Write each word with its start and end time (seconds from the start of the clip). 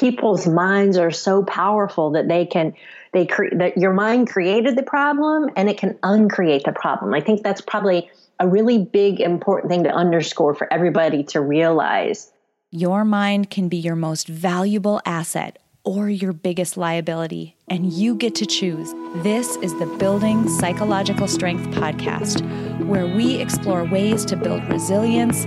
people's 0.00 0.46
minds 0.46 0.96
are 0.96 1.10
so 1.10 1.44
powerful 1.44 2.12
that 2.12 2.26
they 2.26 2.46
can 2.46 2.74
they 3.12 3.26
create 3.26 3.58
that 3.58 3.76
your 3.76 3.92
mind 3.92 4.30
created 4.30 4.76
the 4.76 4.82
problem 4.82 5.50
and 5.56 5.68
it 5.68 5.76
can 5.76 5.98
uncreate 6.02 6.64
the 6.64 6.72
problem. 6.72 7.12
I 7.12 7.20
think 7.20 7.42
that's 7.42 7.60
probably 7.60 8.10
a 8.38 8.48
really 8.48 8.78
big 8.78 9.20
important 9.20 9.70
thing 9.70 9.84
to 9.84 9.90
underscore 9.90 10.54
for 10.54 10.72
everybody 10.72 11.22
to 11.24 11.40
realize. 11.40 12.32
Your 12.70 13.04
mind 13.04 13.50
can 13.50 13.68
be 13.68 13.76
your 13.76 13.96
most 13.96 14.26
valuable 14.26 15.00
asset 15.04 15.58
or 15.84 16.08
your 16.08 16.32
biggest 16.32 16.76
liability, 16.76 17.56
and 17.68 17.92
you 17.92 18.14
get 18.14 18.34
to 18.36 18.46
choose. 18.46 18.92
This 19.22 19.56
is 19.56 19.76
the 19.78 19.86
Building 19.98 20.48
Psychological 20.48 21.26
Strength 21.26 21.74
podcast, 21.74 22.40
where 22.86 23.06
we 23.06 23.36
explore 23.36 23.84
ways 23.84 24.24
to 24.26 24.36
build 24.36 24.62
resilience 24.70 25.46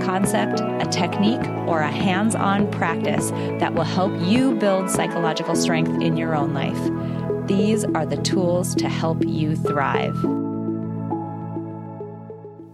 concept, 0.00 0.60
a 0.60 0.88
technique, 0.90 1.46
or 1.66 1.80
a 1.80 1.90
hands 1.90 2.34
on 2.34 2.70
practice 2.70 3.30
that 3.60 3.74
will 3.74 3.84
help 3.84 4.12
you 4.22 4.54
build 4.54 4.90
psychological 4.90 5.54
strength 5.54 6.02
in 6.02 6.16
your 6.16 6.34
own 6.34 6.54
life. 6.54 6.78
These 7.48 7.84
are 7.84 8.06
the 8.06 8.16
tools 8.18 8.74
to 8.76 8.88
help 8.88 9.24
you 9.24 9.56
thrive. 9.56 10.16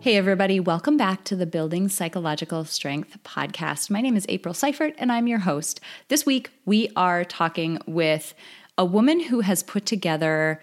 Hey, 0.00 0.16
everybody, 0.16 0.61
welcome 0.61 0.98
back 0.98 1.25
to 1.25 1.36
the 1.36 1.47
Building 1.47 1.89
Psychological 1.89 2.66
Strength 2.66 3.22
podcast. 3.22 3.88
My 3.88 4.03
name 4.03 4.16
is 4.16 4.27
April 4.28 4.53
Seifert, 4.53 4.94
and 4.98 5.11
I'm 5.11 5.27
your 5.27 5.38
host. 5.38 5.81
This 6.09 6.27
week, 6.27 6.50
we 6.66 6.91
are 6.94 7.25
talking 7.25 7.78
with 7.86 8.34
a 8.77 8.84
woman 8.84 9.20
who 9.20 9.41
has 9.41 9.62
put 9.62 9.86
together 9.86 10.61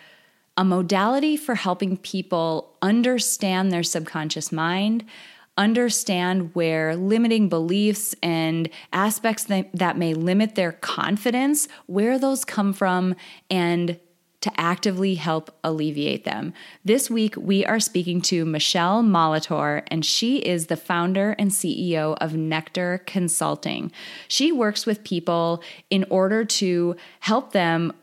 a 0.57 0.63
modality 0.63 1.37
for 1.37 1.55
helping 1.55 1.97
people 1.97 2.75
understand 2.81 3.71
their 3.71 3.81
subconscious 3.81 4.51
mind, 4.51 5.05
understand 5.57 6.55
where 6.55 6.95
limiting 6.95 7.49
beliefs 7.49 8.15
and 8.23 8.69
aspects 8.93 9.43
that, 9.45 9.69
that 9.73 9.97
may 9.97 10.13
limit 10.13 10.55
their 10.55 10.71
confidence, 10.71 11.67
where 11.85 12.17
those 12.17 12.45
come 12.45 12.73
from, 12.73 13.15
and 13.49 13.99
to 14.41 14.51
actively 14.59 15.15
help 15.15 15.55
alleviate 15.63 16.25
them. 16.25 16.51
This 16.83 17.09
week, 17.09 17.35
we 17.37 17.63
are 17.63 17.79
speaking 17.79 18.21
to 18.21 18.43
Michelle 18.43 19.03
Molitor, 19.03 19.83
and 19.87 20.03
she 20.03 20.37
is 20.37 20.65
the 20.65 20.75
founder 20.75 21.35
and 21.37 21.51
CEO 21.51 22.17
of 22.19 22.35
Nectar 22.35 23.03
Consulting. 23.05 23.91
She 24.27 24.51
works 24.51 24.87
with 24.87 25.03
people 25.03 25.61
in 25.91 26.05
order 26.09 26.43
to 26.43 26.95
help 27.19 27.51
them 27.51 27.93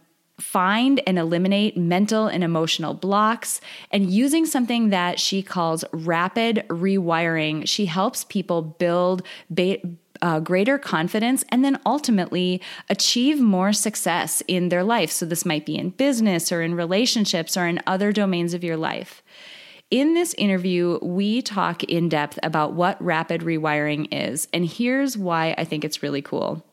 find 0.41 1.01
and 1.07 1.19
eliminate 1.19 1.77
mental 1.77 2.27
and 2.27 2.45
emotional 2.45 2.95
blocks. 2.95 3.61
And 3.91 4.11
using 4.11 4.47
something 4.47 4.91
that 4.91 5.19
she 5.19 5.43
calls 5.43 5.85
rapid 5.93 6.65
rewiring, 6.69 7.67
she 7.69 7.87
helps 7.87 8.25
people 8.25 8.63
build. 8.63 9.23
Ba- 9.51 9.79
uh, 10.21 10.41
greater 10.41 10.79
confidence 10.79 11.45
and 11.51 11.65
then 11.65 11.79
ultimately 11.87 12.61
achieve 12.91 13.41
more 13.41 13.73
success 13.73 14.43
in 14.49 14.69
their 14.69 14.83
life. 14.83 15.13
So, 15.13 15.25
this 15.25 15.45
might 15.45 15.65
be 15.65 15.77
in 15.77 15.91
business 15.91 16.51
or 16.51 16.61
in 16.61 16.75
relationships 16.75 17.57
or 17.57 17.69
in 17.69 17.81
other 17.87 18.11
domains 18.11 18.53
of 18.53 18.65
your 18.65 18.77
life. 18.77 19.23
In 19.93 20.15
this 20.15 20.35
interview, 20.35 20.99
we 21.01 21.41
talk 21.41 21.83
in 21.85 22.09
depth 22.09 22.39
about 22.43 22.75
what 22.75 23.03
rapid 23.03 23.43
rewiring 23.43 24.09
is, 24.11 24.49
and 24.53 24.67
here's 24.67 25.17
why 25.17 25.55
I 25.57 25.65
think 25.65 25.85
it's 25.85 26.03
really 26.03 26.21
cool. 26.21 26.65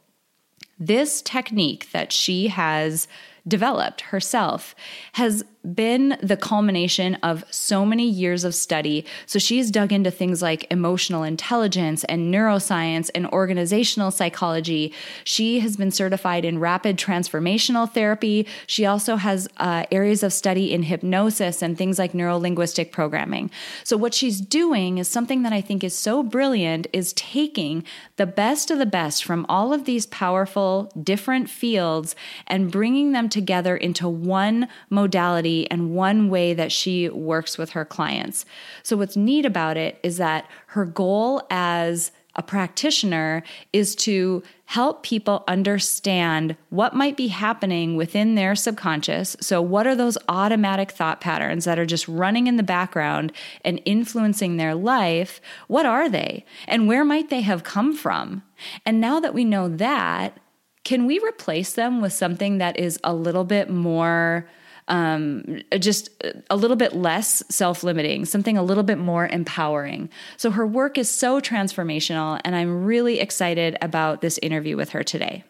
This 0.78 1.22
technique 1.22 1.92
that 1.92 2.12
she 2.12 2.50
has 2.50 3.08
developed 3.48 4.02
herself 4.02 4.76
has 5.14 5.44
been 5.74 6.18
the 6.22 6.38
culmination 6.38 7.16
of 7.16 7.44
so 7.50 7.86
many 7.86 8.08
years 8.08 8.44
of 8.44 8.54
study. 8.54 9.06
So 9.26 9.40
she's 9.40 9.72
dug 9.72 9.92
into 9.92 10.12
things 10.12 10.42
like 10.42 10.68
emotional 10.72 11.24
intelligence 11.24 12.04
and 12.06 12.34
neuroscience 12.34 13.10
and 13.16 13.28
organizational 13.28 14.12
psychology. 14.12 14.94
She 15.24 15.60
has 15.62 15.78
been 15.78 15.92
certified 15.92 16.46
in 16.46 16.60
rapid 16.60 16.98
transformational 16.98 17.92
therapy. 17.92 18.48
She 18.68 18.86
also 18.86 19.16
has 19.16 19.48
uh, 19.58 19.86
areas 19.92 20.24
of 20.24 20.34
study 20.34 20.74
in 20.74 20.84
hypnosis 20.84 21.62
and 21.62 21.78
things 21.78 21.98
like 21.98 22.14
neurolinguistic 22.14 22.92
programming. 22.92 23.50
So 23.84 23.98
what 23.98 24.14
she's 24.14 24.42
doing 24.42 24.98
is 24.98 25.08
something 25.08 25.44
that 25.44 25.54
I 25.54 25.62
think 25.62 25.84
is 25.84 25.98
so 25.98 26.22
brilliant 26.22 26.88
is 26.94 27.14
taking 27.14 27.84
the 28.18 28.26
best 28.26 28.70
of 28.70 28.78
the 28.78 28.86
best 28.86 29.24
from 29.24 29.46
all 29.50 29.74
of 29.74 29.86
these 29.86 30.06
powerful 30.06 30.92
different 31.02 31.50
fields 31.50 32.16
and 32.48 32.72
bringing 32.72 33.14
them 33.14 33.30
together 33.30 33.76
into 33.76 34.08
one 34.08 34.68
modality 34.90 35.55
and 35.72 35.96
one 35.96 36.30
way 36.30 36.54
that 36.54 36.72
she 36.72 37.10
works 37.10 37.58
with 37.58 37.72
her 37.72 37.86
clients. 37.86 38.46
So, 38.84 38.98
what's 38.98 39.16
neat 39.16 39.46
about 39.46 39.78
it 39.78 40.00
is 40.04 40.18
that 40.18 40.50
her 40.68 40.86
goal 40.86 41.42
as 41.50 42.12
a 42.36 42.44
practitioner 42.44 43.44
is 43.72 43.96
to 43.96 44.44
help 44.66 45.04
people 45.04 45.44
understand 45.48 46.58
what 46.70 46.94
might 46.94 47.16
be 47.16 47.28
happening 47.28 47.96
within 47.96 48.36
their 48.36 48.56
subconscious. 48.56 49.38
So, 49.40 49.62
what 49.62 49.88
are 49.88 49.96
those 49.96 50.18
automatic 50.28 50.92
thought 50.92 51.22
patterns 51.22 51.66
that 51.66 51.80
are 51.80 51.86
just 51.86 52.08
running 52.08 52.48
in 52.48 52.58
the 52.58 52.64
background 52.64 53.32
and 53.64 53.82
influencing 53.86 54.58
their 54.58 54.76
life? 54.76 55.40
What 55.68 55.86
are 55.86 56.10
they? 56.10 56.46
And 56.68 56.88
where 56.88 57.06
might 57.06 57.30
they 57.30 57.42
have 57.42 57.64
come 57.64 57.96
from? 57.96 58.44
And 58.86 59.00
now 59.00 59.20
that 59.20 59.34
we 59.34 59.46
know 59.46 59.70
that, 59.70 60.38
can 60.84 61.06
we 61.06 61.20
replace 61.20 61.74
them 61.74 62.02
with 62.02 62.14
something 62.14 62.58
that 62.58 62.78
is 62.78 63.00
a 63.04 63.14
little 63.14 63.44
bit 63.44 63.70
more 63.70 64.48
um, 64.88 65.62
just 65.80 66.10
a 66.50 66.56
little 66.56 66.78
bit 66.78 66.96
less 66.96 67.44
self 67.50 67.84
limiting, 67.84 68.26
something 68.26 68.58
a 68.58 68.64
little 68.64 68.84
bit 68.84 68.98
more 68.98 69.28
empowering. 69.28 70.10
So 70.38 70.52
her 70.52 70.66
work 70.66 70.98
is 70.98 71.10
so 71.10 71.40
transformational, 71.40 72.40
and 72.46 72.56
I'm 72.56 72.86
really 72.86 73.20
excited 73.20 73.78
about 73.82 74.22
this 74.22 74.38
interview 74.40 74.78
with 74.78 74.90
her 74.90 75.04
today. 75.04 75.44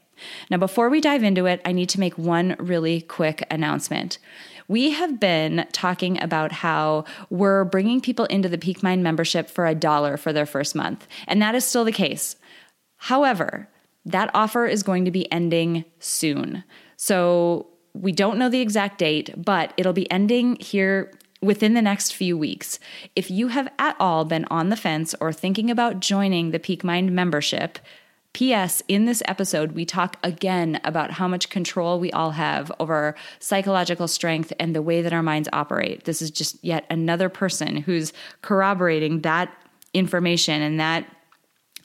Now, 0.50 0.58
before 0.58 0.90
we 0.90 1.02
dive 1.02 1.24
into 1.24 1.46
it, 1.46 1.62
I 1.66 1.74
need 1.74 1.90
to 1.90 2.00
make 2.00 2.18
one 2.18 2.56
really 2.58 3.02
quick 3.02 3.46
announcement. 3.52 4.18
We 4.68 4.92
have 4.92 5.20
been 5.20 5.68
talking 5.74 6.22
about 6.24 6.52
how 6.52 7.04
we're 7.30 7.66
bringing 7.66 8.02
people 8.02 8.26
into 8.26 8.50
the 8.50 8.58
Peak 8.58 8.82
Mind 8.82 9.04
membership 9.04 9.50
for 9.50 9.68
a 9.68 9.76
dollar 9.76 10.18
for 10.18 10.34
their 10.34 10.46
first 10.46 10.76
month, 10.76 11.08
and 11.28 11.42
that 11.42 11.56
is 11.56 11.66
still 11.66 11.84
the 11.84 11.92
case. 11.92 12.38
However, 12.98 13.68
that 14.06 14.32
offer 14.34 14.66
is 14.66 14.84
going 14.84 15.06
to 15.06 15.12
be 15.12 15.32
ending 15.32 15.86
soon. 16.00 16.64
So 16.96 17.68
we 18.02 18.12
don't 18.12 18.38
know 18.38 18.50
the 18.50 18.62
exact 18.62 19.00
date, 19.00 19.34
but 19.38 19.74
it'll 19.78 19.94
be 19.94 20.10
ending 20.12 20.58
here 20.60 21.12
within 21.42 21.74
the 21.74 21.82
next 21.82 22.14
few 22.14 22.38
weeks. 22.38 22.80
If 23.16 23.30
you 23.30 23.50
have 23.50 23.72
at 23.78 23.96
all 24.00 24.26
been 24.26 24.46
on 24.50 24.70
the 24.70 24.76
fence 24.76 25.16
or 25.20 25.32
thinking 25.32 25.70
about 25.70 26.00
joining 26.00 26.52
the 26.52 26.60
Peak 26.60 26.84
Mind 26.84 27.12
membership, 27.12 27.80
P.S. 28.34 28.84
In 28.90 29.06
this 29.06 29.24
episode, 29.28 29.72
we 29.72 29.86
talk 29.86 30.18
again 30.22 30.82
about 30.84 31.12
how 31.12 31.26
much 31.26 31.50
control 31.50 32.00
we 32.02 32.12
all 32.12 32.32
have 32.32 32.70
over 32.82 33.16
psychological 33.40 34.10
strength 34.10 34.52
and 34.60 34.76
the 34.76 34.82
way 34.82 35.02
that 35.02 35.14
our 35.14 35.24
minds 35.24 35.48
operate. 35.54 36.04
This 36.04 36.22
is 36.22 36.32
just 36.32 36.62
yet 36.62 36.86
another 36.90 37.30
person 37.30 37.78
who's 37.78 38.12
corroborating 38.42 39.22
that 39.22 39.56
information 39.94 40.62
and 40.62 40.80
that 40.82 41.06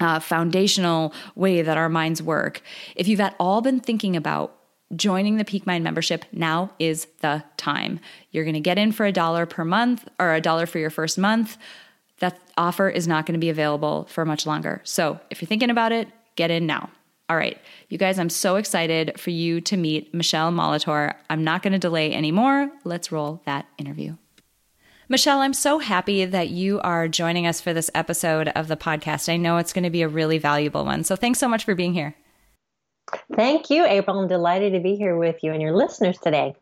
uh, 0.00 0.18
foundational 0.18 1.14
way 1.36 1.62
that 1.62 1.76
our 1.76 1.88
minds 1.88 2.20
work. 2.20 2.62
If 2.96 3.06
you've 3.06 3.20
at 3.20 3.36
all 3.38 3.60
been 3.60 3.78
thinking 3.78 4.16
about 4.16 4.59
joining 4.94 5.36
the 5.36 5.44
Peak 5.44 5.66
Mind 5.66 5.84
membership, 5.84 6.24
now 6.32 6.70
is 6.78 7.06
the 7.20 7.44
time. 7.56 8.00
You're 8.30 8.44
going 8.44 8.54
to 8.54 8.60
get 8.60 8.78
in 8.78 8.92
for 8.92 9.06
a 9.06 9.12
dollar 9.12 9.46
per 9.46 9.64
month 9.64 10.08
or 10.18 10.34
a 10.34 10.40
dollar 10.40 10.66
for 10.66 10.78
your 10.78 10.90
first 10.90 11.18
month. 11.18 11.56
That 12.18 12.38
offer 12.56 12.88
is 12.88 13.08
not 13.08 13.26
going 13.26 13.34
to 13.34 13.40
be 13.40 13.50
available 13.50 14.06
for 14.10 14.24
much 14.24 14.46
longer. 14.46 14.80
So 14.84 15.20
if 15.30 15.40
you're 15.40 15.48
thinking 15.48 15.70
about 15.70 15.92
it, 15.92 16.08
get 16.36 16.50
in 16.50 16.66
now. 16.66 16.90
All 17.28 17.36
right, 17.36 17.58
you 17.88 17.96
guys, 17.96 18.18
I'm 18.18 18.28
so 18.28 18.56
excited 18.56 19.18
for 19.18 19.30
you 19.30 19.60
to 19.60 19.76
meet 19.76 20.12
Michelle 20.12 20.50
Molitor. 20.50 21.14
I'm 21.30 21.44
not 21.44 21.62
going 21.62 21.72
to 21.72 21.78
delay 21.78 22.12
anymore. 22.12 22.70
Let's 22.82 23.12
roll 23.12 23.40
that 23.46 23.66
interview. 23.78 24.16
Michelle, 25.08 25.38
I'm 25.38 25.54
so 25.54 25.78
happy 25.78 26.24
that 26.24 26.50
you 26.50 26.80
are 26.80 27.08
joining 27.08 27.46
us 27.46 27.60
for 27.60 27.72
this 27.72 27.90
episode 27.94 28.48
of 28.48 28.68
the 28.68 28.76
podcast. 28.76 29.32
I 29.32 29.36
know 29.36 29.58
it's 29.58 29.72
going 29.72 29.84
to 29.84 29.90
be 29.90 30.02
a 30.02 30.08
really 30.08 30.38
valuable 30.38 30.84
one. 30.84 31.04
So 31.04 31.14
thanks 31.14 31.38
so 31.38 31.48
much 31.48 31.64
for 31.64 31.74
being 31.74 31.94
here. 31.94 32.14
Thank 33.34 33.70
you, 33.70 33.84
April. 33.84 34.20
I'm 34.20 34.28
delighted 34.28 34.72
to 34.74 34.80
be 34.80 34.96
here 34.96 35.16
with 35.16 35.42
you 35.42 35.52
and 35.52 35.62
your 35.62 35.74
listeners 35.74 36.18
today. 36.18 36.54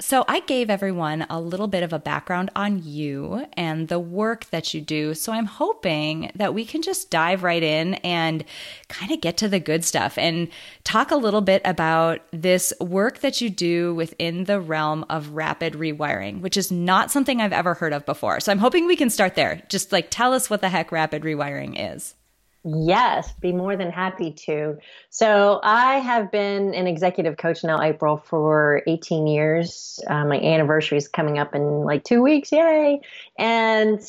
So, 0.00 0.24
I 0.26 0.40
gave 0.40 0.70
everyone 0.70 1.24
a 1.30 1.40
little 1.40 1.68
bit 1.68 1.84
of 1.84 1.92
a 1.92 2.00
background 2.00 2.50
on 2.56 2.82
you 2.82 3.46
and 3.52 3.86
the 3.86 4.00
work 4.00 4.46
that 4.46 4.74
you 4.74 4.80
do. 4.80 5.14
So, 5.14 5.32
I'm 5.32 5.46
hoping 5.46 6.32
that 6.34 6.52
we 6.52 6.64
can 6.64 6.82
just 6.82 7.12
dive 7.12 7.44
right 7.44 7.62
in 7.62 7.94
and 7.94 8.44
kind 8.88 9.12
of 9.12 9.20
get 9.20 9.36
to 9.36 9.48
the 9.48 9.60
good 9.60 9.84
stuff 9.84 10.18
and 10.18 10.48
talk 10.82 11.12
a 11.12 11.16
little 11.16 11.42
bit 11.42 11.62
about 11.64 12.22
this 12.32 12.72
work 12.80 13.20
that 13.20 13.40
you 13.40 13.48
do 13.48 13.94
within 13.94 14.44
the 14.44 14.60
realm 14.60 15.04
of 15.08 15.30
rapid 15.30 15.74
rewiring, 15.74 16.40
which 16.40 16.56
is 16.56 16.72
not 16.72 17.12
something 17.12 17.40
I've 17.40 17.52
ever 17.52 17.74
heard 17.74 17.92
of 17.92 18.04
before. 18.04 18.40
So, 18.40 18.50
I'm 18.50 18.58
hoping 18.58 18.88
we 18.88 18.96
can 18.96 19.10
start 19.10 19.36
there. 19.36 19.62
Just 19.68 19.92
like 19.92 20.08
tell 20.10 20.32
us 20.32 20.50
what 20.50 20.60
the 20.60 20.70
heck 20.70 20.90
rapid 20.90 21.22
rewiring 21.22 21.94
is. 21.94 22.16
Yes, 22.64 23.30
be 23.40 23.52
more 23.52 23.76
than 23.76 23.90
happy 23.90 24.32
to. 24.32 24.78
So, 25.10 25.60
I 25.62 25.98
have 25.98 26.32
been 26.32 26.72
an 26.74 26.86
executive 26.86 27.36
coach 27.36 27.62
now, 27.62 27.82
April, 27.82 28.16
for 28.16 28.82
18 28.86 29.26
years. 29.26 30.00
Uh, 30.08 30.24
my 30.24 30.40
anniversary 30.40 30.96
is 30.96 31.06
coming 31.06 31.38
up 31.38 31.54
in 31.54 31.84
like 31.84 32.04
two 32.04 32.22
weeks. 32.22 32.50
Yay! 32.50 33.00
And 33.38 34.00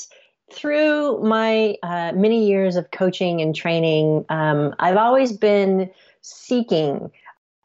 through 0.54 1.22
my 1.22 1.76
uh, 1.84 2.14
many 2.16 2.48
years 2.48 2.78
of 2.78 2.92
coaching 2.92 3.42
and 3.42 3.54
training, 3.54 4.26
um, 4.30 4.74
I've 4.80 4.98
always 4.98 5.34
been 5.34 5.90
seeking 6.22 7.12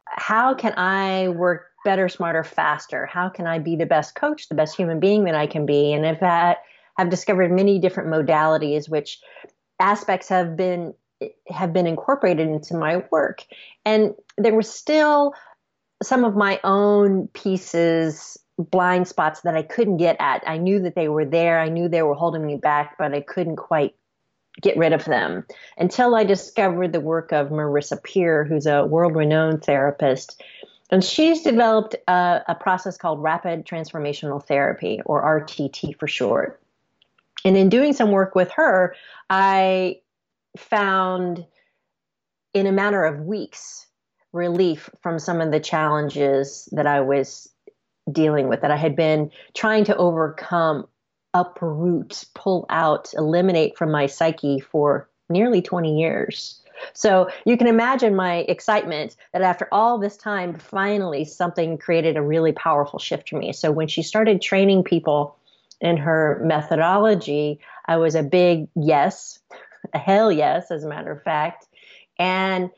how 0.05 0.53
can 0.53 0.73
I 0.77 1.29
work 1.29 1.67
better, 1.85 2.09
smarter, 2.09 2.43
faster? 2.43 3.05
How 3.05 3.29
can 3.29 3.47
I 3.47 3.59
be 3.59 3.77
the 3.77 3.85
best 3.85 4.15
coach, 4.15 4.49
the 4.49 4.55
best 4.55 4.75
human 4.75 4.99
being 4.99 5.23
that 5.23 5.35
I 5.35 5.47
can 5.47 5.65
be? 5.65 5.93
And 5.93 6.05
I've 6.05 6.19
had, 6.19 6.57
have 6.97 7.09
discovered 7.09 7.49
many 7.49 7.79
different 7.79 8.09
modalities, 8.09 8.89
which 8.89 9.19
aspects 9.81 10.29
have 10.29 10.55
been 10.55 10.93
have 11.49 11.71
been 11.71 11.85
incorporated 11.85 12.47
into 12.47 12.75
my 12.75 13.03
work 13.11 13.45
and 13.85 14.15
there 14.37 14.55
were 14.55 14.63
still 14.63 15.33
some 16.01 16.23
of 16.23 16.35
my 16.35 16.59
own 16.63 17.27
pieces 17.29 18.37
blind 18.57 19.07
spots 19.07 19.41
that 19.41 19.55
I 19.55 19.63
couldn't 19.63 19.97
get 19.97 20.17
at. 20.19 20.43
I 20.45 20.57
knew 20.57 20.79
that 20.81 20.95
they 20.95 21.07
were 21.07 21.25
there. 21.25 21.59
I 21.59 21.69
knew 21.69 21.87
they 21.87 22.01
were 22.03 22.13
holding 22.13 22.45
me 22.45 22.57
back, 22.57 22.97
but 22.97 23.13
I 23.13 23.21
couldn't 23.21 23.55
quite 23.55 23.95
get 24.61 24.77
rid 24.77 24.93
of 24.93 25.05
them 25.05 25.45
until 25.77 26.13
I 26.13 26.23
discovered 26.23 26.91
the 26.91 26.99
work 26.99 27.31
of 27.31 27.49
Marissa 27.49 28.01
Peer, 28.03 28.43
who's 28.43 28.65
a 28.65 28.85
world 28.85 29.15
renowned 29.15 29.63
therapist. 29.63 30.41
And 30.89 31.03
she's 31.03 31.41
developed 31.41 31.95
a, 32.07 32.41
a, 32.49 32.55
process 32.55 32.97
called 32.97 33.23
rapid 33.23 33.65
transformational 33.65 34.43
therapy, 34.43 35.01
or 35.05 35.23
RTT 35.23 35.97
for 35.97 36.07
short. 36.07 36.61
And 37.45 37.57
in 37.57 37.69
doing 37.69 37.93
some 37.93 38.11
work 38.11 38.35
with 38.35 38.51
her, 38.51 38.95
I 39.29 40.01
found 40.57 41.45
in 42.53 42.67
a 42.67 42.71
matter 42.71 43.03
of 43.03 43.21
weeks 43.21 43.87
relief 44.33 44.89
from 45.01 45.19
some 45.19 45.41
of 45.41 45.51
the 45.51 45.59
challenges 45.59 46.69
that 46.71 46.87
I 46.87 47.01
was 47.01 47.49
dealing 48.11 48.47
with, 48.47 48.61
that 48.61 48.71
I 48.71 48.77
had 48.77 48.95
been 48.95 49.31
trying 49.53 49.83
to 49.85 49.95
overcome, 49.95 50.87
uproot, 51.33 52.23
pull 52.35 52.65
out, 52.69 53.13
eliminate 53.15 53.77
from 53.77 53.91
my 53.91 54.05
psyche 54.05 54.59
for 54.59 55.09
nearly 55.29 55.61
20 55.61 55.99
years. 55.99 56.61
So 56.93 57.29
you 57.45 57.57
can 57.57 57.67
imagine 57.67 58.15
my 58.15 58.37
excitement 58.49 59.15
that 59.33 59.41
after 59.41 59.67
all 59.71 59.97
this 59.97 60.17
time, 60.17 60.55
finally 60.55 61.25
something 61.25 61.77
created 61.77 62.17
a 62.17 62.21
really 62.21 62.51
powerful 62.53 62.99
shift 62.99 63.29
for 63.29 63.37
me. 63.37 63.53
So 63.53 63.71
when 63.71 63.87
she 63.87 64.01
started 64.01 64.41
training 64.41 64.83
people 64.83 65.35
in 65.81 65.97
her 65.97 66.41
methodology, 66.43 67.59
I 67.87 67.97
was 67.97 68.15
a 68.15 68.23
big 68.23 68.67
yes, 68.75 69.39
a 69.93 69.97
hell 69.97 70.31
yes, 70.31 70.71
as 70.71 70.83
a 70.83 70.89
matter 70.89 71.11
of 71.11 71.23
fact, 71.23 71.67
and 72.19 72.69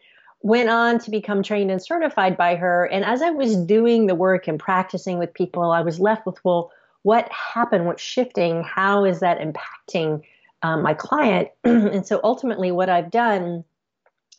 went 0.41 0.69
on 0.69 0.99
to 0.99 1.11
become 1.11 1.43
trained 1.43 1.71
and 1.71 1.81
certified 1.81 2.37
by 2.37 2.55
her. 2.55 2.85
And 2.85 3.05
as 3.05 3.21
I 3.21 3.29
was 3.29 3.55
doing 3.55 4.07
the 4.07 4.15
work 4.15 4.47
and 4.47 4.59
practicing 4.59 5.17
with 5.17 5.33
people, 5.33 5.71
I 5.71 5.81
was 5.81 5.99
left 5.99 6.25
with, 6.25 6.43
well, 6.43 6.71
what 7.03 7.29
happened? 7.31 7.85
What's 7.85 8.01
shifting? 8.01 8.63
How 8.63 9.05
is 9.05 9.19
that 9.19 9.39
impacting 9.39 10.21
um, 10.61 10.81
my 10.81 10.93
client? 10.93 11.49
and 11.63 12.05
so 12.05 12.19
ultimately, 12.23 12.71
what 12.71 12.89
I've 12.89 13.11
done 13.11 13.63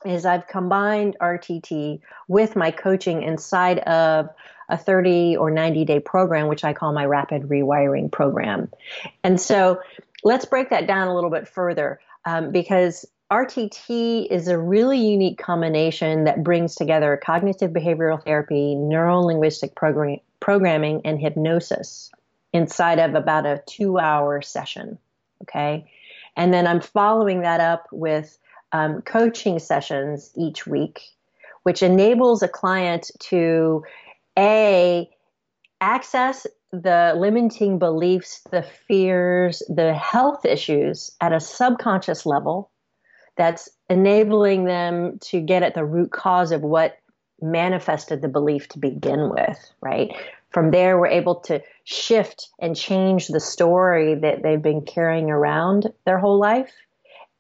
is 0.05 0.27
I've 0.27 0.47
combined 0.47 1.17
RTT 1.21 2.01
with 2.29 2.57
my 2.57 2.71
coaching 2.71 3.23
inside 3.23 3.79
of 3.81 4.29
a 4.69 4.77
30 4.77 5.37
or 5.37 5.51
90 5.51 5.85
day 5.85 6.01
program, 6.01 6.49
which 6.49 6.65
I 6.65 6.73
call 6.73 6.93
my 6.93 7.05
rapid 7.05 7.43
rewiring 7.43 8.11
program. 8.11 8.71
And 9.23 9.41
so 9.41 9.81
let's 10.23 10.45
break 10.45 10.71
that 10.71 10.87
down 10.87 11.09
a 11.09 11.15
little 11.15 11.31
bit 11.31 11.47
further 11.47 12.01
um, 12.25 12.51
because 12.51 13.07
RTT 13.31 14.27
is 14.31 14.49
a 14.49 14.59
really 14.59 14.99
unique 14.99 15.39
combination 15.39 16.25
that 16.25 16.45
brings 16.45 16.75
together 16.75 17.19
cognitive 17.23 17.73
behavioral 17.73 18.23
therapy, 18.23 18.75
neuro 18.75 19.21
linguistic 19.21 19.75
program- 19.75 20.21
programming, 20.41 21.01
and 21.05 21.21
hypnosis 21.21 22.11
inside 22.53 22.99
of 22.99 23.15
about 23.15 23.47
a 23.47 23.63
two 23.67 23.99
hour 23.99 24.41
session. 24.43 24.99
Okay. 25.43 25.91
And 26.37 26.53
then 26.53 26.67
I'm 26.67 26.81
following 26.81 27.41
that 27.41 27.61
up 27.61 27.87
with 27.93 28.39
um, 28.73 29.03
coaching 29.03 29.59
sessions 29.59 30.31
each 30.37 30.67
week, 30.67 31.01
which 31.63 31.83
enables 31.83 32.43
a 32.43 32.49
client 32.49 33.11
to 33.21 33.85
a 34.39 35.09
access 35.81 36.47
the 36.83 37.15
limiting 37.17 37.79
beliefs, 37.79 38.41
the 38.51 38.63
fears, 38.63 39.63
the 39.69 39.95
health 39.95 40.45
issues 40.45 41.11
at 41.21 41.33
a 41.33 41.41
subconscious 41.41 42.27
level 42.27 42.71
that's 43.37 43.69
enabling 43.89 44.65
them 44.65 45.19
to 45.21 45.41
get 45.41 45.63
at 45.63 45.75
the 45.75 45.85
root 45.85 46.11
cause 46.11 46.53
of 46.53 46.63
what 46.63 46.99
manifested 47.41 48.23
the 48.23 48.29
belief 48.29 48.69
to 48.69 48.79
begin 48.79 49.31
with, 49.31 49.59
right? 49.81 50.11
From 50.51 50.71
there, 50.71 50.99
we're 50.99 51.09
able 51.09 51.37
to 51.41 51.63
shift 51.85 52.49
and 52.61 52.77
change 52.77 53.29
the 53.29 53.41
story 53.41 54.15
that 54.15 54.43
they've 54.43 54.63
been 54.63 54.83
carrying 54.83 55.31
around 55.31 55.93
their 56.07 56.19
whole 56.19 56.39
life 56.39 56.73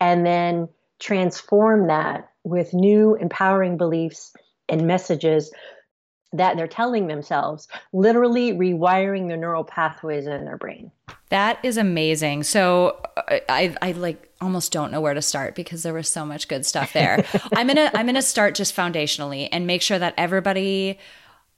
and 0.00 0.26
then 0.26 0.69
transform 0.99 1.87
that 1.87 2.29
with 2.43 2.75
new 2.75 3.14
empowering 3.14 3.76
beliefs 3.76 4.32
and 4.69 4.87
messages 4.87 5.52
that 6.34 6.56
they're 6.56 6.66
telling 6.66 7.06
themselves, 7.06 7.69
literally 7.92 8.52
rewiring 8.52 9.28
the 9.28 9.36
neural 9.36 9.64
pathways 9.64 10.26
in 10.26 10.44
their 10.44 10.58
brain. 10.58 10.90
That 11.31 11.58
is 11.62 11.76
amazing. 11.76 12.42
So 12.42 13.00
I, 13.48 13.75
I 13.81 13.92
like 13.92 14.31
almost 14.40 14.72
don't 14.72 14.90
know 14.90 15.00
where 15.00 15.14
to 15.14 15.22
start 15.22 15.54
because 15.54 15.82
there 15.82 15.94
was 15.94 16.08
so 16.08 16.26
much 16.26 16.48
good 16.48 16.66
stuff 16.66 16.92
there. 16.92 17.25
I'm 17.54 17.69
gonna 17.69 17.90
I'm 17.94 18.06
gonna 18.06 18.22
start 18.22 18.54
just 18.54 18.76
foundationally 18.76 19.48
and 19.50 19.66
make 19.66 19.81
sure 19.81 19.98
that 19.98 20.14
everybody 20.16 20.98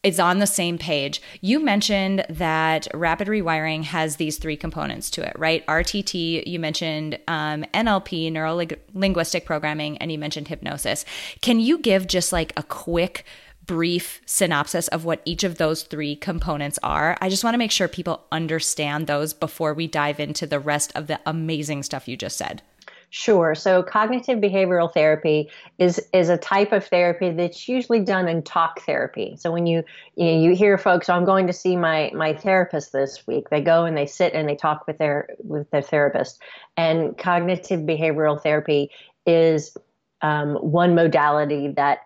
is 0.02 0.20
on 0.20 0.38
the 0.38 0.46
same 0.46 0.78
page. 0.78 1.20
You 1.40 1.58
mentioned 1.58 2.24
that 2.28 2.86
rapid 2.94 3.26
rewiring 3.26 3.82
has 3.84 4.16
these 4.16 4.38
three 4.38 4.56
components 4.56 5.10
to 5.10 5.26
it, 5.26 5.36
right? 5.36 5.66
RTT, 5.66 6.46
you 6.46 6.60
mentioned 6.60 7.18
um, 7.26 7.64
NLP, 7.74 8.30
neuro 8.30 8.66
linguistic 8.94 9.44
programming, 9.44 9.98
and 9.98 10.12
you 10.12 10.18
mentioned 10.18 10.46
hypnosis. 10.46 11.04
Can 11.40 11.58
you 11.58 11.78
give 11.78 12.06
just 12.06 12.32
like 12.32 12.52
a 12.56 12.62
quick 12.62 13.24
brief 13.66 14.20
synopsis 14.26 14.88
of 14.88 15.04
what 15.04 15.22
each 15.24 15.44
of 15.44 15.58
those 15.58 15.82
three 15.82 16.16
components 16.16 16.78
are. 16.82 17.16
I 17.20 17.28
just 17.28 17.44
want 17.44 17.54
to 17.54 17.58
make 17.58 17.70
sure 17.70 17.88
people 17.88 18.24
understand 18.30 19.06
those 19.06 19.34
before 19.34 19.74
we 19.74 19.86
dive 19.86 20.20
into 20.20 20.46
the 20.46 20.60
rest 20.60 20.92
of 20.94 21.06
the 21.06 21.20
amazing 21.26 21.82
stuff 21.82 22.08
you 22.08 22.16
just 22.16 22.36
said. 22.36 22.62
Sure. 23.10 23.54
So 23.54 23.82
cognitive 23.82 24.40
behavioral 24.40 24.92
therapy 24.92 25.48
is 25.78 26.04
is 26.12 26.28
a 26.28 26.36
type 26.36 26.72
of 26.72 26.84
therapy 26.84 27.30
that's 27.30 27.68
usually 27.68 28.00
done 28.00 28.28
in 28.28 28.42
talk 28.42 28.82
therapy. 28.82 29.36
So 29.38 29.52
when 29.52 29.66
you 29.66 29.84
you, 30.16 30.24
know, 30.26 30.40
you 30.40 30.56
hear 30.56 30.76
folks, 30.76 31.08
oh, 31.08 31.14
I'm 31.14 31.24
going 31.24 31.46
to 31.46 31.52
see 31.52 31.76
my 31.76 32.10
my 32.14 32.34
therapist 32.34 32.92
this 32.92 33.24
week, 33.26 33.48
they 33.48 33.60
go 33.60 33.84
and 33.84 33.96
they 33.96 34.06
sit 34.06 34.34
and 34.34 34.48
they 34.48 34.56
talk 34.56 34.86
with 34.86 34.98
their 34.98 35.28
with 35.38 35.70
their 35.70 35.82
therapist. 35.82 36.42
And 36.76 37.16
cognitive 37.16 37.80
behavioral 37.80 38.42
therapy 38.42 38.90
is 39.24 39.76
um, 40.22 40.56
one 40.56 40.94
modality 40.94 41.68
that 41.76 42.05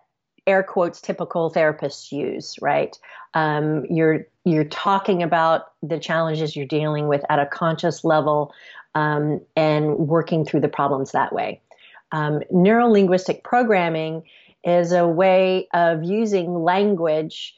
air 0.50 0.62
quotes 0.62 1.00
typical 1.00 1.50
therapists 1.50 2.12
use, 2.12 2.56
right? 2.60 2.98
Um, 3.34 3.84
you're 3.88 4.26
you're 4.44 4.64
talking 4.64 5.22
about 5.22 5.72
the 5.82 5.98
challenges 5.98 6.56
you're 6.56 6.66
dealing 6.66 7.08
with 7.08 7.22
at 7.30 7.38
a 7.38 7.46
conscious 7.46 8.04
level 8.04 8.52
um, 8.94 9.40
and 9.56 9.96
working 9.96 10.44
through 10.44 10.60
the 10.60 10.68
problems 10.68 11.12
that 11.12 11.32
way. 11.32 11.60
Um, 12.12 12.42
Neuro 12.50 12.88
linguistic 12.88 13.44
programming 13.44 14.24
is 14.64 14.92
a 14.92 15.06
way 15.06 15.68
of 15.72 16.02
using 16.02 16.64
language 16.64 17.54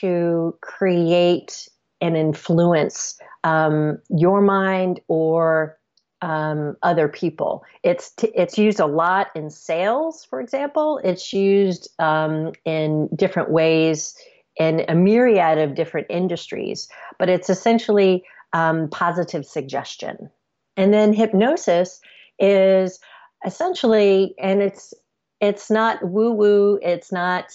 to 0.00 0.56
create 0.62 1.68
and 2.00 2.16
influence 2.16 3.18
um, 3.44 3.98
your 4.08 4.40
mind 4.40 5.00
or 5.08 5.78
um, 6.22 6.76
other 6.82 7.08
people. 7.08 7.64
It's 7.82 8.10
t- 8.10 8.32
it's 8.34 8.58
used 8.58 8.80
a 8.80 8.86
lot 8.86 9.28
in 9.34 9.50
sales, 9.50 10.24
for 10.24 10.40
example. 10.40 11.00
It's 11.02 11.32
used 11.32 11.88
um, 11.98 12.52
in 12.64 13.08
different 13.14 13.50
ways 13.50 14.14
in 14.56 14.84
a 14.88 14.94
myriad 14.94 15.58
of 15.58 15.74
different 15.74 16.06
industries, 16.10 16.88
but 17.18 17.28
it's 17.28 17.48
essentially 17.48 18.24
um, 18.52 18.88
positive 18.90 19.46
suggestion. 19.46 20.30
And 20.76 20.92
then 20.92 21.12
hypnosis 21.12 22.00
is 22.38 22.98
essentially, 23.44 24.34
and 24.38 24.62
it's 24.62 24.92
it's 25.40 25.70
not 25.70 26.06
woo 26.06 26.32
woo. 26.32 26.78
It's 26.82 27.10
not 27.10 27.50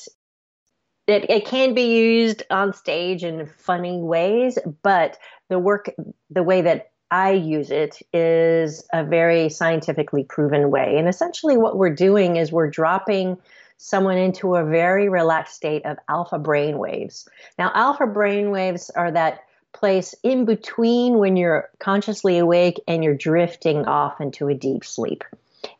it, 1.08 1.30
it 1.30 1.46
can 1.46 1.74
be 1.74 1.98
used 1.98 2.44
on 2.50 2.74
stage 2.74 3.24
in 3.24 3.46
funny 3.46 4.02
ways, 4.02 4.58
but 4.82 5.18
the 5.50 5.60
work, 5.60 5.94
the 6.30 6.44
way 6.44 6.62
that 6.62 6.92
I 7.12 7.32
use 7.32 7.72
it 7.72 8.02
is 8.14 8.84
a 8.92 9.04
very 9.04 9.50
scientifically 9.50 10.24
proven 10.24 10.72
way. 10.72 10.98
And 10.98 11.08
essentially, 11.08 11.58
what 11.58 11.78
we're 11.78 11.94
doing 11.94 12.36
is 12.38 12.52
we're 12.52 12.70
dropping 12.70 13.38
someone 13.78 14.18
into 14.18 14.56
a 14.56 14.66
very 14.66 15.10
relaxed 15.10 15.56
state 15.56 15.86
of 15.86 15.98
alpha 16.10 16.40
brain 16.40 16.78
waves. 16.78 17.28
Now, 17.60 17.72
alpha 17.74 18.08
brain 18.08 18.52
waves 18.52 18.90
are 18.90 19.12
that 19.12 19.44
place 19.74 20.16
in 20.24 20.46
between 20.46 21.18
when 21.18 21.36
you're 21.36 21.70
consciously 21.80 22.38
awake 22.38 22.80
and 22.88 23.04
you're 23.04 23.16
drifting 23.16 23.86
off 23.86 24.22
into 24.22 24.48
a 24.48 24.54
deep 24.54 24.86
sleep. 24.86 25.24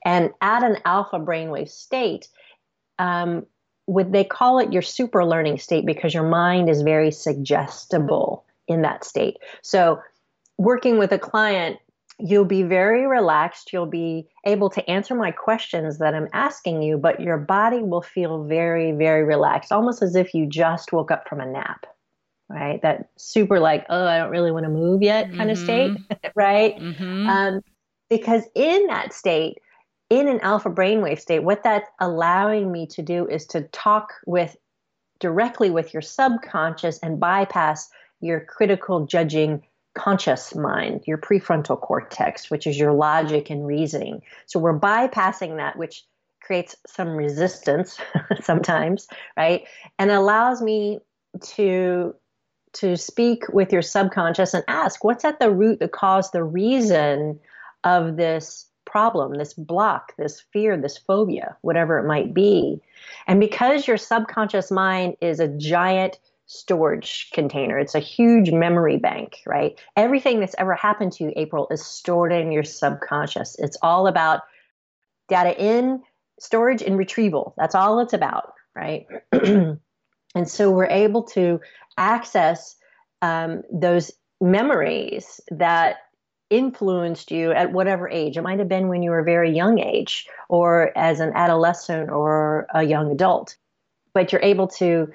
And 0.04 0.32
at 0.42 0.64
an 0.64 0.78
alpha 0.86 1.20
brainwave 1.20 1.70
state, 1.70 2.28
um, 3.00 3.46
would 3.88 4.12
they 4.12 4.24
call 4.24 4.60
it 4.60 4.74
your 4.74 4.82
super 4.82 5.26
learning 5.26 5.60
state 5.60 5.86
because 5.86 6.14
your 6.14 6.28
mind 6.28 6.70
is 6.70 6.82
very 6.82 7.12
suggestible 7.12 8.44
in 8.68 8.82
that 8.82 9.04
state. 9.04 9.38
So, 9.62 10.02
working 10.58 10.98
with 10.98 11.12
a 11.12 11.20
client, 11.20 11.80
you'll 12.20 12.46
be 12.46 12.64
very 12.64 13.06
relaxed. 13.06 13.74
You'll 13.74 13.86
be 13.86 14.28
able 14.46 14.70
to 14.70 14.90
answer 14.90 15.16
my 15.16 15.32
questions 15.32 15.98
that 16.00 16.16
I'm 16.16 16.30
asking 16.34 16.82
you, 16.82 16.98
but 16.98 17.20
your 17.20 17.38
body 17.38 17.80
will 17.80 18.02
feel 18.02 18.44
very, 18.44 18.92
very 18.94 19.24
relaxed, 19.24 19.72
almost 19.72 20.02
as 20.02 20.16
if 20.16 20.34
you 20.34 20.46
just 20.46 20.94
woke 20.94 21.12
up 21.12 21.28
from 21.28 21.42
a 21.42 21.46
nap 21.46 21.86
right? 22.50 22.82
That 22.82 23.10
super 23.18 23.60
like, 23.60 23.86
oh, 23.90 24.06
I 24.06 24.18
don't 24.18 24.30
really 24.30 24.52
want 24.52 24.66
to 24.66 24.70
move 24.70 25.02
yet 25.02 25.28
kind 25.34 25.50
mm-hmm. 25.50 25.50
of 25.50 25.58
state, 25.58 26.32
right? 26.36 26.78
Mm-hmm. 26.78 27.28
Um, 27.28 27.62
because 28.10 28.44
in 28.54 28.88
that 28.88 29.14
state, 29.14 29.58
in 30.10 30.28
an 30.28 30.40
alpha 30.42 30.70
brainwave 30.70 31.20
state, 31.20 31.40
what 31.40 31.64
that's 31.64 31.90
allowing 32.00 32.72
me 32.72 32.86
to 32.88 33.02
do 33.02 33.28
is 33.28 33.46
to 33.48 33.62
talk 33.70 34.14
with 34.28 34.56
directly 35.20 35.72
with 35.72 35.94
your 35.94 36.02
subconscious 36.02 37.00
and 37.00 37.20
bypass 37.20 37.90
your 38.22 38.42
critical 38.42 39.06
judging 39.06 39.64
conscious 39.96 40.54
mind, 40.54 41.02
your 41.06 41.18
prefrontal 41.18 41.80
cortex, 41.80 42.52
which 42.52 42.68
is 42.68 42.78
your 42.78 42.94
logic 42.94 43.50
and 43.50 43.66
reasoning. 43.66 44.22
So 44.46 44.60
we're 44.60 44.78
bypassing 44.78 45.58
that, 45.58 45.78
which 45.78 46.04
creates 46.42 46.76
some 46.86 47.10
resistance 47.10 48.00
sometimes, 48.42 49.08
right? 49.36 49.64
And 49.98 50.12
allows 50.12 50.62
me 50.62 51.00
to 51.42 52.16
to 52.74 52.98
speak 52.98 53.44
with 53.54 53.72
your 53.72 53.82
subconscious 53.82 54.54
and 54.54 54.64
ask 54.68 55.02
what's 55.02 55.24
at 55.24 55.40
the 55.40 55.50
root, 55.50 55.80
the 55.80 55.88
cause, 55.88 56.32
the 56.32 56.44
reason 56.44 57.40
of 57.86 58.18
this 58.18 58.68
problem, 58.84 59.36
this 59.36 59.54
block, 59.54 60.12
this 60.18 60.44
fear, 60.52 60.76
this 60.76 60.98
phobia, 60.98 61.56
whatever 61.62 61.98
it 61.98 62.06
might 62.06 62.34
be. 62.34 62.82
And 63.28 63.40
because 63.40 63.88
your 63.88 63.98
subconscious 63.98 64.72
mind 64.72 65.16
is 65.22 65.40
a 65.40 65.48
giant 65.48 66.20
storage 66.48 67.30
container, 67.34 67.80
it's 67.80 67.96
a 67.96 68.00
huge 68.00 68.52
memory 68.52 68.98
bank, 68.98 69.38
right? 69.46 69.80
Everything 69.96 70.40
that's 70.40 70.56
ever 70.58 70.76
happened 70.76 71.12
to 71.14 71.24
you, 71.24 71.34
April, 71.36 71.68
is 71.72 71.84
stored 71.86 72.32
in 72.32 72.52
your 72.52 72.64
subconscious. 72.64 73.56
It's 73.60 73.78
all 73.82 74.08
about 74.08 74.42
data 75.28 75.60
in, 75.60 76.04
storage, 76.40 76.82
and 76.82 76.98
retrieval. 76.98 77.54
That's 77.58 77.76
all 77.76 78.00
it's 78.00 78.14
about, 78.14 78.54
right? 78.76 79.08
and 79.32 79.80
so 80.46 80.72
we're 80.72 80.86
able 80.86 81.24
to 81.24 81.60
access 81.98 82.76
um, 83.22 83.64
those 83.72 84.12
memories 84.42 85.42
that 85.50 85.98
influenced 86.50 87.32
you 87.32 87.52
at 87.52 87.72
whatever 87.72 88.08
age. 88.08 88.38
It 88.38 88.42
might 88.42 88.60
have 88.60 88.70
been 88.70 88.88
when 88.88 89.02
you 89.02 89.10
were 89.10 89.20
a 89.20 89.24
very 89.24 89.52
young 89.52 89.80
age 89.80 90.28
or 90.48 90.96
as 90.96 91.20
an 91.20 91.32
adolescent 91.34 92.12
or 92.12 92.68
a 92.74 92.84
young 92.84 93.12
adult. 93.12 93.56
But 94.14 94.32
you're 94.32 94.42
able 94.42 94.68
to 94.68 95.12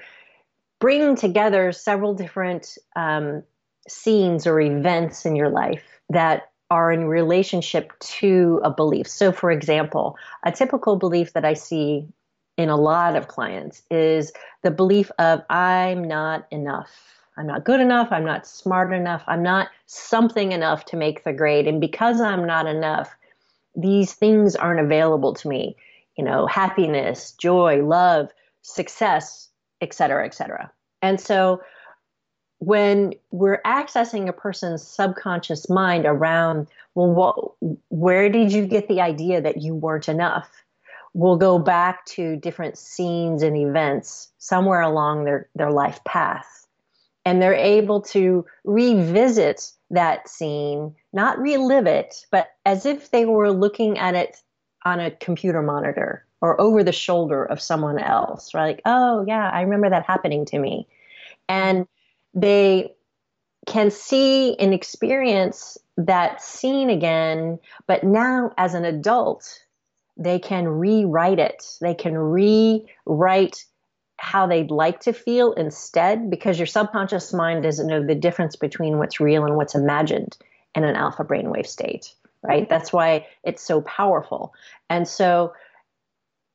bring 0.81 1.15
together 1.15 1.71
several 1.73 2.15
different 2.15 2.77
um, 2.97 3.43
scenes 3.89 4.47
or 4.47 4.61
events 4.61 5.25
in 5.25 5.37
your 5.37 5.51
life 5.51 6.01
that 6.09 6.51
are 6.71 6.93
in 6.93 7.05
relationship 7.07 7.93
to 7.99 8.61
a 8.65 8.71
belief. 8.71 9.07
So, 9.09 9.33
for 9.33 9.51
example, 9.51 10.17
a 10.45 10.53
typical 10.53 10.97
belief 10.97 11.33
that 11.33 11.45
I 11.45 11.55
see 11.55 12.07
in 12.57 12.69
a 12.69 12.77
lot 12.77 13.17
of 13.17 13.29
clients 13.29 13.83
is 13.91 14.33
the 14.63 14.71
belief 14.71 15.11
of 15.19 15.43
I'm 15.51 16.05
not 16.05 16.47
enough. 16.51 16.91
I'm 17.37 17.47
not 17.47 17.65
good 17.65 17.81
enough. 17.81 18.09
I'm 18.11 18.25
not 18.25 18.47
smart 18.47 18.93
enough. 18.93 19.23
I'm 19.27 19.43
not 19.43 19.69
something 19.87 20.53
enough 20.53 20.85
to 20.87 20.97
make 20.97 21.25
the 21.25 21.33
grade. 21.33 21.67
And 21.67 21.81
because 21.81 22.21
I'm 22.21 22.47
not 22.47 22.67
enough, 22.67 23.17
these 23.75 24.13
things 24.13 24.57
aren't 24.57 24.81
available 24.81 25.35
to 25.35 25.49
me. 25.49 25.77
You 26.17 26.25
know, 26.25 26.47
happiness, 26.47 27.33
joy, 27.33 27.83
love, 27.85 28.31
success, 28.63 29.50
et 29.81 29.95
cetera, 29.95 30.25
et 30.25 30.35
cetera. 30.35 30.71
And 31.03 31.21
so 31.21 31.63
when 32.59 33.15
we're 33.31 33.63
accessing 33.63 34.29
a 34.29 34.33
person's 34.33 34.87
subconscious 34.87 35.71
mind 35.71 36.05
around, 36.05 36.67
well, 36.95 37.11
what, 37.11 37.79
where 37.89 38.29
did 38.29 38.53
you 38.53 38.67
get 38.67 38.89
the 38.89 39.01
idea 39.01 39.41
that 39.41 39.63
you 39.63 39.75
weren't 39.75 40.09
enough? 40.09 40.51
We'll 41.15 41.39
go 41.39 41.59
back 41.59 42.05
to 42.07 42.37
different 42.37 42.77
scenes 42.77 43.43
and 43.43 43.57
events 43.57 44.31
somewhere 44.39 44.83
along 44.83 45.25
their, 45.25 45.49
their 45.55 45.71
life 45.71 46.05
path. 46.05 46.67
And 47.25 47.41
they're 47.41 47.55
able 47.55 48.01
to 48.03 48.45
revisit 48.65 49.73
that 49.91 50.29
scene, 50.29 50.95
not 51.13 51.39
relive 51.39 51.87
it, 51.87 52.27
but 52.31 52.51
as 52.65 52.87
if 52.87 53.11
they 53.11 53.25
were 53.25 53.51
looking 53.51 53.99
at 53.99 54.15
it 54.15 54.43
on 54.85 55.01
a 55.01 55.11
computer 55.11 55.63
monitor 55.63 56.25
or 56.41 56.61
over 56.61 56.83
the 56.83 56.93
shoulder 56.93 57.45
of 57.45 57.61
someone 57.61 57.99
else. 57.99 58.55
Right? 58.55 58.77
Like, 58.77 58.83
oh, 58.85 59.25
yeah, 59.27 59.51
I 59.51 59.63
remember 59.63 59.91
that 59.91 60.05
happening 60.07 60.45
to 60.47 60.59
me. 60.59 60.87
And 61.49 61.87
they 62.35 62.95
can 63.67 63.91
see 63.91 64.57
and 64.59 64.73
experience 64.73 65.77
that 65.97 66.43
scene 66.43 66.91
again, 66.91 67.59
but 67.87 68.05
now 68.05 68.53
as 68.57 68.75
an 68.75 68.85
adult, 68.85 69.63
they 70.17 70.39
can 70.39 70.67
rewrite 70.69 71.39
it. 71.39 71.65
They 71.81 71.95
can 71.95 72.17
rewrite 72.17 73.65
how 74.17 74.47
they'd 74.47 74.71
like 74.71 75.01
to 75.01 75.13
feel 75.13 75.53
instead 75.55 76.31
because 76.31 76.59
your 76.59 76.67
subconscious 76.67 77.33
mind 77.33 77.63
doesn't 77.63 77.87
know 77.87 78.05
the 78.05 78.15
difference 78.15 78.55
between 78.55 78.99
what's 78.99 79.19
real 79.19 79.45
and 79.45 79.57
what's 79.57 79.75
imagined 79.75 80.37
in 80.75 80.85
an 80.85 80.95
alpha 80.95 81.25
brainwave 81.25 81.67
state, 81.67 82.15
right? 82.43 82.69
That's 82.69 82.93
why 82.93 83.27
it's 83.45 83.63
so 83.63 83.81
powerful. 83.83 84.55
And 84.89 85.07
so, 85.07 85.53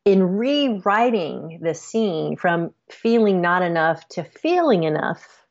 in 0.04 0.38
rewriting 0.38 1.60
the 1.64 1.74
scene 1.74 2.36
from 2.36 2.72
feeling 2.90 3.42
not 3.42 3.64
enough 3.64 4.08
to 4.10 4.24
feeling 4.24 4.84
enough, 4.84 5.46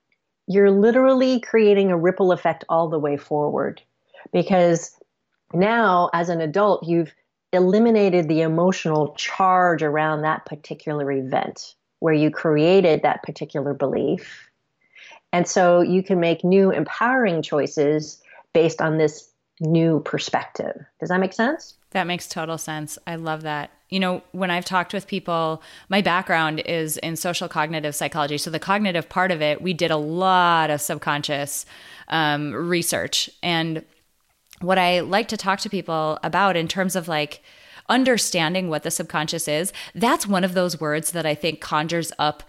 you're 0.46 0.70
literally 0.70 1.40
creating 1.40 1.90
a 1.90 1.96
ripple 1.96 2.30
effect 2.30 2.64
all 2.68 2.88
the 2.88 2.98
way 2.98 3.16
forward 3.16 3.82
because 4.32 4.96
now, 5.52 6.10
as 6.12 6.28
an 6.28 6.40
adult, 6.40 6.86
you've 6.86 7.12
eliminated 7.52 8.28
the 8.28 8.42
emotional 8.42 9.14
charge 9.14 9.82
around 9.82 10.22
that 10.22 10.44
particular 10.46 11.10
event 11.12 11.74
where 12.00 12.14
you 12.14 12.30
created 12.30 13.02
that 13.02 13.22
particular 13.22 13.72
belief. 13.72 14.50
And 15.32 15.46
so 15.48 15.80
you 15.80 16.02
can 16.02 16.20
make 16.20 16.44
new 16.44 16.70
empowering 16.70 17.42
choices 17.42 18.20
based 18.52 18.80
on 18.80 18.98
this 18.98 19.30
new 19.60 20.00
perspective. 20.00 20.84
Does 21.00 21.08
that 21.08 21.20
make 21.20 21.32
sense? 21.32 21.74
That 21.90 22.06
makes 22.06 22.28
total 22.28 22.58
sense. 22.58 22.98
I 23.06 23.16
love 23.16 23.42
that. 23.42 23.70
You 23.88 24.00
know, 24.00 24.22
when 24.32 24.50
I've 24.50 24.64
talked 24.64 24.92
with 24.92 25.06
people, 25.06 25.62
my 25.88 26.00
background 26.00 26.60
is 26.60 26.96
in 26.96 27.14
social 27.16 27.48
cognitive 27.48 27.94
psychology. 27.94 28.38
So, 28.38 28.50
the 28.50 28.58
cognitive 28.58 29.08
part 29.08 29.30
of 29.30 29.40
it, 29.40 29.62
we 29.62 29.72
did 29.72 29.92
a 29.92 29.96
lot 29.96 30.70
of 30.70 30.80
subconscious 30.80 31.66
um, 32.08 32.52
research. 32.52 33.30
And 33.42 33.84
what 34.60 34.78
I 34.78 35.00
like 35.00 35.28
to 35.28 35.36
talk 35.36 35.60
to 35.60 35.70
people 35.70 36.18
about 36.24 36.56
in 36.56 36.66
terms 36.66 36.96
of 36.96 37.06
like 37.06 37.42
understanding 37.88 38.68
what 38.68 38.82
the 38.82 38.90
subconscious 38.90 39.46
is, 39.46 39.72
that's 39.94 40.26
one 40.26 40.42
of 40.42 40.54
those 40.54 40.80
words 40.80 41.12
that 41.12 41.26
I 41.26 41.34
think 41.34 41.60
conjures 41.60 42.12
up 42.18 42.42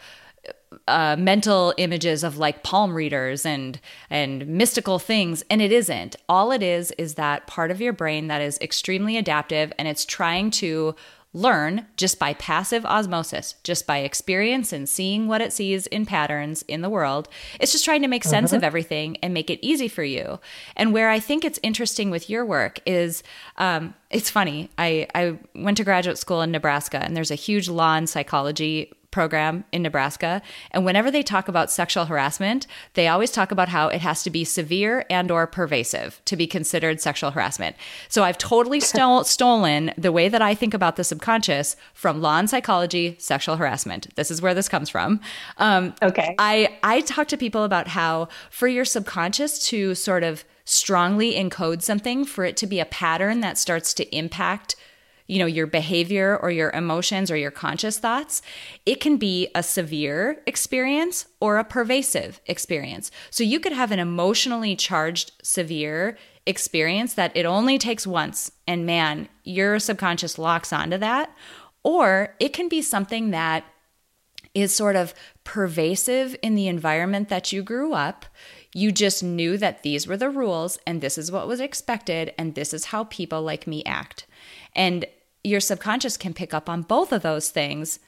uh, 0.88 1.16
mental 1.18 1.74
images 1.78 2.24
of 2.24 2.38
like 2.38 2.64
palm 2.64 2.94
readers 2.94 3.46
and 3.46 3.80
and 4.10 4.46
mystical 4.48 5.00
things 5.00 5.44
and 5.50 5.62
it 5.62 5.72
isn't 5.72 6.16
all 6.30 6.52
it 6.52 6.62
is 6.62 6.92
is 6.92 7.16
that 7.16 7.48
part 7.48 7.72
of 7.72 7.82
your 7.82 7.94
brain 7.94 8.28
that 8.28 8.42
is 8.42 8.60
extremely 8.62 9.18
adaptive 9.18 9.74
and 9.80 9.88
it's 9.88 10.06
trying 10.06 10.52
to 10.52 10.96
learn 11.36 11.86
just 11.98 12.18
by 12.18 12.34
passive 12.36 12.86
osmosis, 12.86 13.56
just 13.62 13.86
by 13.86 13.98
experience 13.98 14.72
and 14.72 14.88
seeing 14.88 15.28
what 15.28 15.42
it 15.42 15.52
sees 15.52 15.86
in 15.88 16.06
patterns 16.06 16.62
in 16.64 16.82
the 16.82 16.90
world. 16.90 17.28
It's 17.60 17.74
just 17.74 17.84
trying 17.84 18.02
to 18.04 18.08
make 18.08 18.24
sense 18.24 18.52
uh-huh. 18.52 18.58
of 18.58 18.64
everything 18.64 19.18
and 19.18 19.34
make 19.34 19.50
it 19.50 19.60
easy 19.62 19.90
for 19.90 20.04
you. 20.04 20.40
And 20.78 20.94
where 20.94 21.10
I 21.10 21.20
think 21.20 21.44
it's 21.44 21.60
interesting 21.62 22.10
with 22.10 22.30
your 22.30 22.46
work 22.46 22.80
is 22.86 23.22
um, 23.58 23.94
it's 24.10 24.30
funny. 24.30 24.70
I, 24.78 25.08
I 25.14 25.38
went 25.54 25.76
to 25.78 25.84
graduate 25.84 26.18
school 26.18 26.42
in 26.42 26.52
Nebraska, 26.52 27.00
and 27.04 27.18
there's 27.18 27.32
a 27.32 27.36
huge 27.36 27.68
law 27.68 27.96
and 27.96 28.10
psychology 28.10 28.94
program 29.16 29.64
in 29.72 29.82
Nebraska, 29.82 30.42
and 30.72 30.84
whenever 30.84 31.10
they 31.10 31.24
talk 31.24 31.48
about 31.48 31.72
sexual 31.72 32.04
harassment, 32.04 32.68
they 32.96 33.08
always 33.08 33.32
talk 33.32 33.50
about 33.50 33.70
how 33.70 33.88
it 33.88 34.02
has 34.02 34.24
to 34.24 34.30
be 34.30 34.44
severe 34.44 35.06
and 35.10 35.32
or 35.32 35.48
pervasive 35.48 36.22
to 36.26 36.36
be 36.36 36.46
considered 36.46 37.00
sexual 37.00 37.32
harassment. 37.32 37.78
So 38.10 38.26
I've 38.26 38.38
totally 38.38 38.80
stole, 38.92 39.24
stolen 39.24 39.94
the 39.98 40.12
way 40.12 40.28
that 40.28 40.42
I 40.42 40.54
think 40.54 40.74
about 40.74 40.98
the 40.98 41.06
subconscious 41.06 41.78
from 41.94 42.22
law 42.22 42.38
and 42.40 42.50
psychology, 42.50 43.16
sexual 43.18 43.56
harassment. 43.56 44.14
This 44.16 44.30
is 44.30 44.42
where 44.42 44.54
this 44.54 44.68
comes 44.68 44.90
from. 44.90 45.22
Um, 45.60 45.96
okay. 46.04 46.36
I 46.38 46.78
I 46.84 47.00
talk 47.00 47.30
to 47.30 47.38
people 47.38 47.64
about 47.64 47.88
how 47.88 48.28
for 48.50 48.68
your 48.68 48.84
subconscious 48.84 49.60
to 49.70 49.96
sort 49.96 50.24
of 50.24 50.44
strongly 50.66 51.36
encode 51.36 51.84
something, 51.84 52.26
for 52.26 52.44
it 52.44 52.58
to 52.58 52.68
be 52.68 52.82
a 52.82 52.86
pattern 52.86 53.40
that 53.40 53.58
starts 53.58 53.94
to 53.94 54.04
impact 54.14 54.76
you 55.28 55.40
know 55.40 55.46
your 55.46 55.68
behavior 55.68 56.38
or 56.38 56.52
your 56.52 56.70
emotions 56.72 57.32
or 57.32 57.38
your 57.38 57.52
conscious 57.52 57.98
thoughts 57.98 58.42
it 58.86 59.00
can 59.00 59.18
be 59.18 59.48
a 59.56 59.64
severe 59.64 60.42
experience 60.46 61.26
or 61.40 61.58
a 61.58 61.64
pervasive 61.64 62.42
experience. 62.46 63.12
So 63.30 63.44
you 63.44 63.60
could 63.60 63.74
have 63.74 63.92
an 63.92 64.00
emotionally 64.00 64.76
charged 64.76 65.32
severe 65.42 66.18
experience 66.46 67.14
that 67.16 67.36
it 67.36 67.46
only 67.46 67.78
takes 67.78 68.06
once 68.06 68.52
and 68.68 68.86
man 68.86 69.28
your 69.44 69.80
subconscious 69.80 70.38
locks 70.38 70.72
onto 70.72 70.98
that. 70.98 71.36
Or 71.84 72.36
it 72.40 72.54
can 72.54 72.68
be 72.68 72.82
something 72.82 73.32
that 73.32 73.64
is 74.54 74.74
sort 74.74 74.96
of 74.96 75.14
pervasive 75.44 76.36
in 76.42 76.56
the 76.56 76.68
environment 76.68 77.30
that 77.30 77.52
you 77.52 77.62
grew 77.62 77.94
up. 77.94 78.26
You 78.74 78.92
just 78.92 79.22
knew 79.22 79.58
that 79.58 79.84
these 79.84 80.08
were 80.08 80.18
the 80.18 80.30
rules 80.30 80.80
and 80.88 81.02
this 81.02 81.18
is 81.18 81.32
what 81.32 81.48
was 81.48 81.60
expected 81.60 82.34
and 82.38 82.56
this 82.56 82.74
is 82.74 82.86
how 82.86 83.04
people 83.04 83.42
like 83.42 83.68
me 83.68 83.84
act. 83.84 84.26
And 84.76 85.06
your 85.46 85.60
subconscious 85.60 86.18
can 86.18 86.34
pick 86.34 86.54
up 86.54 86.70
on 86.70 86.82
both 86.82 87.12
of 87.12 87.22
those 87.22 87.50
things. 87.50 88.00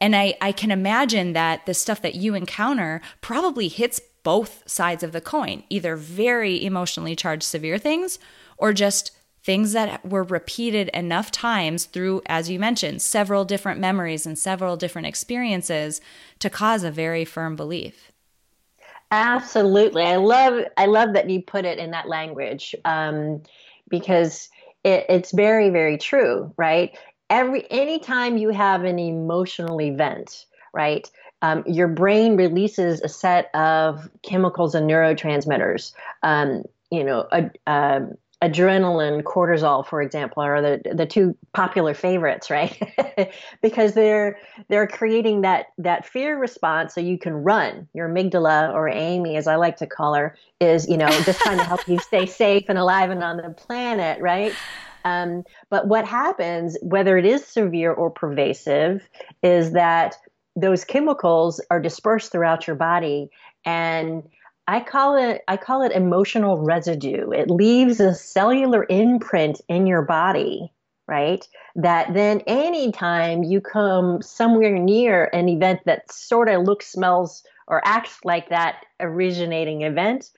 And 0.00 0.14
I, 0.14 0.34
I 0.40 0.52
can 0.52 0.70
imagine 0.70 1.32
that 1.32 1.66
the 1.66 1.74
stuff 1.74 2.02
that 2.02 2.14
you 2.14 2.34
encounter 2.34 3.00
probably 3.20 3.68
hits 3.68 4.00
both 4.22 4.62
sides 4.66 5.02
of 5.02 5.12
the 5.12 5.20
coin, 5.20 5.64
either 5.70 5.96
very 5.96 6.64
emotionally 6.64 7.16
charged, 7.16 7.42
severe 7.42 7.78
things, 7.78 8.18
or 8.56 8.72
just 8.72 9.12
things 9.42 9.72
that 9.72 10.04
were 10.04 10.24
repeated 10.24 10.88
enough 10.90 11.30
times 11.30 11.86
through, 11.86 12.20
as 12.26 12.50
you 12.50 12.58
mentioned, 12.58 13.00
several 13.00 13.44
different 13.44 13.80
memories 13.80 14.26
and 14.26 14.38
several 14.38 14.76
different 14.76 15.06
experiences 15.06 16.00
to 16.38 16.50
cause 16.50 16.84
a 16.84 16.90
very 16.90 17.24
firm 17.24 17.56
belief. 17.56 18.12
Absolutely, 19.10 20.02
I 20.02 20.16
love 20.16 20.64
I 20.76 20.84
love 20.84 21.14
that 21.14 21.30
you 21.30 21.40
put 21.40 21.64
it 21.64 21.78
in 21.78 21.92
that 21.92 22.08
language 22.08 22.74
um, 22.84 23.42
because 23.88 24.50
it, 24.84 25.06
it's 25.08 25.32
very, 25.32 25.70
very 25.70 25.98
true, 25.98 26.52
right? 26.56 26.96
Every 27.30 27.70
anytime 27.70 28.36
you 28.36 28.50
have 28.50 28.84
an 28.84 28.98
emotional 28.98 29.80
event, 29.80 30.46
right? 30.72 31.10
Um, 31.42 31.62
your 31.66 31.88
brain 31.88 32.36
releases 32.36 33.00
a 33.00 33.08
set 33.08 33.54
of 33.54 34.08
chemicals 34.22 34.74
and 34.74 34.88
neurotransmitters. 34.90 35.92
Um, 36.22 36.64
you 36.90 37.04
know, 37.04 37.28
a, 37.30 37.50
um, 37.66 38.14
adrenaline, 38.42 39.22
cortisol, 39.22 39.84
for 39.84 40.00
example, 40.00 40.42
are 40.42 40.62
the 40.62 40.94
the 40.94 41.06
two 41.06 41.36
popular 41.52 41.94
favorites, 41.94 42.50
right? 42.50 42.80
because 43.62 43.94
they're 43.94 44.38
they're 44.68 44.86
creating 44.86 45.40
that 45.40 45.66
that 45.78 46.06
fear 46.06 46.38
response 46.38 46.94
so 46.94 47.00
you 47.00 47.18
can 47.18 47.32
run. 47.32 47.88
Your 47.94 48.08
amygdala 48.08 48.72
or 48.72 48.88
Amy, 48.88 49.36
as 49.36 49.46
I 49.46 49.56
like 49.56 49.76
to 49.78 49.86
call 49.86 50.14
her, 50.14 50.36
is 50.60 50.88
you 50.88 50.96
know 50.96 51.08
just 51.08 51.40
trying 51.40 51.58
to 51.58 51.64
help 51.64 51.86
you 51.88 51.98
stay 51.98 52.26
safe 52.44 52.64
and 52.68 52.78
alive 52.78 53.10
and 53.10 53.22
on 53.24 53.38
the 53.38 53.50
planet, 53.50 54.20
right? 54.20 54.54
Um, 55.04 55.44
but 55.70 55.88
what 55.88 56.06
happens, 56.06 56.76
whether 56.82 57.16
it 57.18 57.26
is 57.26 57.44
severe 57.44 57.92
or 57.92 58.10
pervasive, 58.10 59.08
is 59.42 59.72
that 59.72 60.16
those 60.54 60.84
chemicals 60.84 61.60
are 61.70 61.80
dispersed 61.80 62.32
throughout 62.32 62.66
your 62.66 62.76
body 62.76 63.30
and 63.64 64.22
I 64.68 64.80
call 64.80 65.16
it 65.16 65.42
I 65.48 65.56
call 65.56 65.82
it 65.82 65.92
emotional 65.92 66.62
residue. 66.62 67.30
It 67.30 67.50
leaves 67.50 68.00
a 68.00 68.14
cellular 68.14 68.84
imprint 68.90 69.62
in 69.66 69.86
your 69.86 70.02
body, 70.02 70.70
right? 71.06 71.42
That 71.74 72.12
then 72.12 72.42
anytime 72.46 73.42
you 73.42 73.62
come 73.62 74.20
somewhere 74.20 74.78
near 74.78 75.30
an 75.32 75.48
event 75.48 75.80
that 75.86 76.12
sort 76.12 76.50
of 76.50 76.64
looks, 76.64 76.86
smells, 76.86 77.42
or 77.66 77.80
acts 77.86 78.18
like 78.24 78.50
that 78.50 78.84
originating 79.00 79.82
event, 79.82 80.30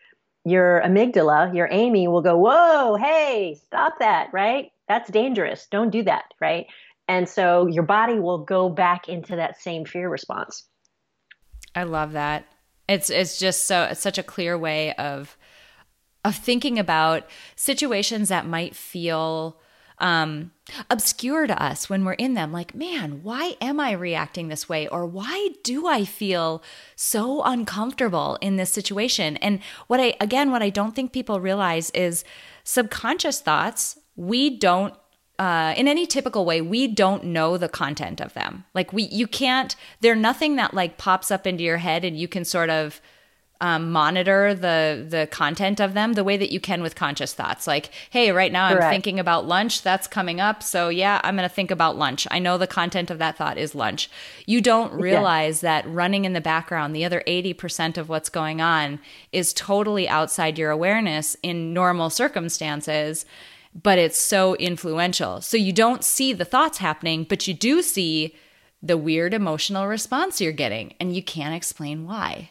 your 0.45 0.81
amygdala, 0.85 1.53
your 1.53 1.69
Amy 1.69 2.07
will 2.07 2.23
go, 2.23 2.37
Whoa, 2.37 2.95
hey, 2.95 3.59
stop 3.67 3.95
that, 3.99 4.29
right? 4.33 4.71
That's 4.87 5.11
dangerous. 5.11 5.67
Don't 5.73 5.91
do 5.91 6.05
that, 6.05 6.27
right? 6.41 6.67
And 7.09 7.29
so 7.29 7.67
your 7.67 7.83
body 7.83 8.21
will 8.21 8.39
go 8.39 8.69
back 8.69 9.09
into 9.09 9.35
that 9.35 9.61
same 9.61 9.85
fear 9.85 10.09
response. 10.09 10.69
I 11.75 11.83
love 11.83 12.13
that. 12.13 12.45
It's 12.91 13.09
it's 13.09 13.39
just 13.39 13.67
so 13.67 13.85
it's 13.85 14.01
such 14.01 14.19
a 14.19 14.23
clear 14.25 14.59
way 14.59 14.93
of 14.95 15.37
of 16.25 16.35
thinking 16.35 16.79
about 16.79 17.25
situations 17.55 18.29
that 18.29 18.47
might 18.47 18.75
feel 18.75 19.61
um, 19.99 20.51
obscure 20.89 21.47
to 21.47 21.63
us 21.63 21.89
when 21.89 22.05
we're 22.05 22.15
in 22.15 22.35
them. 22.35 22.53
Like, 22.53 22.75
man, 22.75 23.23
why 23.23 23.57
am 23.61 23.79
I 23.79 23.93
reacting 23.93 24.49
this 24.49 24.69
way? 24.69 24.89
Or 24.89 25.07
why 25.07 25.51
do 25.63 25.87
I 25.87 26.05
feel 26.05 26.63
so 26.97 27.43
uncomfortable 27.43 28.39
in 28.41 28.57
this 28.57 28.73
situation? 28.73 29.37
And 29.39 29.61
what 29.87 30.01
I, 30.01 30.15
again, 30.21 30.51
what 30.51 30.63
I 30.63 30.71
don't 30.71 30.97
think 30.97 31.13
people 31.13 31.41
realize 31.41 31.91
is 31.91 32.25
subconscious 32.65 33.41
thoughts, 33.41 33.99
we 34.17 34.59
don't 34.59 34.95
uh, 35.41 35.73
in 35.75 35.89
any 35.89 36.07
typical 36.07 36.45
way, 36.45 36.61
we 36.61 36.87
don't 36.87 37.25
know 37.25 37.57
the 37.57 37.69
content 37.69 38.21
of 38.21 38.35
them. 38.35 38.63
Like 38.75 38.93
we, 38.93 39.05
you 39.05 39.27
can't. 39.27 39.75
They're 40.03 40.15
nothing 40.15 40.57
that 40.57 40.75
like 40.75 40.99
pops 40.99 41.31
up 41.31 41.47
into 41.47 41.65
your 41.65 41.79
head, 41.79 42.05
and 42.05 42.15
you 42.15 42.29
can 42.29 42.45
sort 42.45 42.69
of 42.69 43.01
um, 43.63 43.91
monitor 43.91 44.53
the 44.53 45.03
the 45.09 45.29
content 45.31 45.81
of 45.81 45.95
them 45.95 46.13
the 46.13 46.25
way 46.25 46.37
that 46.37 46.53
you 46.53 46.61
can 46.61 46.83
with 46.83 46.95
conscious 46.95 47.33
thoughts. 47.33 47.67
Like, 47.67 47.91
hey, 48.11 48.33
right 48.33 48.53
now 48.53 48.67
I'm 48.67 48.91
thinking 48.91 49.19
about 49.19 49.47
lunch. 49.47 49.81
That's 49.81 50.07
coming 50.07 50.41
up. 50.43 50.63
So 50.63 50.91
yeah, 50.91 51.23
I'm 51.25 51.37
going 51.37 51.49
to 51.49 51.55
think 51.55 51.71
about 51.71 51.97
lunch. 51.97 52.27
I 52.31 52.39
know 52.39 52.59
the 52.59 52.67
content 52.67 53.11
of 53.11 53.17
that 53.17 53.39
thought 53.39 53.57
is 53.57 53.75
lunch. 53.75 54.11
You 54.45 54.61
don't 54.61 54.93
realize 54.93 55.63
yeah. 55.63 55.81
that 55.81 55.91
running 55.91 56.27
in 56.27 56.35
the 56.35 56.43
background, 56.43 56.95
the 56.95 57.07
other 57.07 57.23
80% 57.27 57.97
of 57.97 58.11
what's 58.11 58.29
going 58.29 58.61
on 58.61 59.01
is 59.33 59.55
totally 59.55 60.07
outside 60.07 60.59
your 60.59 60.71
awareness 60.71 61.35
in 61.43 61.73
normal 61.73 62.11
circumstances 62.11 63.25
but 63.75 63.99
it's 63.99 64.21
so 64.21 64.55
influential. 64.57 65.41
So 65.41 65.57
you 65.57 65.73
don't 65.73 66.05
see 66.05 66.33
the 66.33 66.45
thoughts 66.45 66.79
happening, 66.79 67.25
but 67.25 67.47
you 67.47 67.55
do 67.55 67.83
see 67.83 68.35
the 68.83 68.97
weird 68.97 69.35
emotional 69.35 69.87
response 69.87 70.41
you're 70.41 70.53
getting, 70.53 70.95
and 70.99 71.15
you 71.15 71.23
can't 71.23 71.55
explain 71.55 72.07
why. 72.07 72.51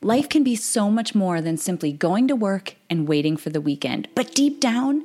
Life 0.00 0.28
can 0.28 0.44
be 0.44 0.54
so 0.54 0.90
much 0.90 1.14
more 1.14 1.40
than 1.40 1.56
simply 1.56 1.92
going 1.92 2.28
to 2.28 2.36
work 2.36 2.76
and 2.88 3.08
waiting 3.08 3.36
for 3.36 3.50
the 3.50 3.60
weekend. 3.60 4.06
But 4.14 4.32
deep 4.32 4.60
down, 4.60 5.04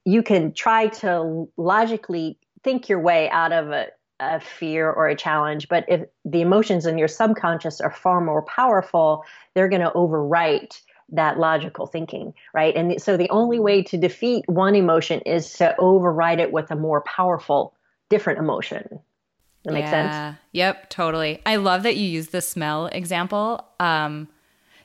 you 0.06 0.24
can 0.24 0.54
try 0.54 0.88
to 0.88 1.50
logically 1.58 2.38
think 2.64 2.88
your 2.90 3.00
way 3.00 3.30
out 3.30 3.52
of 3.52 3.72
a 3.72 3.88
a 4.20 4.40
fear 4.40 4.90
or 4.90 5.08
a 5.08 5.16
challenge, 5.16 5.68
but 5.68 5.86
if 5.88 6.02
the 6.26 6.42
emotions 6.42 6.86
in 6.86 6.98
your 6.98 7.08
subconscious 7.08 7.82
are 7.82 7.92
far 7.92 8.22
more 8.22 8.42
powerful, 8.44 9.26
they're 9.54 9.70
going 9.70 9.82
to 9.82 9.92
overwrite 9.92 10.82
that 11.10 11.40
logical 11.40 11.86
thinking, 11.86 12.34
right? 12.54 12.76
And 12.76 13.02
so 13.02 13.18
the 13.18 13.30
only 13.30 13.60
way 13.60 13.84
to 13.84 13.98
defeat 13.98 14.46
one 14.48 14.76
emotion 14.76 15.20
is 15.22 15.54
to 15.54 15.76
override 15.78 16.40
it 16.40 16.52
with 16.52 16.72
a 16.72 16.76
more 16.76 17.02
powerful, 17.02 17.76
different 18.10 18.40
emotion. 18.40 19.00
That 19.64 19.74
makes 19.74 19.92
yeah. 19.92 20.32
sense? 20.32 20.40
Yep, 20.54 20.90
totally. 20.90 21.42
I 21.46 21.58
love 21.58 21.84
that 21.84 21.96
you 21.96 22.08
use 22.08 22.30
the 22.30 22.42
smell 22.42 22.88
example. 22.88 23.66
Um, 23.80 24.28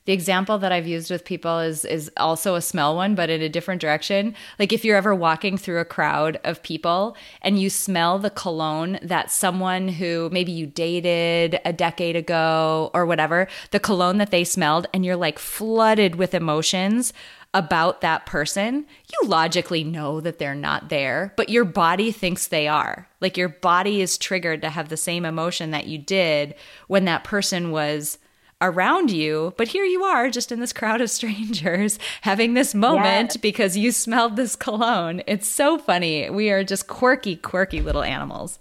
the 0.09 0.15
example 0.15 0.57
that 0.57 0.73
I've 0.73 0.87
used 0.87 1.11
with 1.11 1.27
people 1.27 1.59
is 1.59 1.85
is 1.85 2.11
also 2.17 2.55
a 2.55 2.63
smell 2.63 2.97
one, 2.97 3.15
but 3.15 3.29
in 3.29 3.43
a 3.43 3.49
different 3.51 3.83
direction. 3.83 4.35
Like 4.59 4.73
if 4.73 4.83
you're 4.83 4.97
ever 4.97 5.15
walking 5.15 5.59
through 5.59 5.81
a 5.81 5.85
crowd 5.85 6.41
of 6.45 6.63
people 6.63 7.15
and 7.43 7.61
you 7.61 7.69
smell 7.69 8.19
the 8.19 8.31
cologne 8.31 8.99
that 9.03 9.31
someone 9.31 9.87
who 9.89 10.31
maybe 10.33 10.51
you 10.51 10.67
dated 10.67 11.61
a 11.67 11.75
decade 11.75 12.17
ago 12.17 12.91
or 12.95 13.05
whatever, 13.05 13.49
the 13.71 13.79
cologne 13.79 14.17
that 14.17 14.31
they 14.31 14.45
smelled, 14.45 14.87
and 14.95 15.05
you're 15.05 15.15
like 15.15 15.39
flooded 15.39 16.15
with 16.15 16.33
emotions 16.33 17.13
about 17.53 18.01
that 18.01 18.25
person, 18.25 18.87
you 19.13 19.29
logically 19.29 19.85
know 19.85 20.23
that 20.23 20.39
they're 20.39 20.55
not 20.55 20.89
there, 20.89 21.35
but 21.37 21.51
your 21.51 21.67
body 21.67 22.13
thinks 22.13 22.47
they 22.47 22.67
are. 22.67 23.07
Like 23.21 23.37
your 23.37 23.51
body 23.51 24.01
is 24.01 24.17
triggered 24.17 24.63
to 24.63 24.71
have 24.71 24.89
the 24.89 24.97
same 24.97 25.27
emotion 25.27 25.71
that 25.73 25.87
you 25.87 25.99
did 25.99 26.55
when 26.87 27.05
that 27.05 27.25
person 27.25 27.71
was 27.73 28.17
around 28.61 29.11
you, 29.11 29.55
but 29.57 29.69
here 29.69 29.85
you 29.85 30.03
are 30.03 30.31
just 30.31 30.51
in 30.51 30.61
this 30.61 30.73
crowd 30.73 31.01
of 31.01 31.11
strangers 31.11 31.99
having 32.23 32.55
this 32.55 32.75
moment 32.75 33.31
yes. 33.31 33.37
because 33.37 33.77
you 33.77 33.93
smelled 33.93 34.37
this 34.37 34.57
cologne. 34.57 35.23
It's 35.27 35.47
so 35.47 35.79
funny. 35.79 36.29
We 36.31 36.51
are 36.51 36.65
just 36.65 36.87
quirky, 36.89 37.37
quirky 37.37 37.81
little 37.81 38.03
animals. 38.03 38.59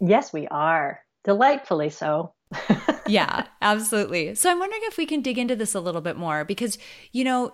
Yes, 0.00 0.32
we 0.32 0.46
are. 0.48 1.00
Delightfully 1.24 1.90
so. 1.90 2.32
yeah, 3.06 3.46
absolutely. 3.60 4.34
So 4.34 4.50
I'm 4.50 4.58
wondering 4.58 4.82
if 4.84 4.96
we 4.96 5.06
can 5.06 5.20
dig 5.20 5.38
into 5.38 5.56
this 5.56 5.74
a 5.74 5.80
little 5.80 6.00
bit 6.00 6.16
more 6.16 6.44
because, 6.44 6.78
you 7.12 7.24
know, 7.24 7.52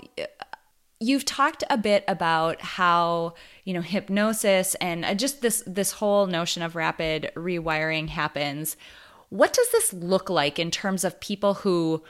you've 1.00 1.24
talked 1.24 1.64
a 1.68 1.76
bit 1.76 2.04
about 2.08 2.60
how 2.62 3.34
you 3.64 3.74
know 3.74 3.80
hypnosis 3.80 4.74
and 4.76 5.04
uh, 5.04 5.14
just 5.14 5.42
this 5.42 5.62
this 5.66 5.92
whole 5.92 6.26
notion 6.26 6.62
of 6.62 6.76
rapid 6.76 7.30
rewiring 7.34 8.08
happens 8.08 8.76
what 9.34 9.52
does 9.52 9.68
this 9.72 9.92
look 9.92 10.30
like 10.30 10.60
in 10.60 10.70
terms 10.70 11.02
of 11.02 11.18
people 11.18 11.54
who 11.54 12.00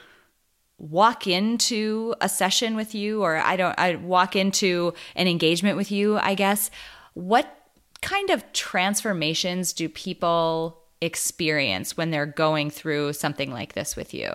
walk 0.77 1.25
into 1.25 2.13
a 2.21 2.29
session 2.29 2.75
with 2.75 2.93
you 2.93 3.23
or 3.23 3.37
I 3.37 3.55
don't 3.55 3.73
I 3.79 3.95
walk 3.95 4.35
into 4.35 4.93
an 5.15 5.27
engagement 5.27 5.75
with 5.75 5.91
you, 5.91 6.19
I 6.19 6.35
guess. 6.35 6.69
What 7.15 7.51
kind 8.03 8.29
of 8.29 8.53
transformations 8.53 9.73
do 9.73 9.89
people 9.89 10.77
experience 11.01 11.97
when 11.97 12.11
they're 12.11 12.27
going 12.27 12.69
through 12.69 13.13
something 13.13 13.51
like 13.51 13.73
this 13.73 13.95
with 13.95 14.13
you? 14.13 14.29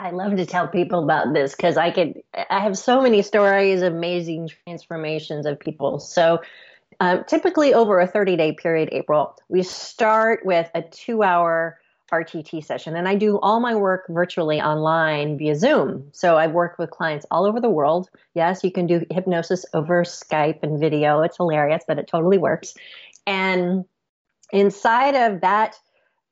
I 0.00 0.10
love 0.10 0.34
to 0.38 0.46
tell 0.46 0.66
people 0.66 1.04
about 1.04 1.32
this 1.32 1.54
because 1.54 1.76
I 1.76 1.92
could 1.92 2.20
I 2.50 2.58
have 2.58 2.76
so 2.76 3.02
many 3.02 3.22
stories, 3.22 3.82
amazing 3.82 4.50
transformations 4.64 5.46
of 5.46 5.60
people. 5.60 6.00
So 6.00 6.40
um, 6.98 7.22
typically 7.28 7.72
over 7.72 8.00
a 8.00 8.06
30 8.08 8.36
day 8.36 8.50
period, 8.50 8.88
April, 8.90 9.36
we 9.48 9.62
start 9.62 10.44
with 10.44 10.68
a 10.74 10.82
two 10.82 11.22
hour 11.22 11.78
RTT 12.14 12.64
session. 12.64 12.96
And 12.96 13.08
I 13.08 13.16
do 13.16 13.38
all 13.40 13.60
my 13.60 13.74
work 13.74 14.04
virtually 14.08 14.60
online 14.60 15.36
via 15.36 15.56
Zoom. 15.56 16.08
So 16.12 16.36
I've 16.36 16.52
worked 16.52 16.78
with 16.78 16.90
clients 16.90 17.26
all 17.30 17.44
over 17.44 17.60
the 17.60 17.70
world. 17.70 18.08
Yes, 18.34 18.62
you 18.62 18.70
can 18.70 18.86
do 18.86 19.04
hypnosis 19.10 19.66
over 19.74 20.04
Skype 20.04 20.60
and 20.62 20.78
video. 20.78 21.22
It's 21.22 21.36
hilarious, 21.36 21.82
but 21.86 21.98
it 21.98 22.06
totally 22.06 22.38
works. 22.38 22.74
And 23.26 23.84
inside 24.52 25.14
of 25.14 25.40
that 25.40 25.76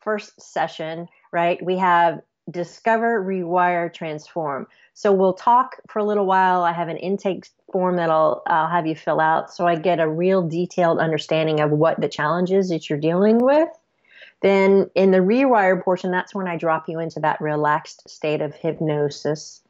first 0.01 0.41
session, 0.41 1.09
right, 1.33 1.63
we 1.65 1.79
have 1.79 2.21
discover, 2.51 3.25
rewire, 3.25 3.93
transform. 3.93 4.67
So 4.95 5.13
we'll 5.13 5.35
talk 5.35 5.77
for 5.89 6.01
a 6.01 6.05
little 6.05 6.27
while. 6.27 6.63
I 6.65 6.73
have 6.73 6.89
an 6.89 6.97
intake 6.97 7.49
form 7.73 7.97
that 7.97 8.11
I'll, 8.11 8.43
I'll 8.47 8.69
have 8.69 8.87
you 8.87 8.95
fill 8.95 9.21
out 9.21 9.53
so 9.53 9.67
I 9.67 9.77
get 9.77 10.01
a 10.01 10.09
real 10.09 10.47
detailed 10.47 10.99
understanding 10.99 11.61
of 11.61 11.71
what 11.71 12.01
the 12.01 12.09
challenges 12.09 12.69
that 12.69 12.91
you're 12.91 12.99
dealing 12.99 13.39
with 13.39 13.69
then 14.43 14.91
in 14.95 15.11
the 15.11 15.19
rewire 15.19 15.83
portion, 15.83 16.11
that's 16.11 16.35
when 16.35 16.49
I 16.49 16.57
drop 16.57 16.89
you 16.89 16.99
into 16.99 17.21
that 17.21 17.41
relaxed 17.41 18.09
state 18.09 18.41
of 18.41 18.55
hypnosis. 18.55 19.61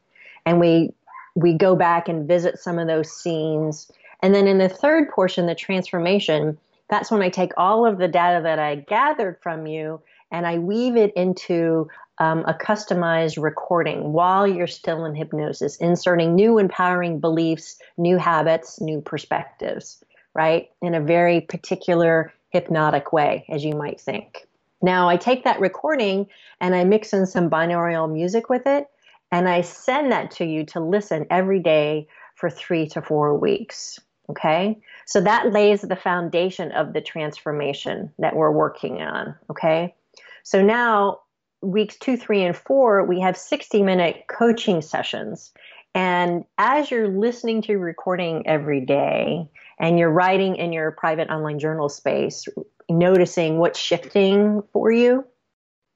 And 0.45 0.59
we 0.59 0.93
we 1.35 1.53
go 1.53 1.75
back 1.75 2.07
and 2.07 2.27
visit 2.27 2.59
some 2.59 2.77
of 2.77 2.87
those 2.87 3.11
scenes. 3.11 3.91
And 4.21 4.35
then 4.35 4.47
in 4.47 4.59
the 4.59 4.69
third 4.69 5.09
portion, 5.09 5.47
the 5.47 5.55
transformation, 5.55 6.57
that's 6.89 7.09
when 7.09 7.23
I 7.23 7.29
take 7.29 7.51
all 7.57 7.85
of 7.85 7.97
the 7.97 8.07
data 8.07 8.41
that 8.43 8.59
I 8.59 8.75
gathered 8.75 9.39
from 9.41 9.65
you 9.65 9.99
and 10.31 10.45
I 10.45 10.59
weave 10.59 10.95
it 10.95 11.11
into 11.15 11.87
um, 12.19 12.43
a 12.45 12.53
customized 12.53 13.41
recording 13.41 14.13
while 14.13 14.45
you're 14.45 14.67
still 14.67 15.05
in 15.05 15.15
hypnosis, 15.15 15.77
inserting 15.77 16.35
new 16.35 16.59
empowering 16.59 17.19
beliefs, 17.19 17.79
new 17.97 18.17
habits, 18.17 18.79
new 18.79 19.01
perspectives 19.01 20.03
right? 20.33 20.69
In 20.81 20.95
a 20.95 21.01
very 21.01 21.41
particular 21.41 22.33
hypnotic 22.49 23.13
way, 23.13 23.45
as 23.49 23.63
you 23.63 23.75
might 23.75 23.99
think. 23.99 24.47
Now, 24.83 25.07
I 25.07 25.15
take 25.15 25.45
that 25.45 25.61
recording 25.61 26.27
and 26.59 26.75
I 26.75 26.83
mix 26.83 27.13
in 27.13 27.25
some 27.25 27.49
binaural 27.49 28.11
music 28.11 28.49
with 28.49 28.67
it, 28.67 28.85
and 29.31 29.47
I 29.47 29.61
send 29.61 30.11
that 30.11 30.31
to 30.31 30.45
you 30.45 30.65
to 30.67 30.81
listen 30.81 31.25
every 31.31 31.61
day 31.61 32.07
for 32.35 32.49
three 32.49 32.87
to 32.89 33.01
four 33.01 33.35
weeks. 33.37 33.97
Okay. 34.29 34.79
So 35.05 35.21
that 35.21 35.51
lays 35.51 35.81
the 35.81 35.95
foundation 35.95 36.71
of 36.73 36.93
the 36.93 37.01
transformation 37.01 38.11
that 38.19 38.35
we're 38.35 38.51
working 38.51 39.01
on. 39.01 39.35
Okay. 39.49 39.95
So 40.43 40.61
now, 40.61 41.21
weeks 41.61 41.97
two, 41.97 42.17
three, 42.17 42.43
and 42.43 42.55
four, 42.55 43.05
we 43.05 43.21
have 43.21 43.37
60 43.37 43.81
minute 43.83 44.25
coaching 44.29 44.81
sessions. 44.81 45.53
And 45.95 46.43
as 46.57 46.89
you're 46.89 47.07
listening 47.07 47.61
to 47.63 47.77
recording 47.77 48.47
every 48.47 48.81
day 48.81 49.47
and 49.79 49.99
you're 49.99 50.09
writing 50.09 50.55
in 50.55 50.73
your 50.73 50.91
private 50.91 51.29
online 51.29 51.59
journal 51.59 51.87
space, 51.87 52.47
noticing 52.89 53.57
what's 53.57 53.79
shifting 53.79 54.63
for 54.71 54.91
you, 54.91 55.25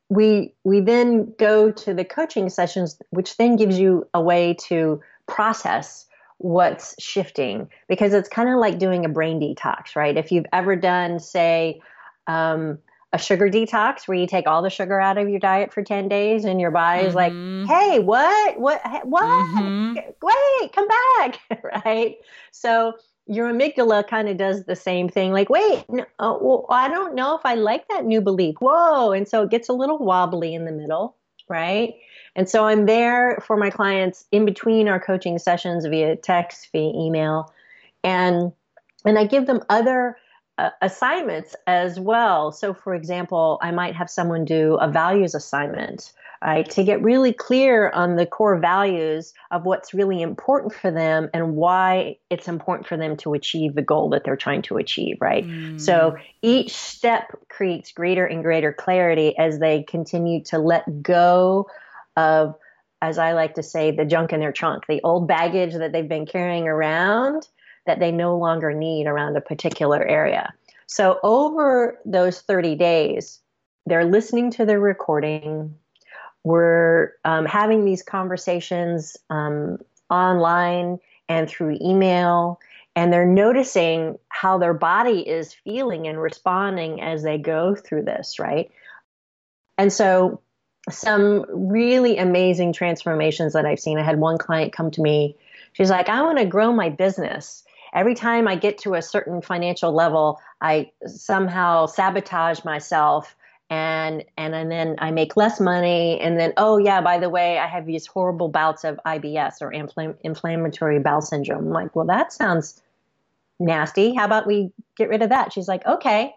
we 0.09 0.53
we 0.63 0.79
then 0.79 1.33
go 1.37 1.71
to 1.71 1.93
the 1.93 2.05
coaching 2.05 2.49
sessions, 2.49 2.97
which 3.09 3.37
then 3.37 3.55
gives 3.55 3.79
you 3.79 4.07
a 4.13 4.21
way 4.21 4.55
to 4.67 5.01
process 5.27 6.05
what's 6.39 6.95
shifting 7.01 7.69
because 7.87 8.13
it's 8.13 8.29
kind 8.29 8.49
of 8.49 8.57
like 8.59 8.77
doing 8.77 9.05
a 9.05 9.09
brain 9.09 9.39
detox, 9.39 9.95
right? 9.95 10.15
If 10.15 10.31
you've 10.31 10.45
ever 10.53 10.75
done, 10.75 11.19
say, 11.19 11.81
um, 12.27 12.77
a 13.13 13.17
sugar 13.17 13.49
detox 13.49 14.07
where 14.07 14.17
you 14.17 14.27
take 14.27 14.47
all 14.47 14.61
the 14.61 14.69
sugar 14.69 14.99
out 14.99 15.17
of 15.17 15.29
your 15.29 15.39
diet 15.39 15.73
for 15.73 15.81
10 15.81 16.09
days 16.09 16.45
and 16.45 16.59
your 16.59 16.71
body's 16.71 17.13
mm-hmm. 17.13 17.65
like, 17.65 17.69
hey, 17.69 17.99
what? 17.99 18.59
What? 18.59 18.81
What? 19.07 19.23
Mm-hmm. 19.23 19.95
Wait, 20.21 20.73
come 20.73 20.87
back, 20.87 21.39
right? 21.85 22.17
So 22.51 22.93
your 23.27 23.51
amygdala 23.51 24.07
kind 24.07 24.29
of 24.29 24.37
does 24.37 24.63
the 24.63 24.75
same 24.75 25.09
thing 25.09 25.31
like, 25.31 25.49
wait, 25.49 25.83
no, 25.89 26.03
uh, 26.19 26.37
well, 26.39 26.65
I 26.69 26.87
don't 26.87 27.15
know 27.15 27.35
if 27.35 27.45
I 27.45 27.55
like 27.55 27.87
that 27.89 28.05
new 28.05 28.21
belief. 28.21 28.55
Whoa. 28.59 29.11
And 29.11 29.27
so 29.27 29.43
it 29.43 29.49
gets 29.49 29.69
a 29.69 29.73
little 29.73 29.97
wobbly 29.97 30.53
in 30.53 30.65
the 30.65 30.71
middle, 30.71 31.15
right? 31.49 31.95
And 32.35 32.47
so 32.47 32.65
I'm 32.65 32.85
there 32.85 33.43
for 33.45 33.57
my 33.57 33.69
clients 33.69 34.25
in 34.31 34.45
between 34.45 34.87
our 34.87 34.99
coaching 34.99 35.39
sessions 35.39 35.85
via 35.85 36.15
text, 36.15 36.69
via 36.71 36.91
email, 36.93 37.51
and 38.03 38.51
and 39.05 39.17
I 39.17 39.25
give 39.25 39.47
them 39.47 39.61
other 39.69 40.17
uh, 40.57 40.69
assignments 40.81 41.55
as 41.65 41.99
well. 41.99 42.51
So, 42.51 42.73
for 42.73 42.93
example, 42.93 43.59
I 43.61 43.71
might 43.71 43.95
have 43.95 44.09
someone 44.09 44.45
do 44.45 44.75
a 44.75 44.87
values 44.89 45.35
assignment, 45.35 46.13
right, 46.41 46.69
to 46.71 46.83
get 46.83 47.01
really 47.01 47.33
clear 47.33 47.89
on 47.89 48.15
the 48.15 48.25
core 48.25 48.57
values 48.57 49.33
of 49.51 49.65
what's 49.65 49.93
really 49.93 50.21
important 50.21 50.73
for 50.73 50.91
them 50.91 51.29
and 51.33 51.55
why 51.55 52.17
it's 52.29 52.47
important 52.47 52.87
for 52.87 52.97
them 52.97 53.17
to 53.17 53.33
achieve 53.33 53.75
the 53.75 53.81
goal 53.81 54.09
that 54.09 54.23
they're 54.23 54.35
trying 54.35 54.61
to 54.63 54.77
achieve, 54.77 55.17
right? 55.19 55.47
Mm. 55.47 55.79
So, 55.79 56.15
each 56.41 56.73
step 56.73 57.37
creates 57.49 57.91
greater 57.91 58.25
and 58.25 58.43
greater 58.43 58.73
clarity 58.73 59.37
as 59.37 59.59
they 59.59 59.83
continue 59.83 60.43
to 60.45 60.59
let 60.59 61.01
go 61.01 61.67
of, 62.15 62.55
as 63.01 63.17
I 63.17 63.33
like 63.33 63.55
to 63.55 63.63
say, 63.63 63.91
the 63.91 64.05
junk 64.05 64.33
in 64.33 64.39
their 64.39 64.51
trunk, 64.51 64.85
the 64.87 65.01
old 65.03 65.27
baggage 65.27 65.73
that 65.73 65.91
they've 65.91 66.07
been 66.07 66.25
carrying 66.25 66.67
around 66.67 67.47
that 67.85 67.99
they 67.99 68.11
no 68.11 68.37
longer 68.37 68.73
need 68.73 69.07
around 69.07 69.35
a 69.35 69.41
particular 69.41 70.05
area. 70.05 70.53
So 70.85 71.19
over 71.23 71.99
those 72.05 72.41
30 72.41 72.75
days, 72.75 73.39
they're 73.85 74.05
listening 74.05 74.51
to 74.51 74.65
the 74.65 74.79
recording. 74.79 75.75
We're 76.47 77.11
um, 77.25 77.45
having 77.45 77.83
these 77.83 78.01
conversations 78.01 79.17
um, 79.29 79.79
online 80.09 80.99
and 81.27 81.49
through 81.49 81.77
email, 81.81 82.61
and 82.95 83.11
they're 83.11 83.25
noticing 83.25 84.17
how 84.29 84.57
their 84.57 84.73
body 84.73 85.27
is 85.27 85.53
feeling 85.53 86.07
and 86.07 86.21
responding 86.21 87.01
as 87.01 87.21
they 87.21 87.37
go 87.37 87.75
through 87.75 88.03
this, 88.03 88.39
right? 88.39 88.71
And 89.77 89.91
so 89.91 90.39
some 90.89 91.45
really 91.49 92.17
amazing 92.17 92.71
transformations 92.71 93.51
that 93.51 93.65
I've 93.65 93.81
seen. 93.81 93.99
I 93.99 94.03
had 94.03 94.21
one 94.21 94.37
client 94.37 94.71
come 94.71 94.89
to 94.91 95.01
me. 95.01 95.35
She's 95.73 95.89
like, 95.89 96.07
I 96.07 96.21
want 96.21 96.37
to 96.37 96.45
grow 96.45 96.71
my 96.71 96.89
business. 96.89 97.65
Every 97.93 98.15
time 98.15 98.47
I 98.47 98.55
get 98.55 98.77
to 98.79 98.93
a 98.93 99.01
certain 99.01 99.41
financial 99.41 99.91
level, 99.91 100.39
I 100.61 100.91
somehow 101.05 101.87
sabotage 101.87 102.63
myself 102.63 103.35
and 103.69 104.23
and 104.37 104.55
and 104.55 104.71
then 104.71 104.95
I 104.99 105.11
make 105.11 105.35
less 105.35 105.59
money 105.59 106.19
and 106.21 106.39
then 106.39 106.53
oh 106.55 106.77
yeah 106.77 107.01
by 107.01 107.19
the 107.19 107.29
way 107.29 107.57
I 107.57 107.67
have 107.67 107.85
these 107.85 108.05
horrible 108.05 108.47
bouts 108.47 108.85
of 108.85 108.99
IBS 109.05 109.61
or 109.61 109.71
infl- 109.71 110.15
inflammatory 110.21 110.99
bowel 110.99 111.21
syndrome. 111.21 111.67
I'm 111.67 111.71
like, 111.71 111.95
well 111.95 112.05
that 112.05 112.31
sounds 112.31 112.81
nasty. 113.59 114.13
How 114.13 114.25
about 114.25 114.47
we 114.47 114.71
get 114.95 115.09
rid 115.09 115.21
of 115.21 115.29
that? 115.29 115.51
She's 115.51 115.67
like, 115.67 115.85
okay. 115.85 116.33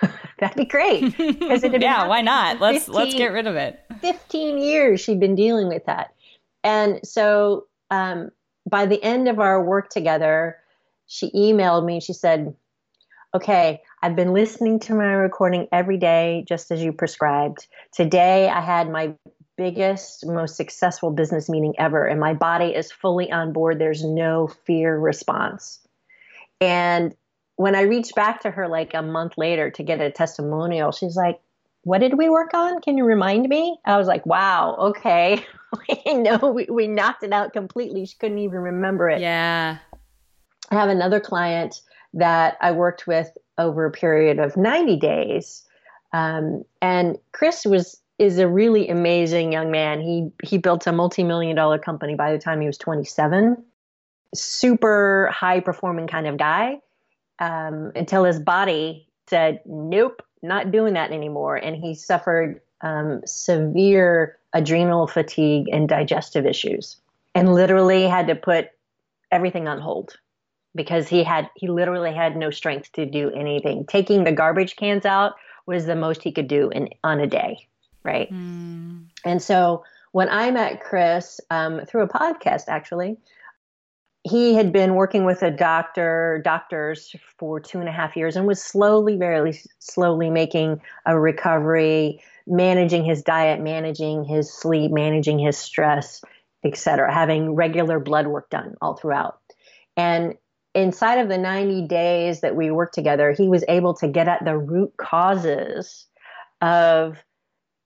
That'd 0.38 0.56
be 0.56 0.64
great. 0.64 1.14
Yeah, 1.80 2.06
why 2.06 2.20
not? 2.20 2.60
Let's 2.60 2.86
15, 2.86 2.94
let's 2.94 3.14
get 3.14 3.32
rid 3.32 3.46
of 3.46 3.56
it. 3.56 3.80
Fifteen 4.00 4.58
years 4.58 5.00
she'd 5.00 5.20
been 5.20 5.34
dealing 5.34 5.68
with 5.68 5.86
that, 5.86 6.14
and 6.62 7.00
so 7.02 7.66
um, 7.90 8.30
by 8.68 8.86
the 8.86 9.02
end 9.02 9.28
of 9.28 9.38
our 9.38 9.62
work 9.62 9.88
together, 9.90 10.56
she 11.06 11.30
emailed 11.32 11.84
me. 11.84 12.00
She 12.00 12.12
said, 12.12 12.54
"Okay, 13.34 13.82
I've 14.02 14.16
been 14.16 14.32
listening 14.32 14.78
to 14.80 14.94
my 14.94 15.12
recording 15.12 15.68
every 15.72 15.98
day, 15.98 16.44
just 16.48 16.70
as 16.70 16.82
you 16.82 16.92
prescribed. 16.92 17.66
Today, 17.92 18.48
I 18.48 18.60
had 18.60 18.90
my 18.90 19.14
biggest, 19.56 20.26
most 20.26 20.56
successful 20.56 21.10
business 21.10 21.48
meeting 21.48 21.74
ever, 21.78 22.06
and 22.06 22.18
my 22.18 22.34
body 22.34 22.74
is 22.74 22.90
fully 22.90 23.30
on 23.30 23.52
board. 23.52 23.78
There's 23.78 24.04
no 24.04 24.48
fear 24.48 24.98
response." 24.98 25.80
And 26.60 27.14
when 27.60 27.74
I 27.74 27.82
reached 27.82 28.14
back 28.14 28.40
to 28.40 28.50
her 28.50 28.68
like 28.68 28.94
a 28.94 29.02
month 29.02 29.34
later 29.36 29.70
to 29.72 29.82
get 29.82 30.00
a 30.00 30.10
testimonial, 30.10 30.92
she's 30.92 31.14
like, 31.14 31.38
What 31.84 31.98
did 31.98 32.16
we 32.16 32.30
work 32.30 32.54
on? 32.54 32.80
Can 32.80 32.96
you 32.96 33.04
remind 33.04 33.50
me? 33.50 33.78
I 33.84 33.98
was 33.98 34.06
like, 34.06 34.24
Wow, 34.24 34.76
okay. 34.78 35.44
no, 36.06 36.38
we, 36.38 36.66
we 36.70 36.86
knocked 36.86 37.22
it 37.22 37.34
out 37.34 37.52
completely. 37.52 38.06
She 38.06 38.16
couldn't 38.18 38.38
even 38.38 38.60
remember 38.60 39.10
it. 39.10 39.20
Yeah. 39.20 39.76
I 40.70 40.74
have 40.74 40.88
another 40.88 41.20
client 41.20 41.82
that 42.14 42.56
I 42.60 42.72
worked 42.72 43.06
with 43.06 43.30
over 43.58 43.84
a 43.84 43.90
period 43.90 44.38
of 44.38 44.56
90 44.56 44.96
days. 44.96 45.64
Um, 46.12 46.64
and 46.82 47.18
Chris 47.32 47.64
was 47.64 48.00
is 48.18 48.38
a 48.38 48.46
really 48.46 48.88
amazing 48.88 49.50
young 49.50 49.70
man. 49.70 50.00
He 50.00 50.30
he 50.42 50.58
built 50.58 50.86
a 50.86 50.92
multi-million 50.92 51.56
dollar 51.56 51.78
company 51.78 52.14
by 52.14 52.32
the 52.32 52.38
time 52.38 52.60
he 52.60 52.66
was 52.66 52.76
27. 52.76 53.64
Super 54.34 55.30
high 55.32 55.60
performing 55.60 56.06
kind 56.06 56.26
of 56.26 56.36
guy 56.36 56.80
um, 57.38 57.92
until 57.96 58.24
his 58.24 58.38
body 58.38 59.08
said, 59.28 59.60
nope, 59.64 60.22
not 60.42 60.70
doing 60.70 60.94
that 60.94 61.12
anymore. 61.12 61.56
And 61.56 61.74
he 61.74 61.94
suffered 61.94 62.60
um, 62.82 63.22
severe 63.24 64.36
adrenal 64.52 65.06
fatigue 65.06 65.68
and 65.72 65.88
digestive 65.88 66.44
issues 66.44 66.96
and 67.34 67.54
literally 67.54 68.06
had 68.06 68.26
to 68.26 68.34
put 68.34 68.68
everything 69.30 69.68
on 69.68 69.80
hold 69.80 70.18
because 70.74 71.08
he 71.08 71.24
had 71.24 71.48
he 71.56 71.68
literally 71.68 72.12
had 72.12 72.36
no 72.36 72.50
strength 72.50 72.92
to 72.92 73.06
do 73.06 73.30
anything 73.30 73.84
taking 73.86 74.24
the 74.24 74.32
garbage 74.32 74.76
cans 74.76 75.04
out 75.04 75.34
was 75.66 75.86
the 75.86 75.96
most 75.96 76.22
he 76.22 76.32
could 76.32 76.48
do 76.48 76.70
in 76.70 76.88
on 77.04 77.20
a 77.20 77.26
day 77.26 77.58
right 78.04 78.32
mm. 78.32 79.04
and 79.24 79.42
so 79.42 79.82
when 80.12 80.28
i 80.28 80.50
met 80.50 80.80
chris 80.80 81.40
um, 81.50 81.80
through 81.86 82.02
a 82.02 82.08
podcast 82.08 82.64
actually 82.68 83.16
he 84.22 84.54
had 84.54 84.72
been 84.72 84.94
working 84.94 85.24
with 85.24 85.42
a 85.42 85.50
doctor, 85.50 86.42
doctors 86.44 87.14
for 87.38 87.58
two 87.58 87.80
and 87.80 87.88
a 87.88 87.92
half 87.92 88.16
years 88.16 88.36
and 88.36 88.46
was 88.46 88.62
slowly, 88.62 89.16
very 89.16 89.58
slowly 89.78 90.28
making 90.28 90.80
a 91.06 91.18
recovery, 91.18 92.22
managing 92.46 93.04
his 93.04 93.22
diet, 93.22 93.60
managing 93.60 94.24
his 94.24 94.52
sleep, 94.52 94.92
managing 94.92 95.38
his 95.38 95.56
stress, 95.56 96.22
etc., 96.64 97.12
having 97.12 97.54
regular 97.54 97.98
blood 97.98 98.26
work 98.26 98.50
done 98.50 98.74
all 98.82 98.94
throughout. 98.94 99.40
And 99.96 100.34
inside 100.74 101.18
of 101.18 101.28
the 101.28 101.38
90 101.38 101.86
days 101.86 102.40
that 102.40 102.56
we 102.56 102.70
worked 102.70 102.94
together, 102.94 103.32
he 103.32 103.48
was 103.48 103.64
able 103.68 103.94
to 103.94 104.08
get 104.08 104.28
at 104.28 104.44
the 104.44 104.56
root 104.56 104.96
causes 104.96 106.06
of 106.60 107.18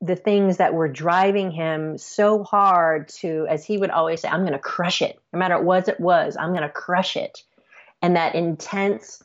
the 0.00 0.16
things 0.16 0.58
that 0.58 0.74
were 0.74 0.88
driving 0.88 1.50
him 1.50 1.96
so 1.96 2.42
hard 2.42 3.08
to, 3.08 3.46
as 3.48 3.64
he 3.64 3.78
would 3.78 3.90
always 3.90 4.20
say, 4.20 4.28
I'm 4.28 4.42
going 4.42 4.52
to 4.52 4.58
crush 4.58 5.00
it. 5.00 5.18
No 5.32 5.38
matter 5.38 5.60
what 5.60 5.88
it 5.88 5.98
was, 5.98 6.36
I'm 6.36 6.50
going 6.50 6.62
to 6.62 6.68
crush 6.68 7.16
it. 7.16 7.42
And 8.02 8.16
that 8.16 8.34
intense, 8.34 9.22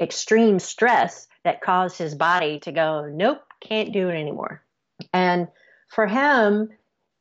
extreme 0.00 0.58
stress 0.58 1.28
that 1.44 1.60
caused 1.60 1.98
his 1.98 2.14
body 2.14 2.58
to 2.60 2.72
go, 2.72 3.06
nope, 3.12 3.42
can't 3.60 3.92
do 3.92 4.08
it 4.08 4.14
anymore. 4.14 4.62
And 5.12 5.48
for 5.88 6.06
him, 6.06 6.70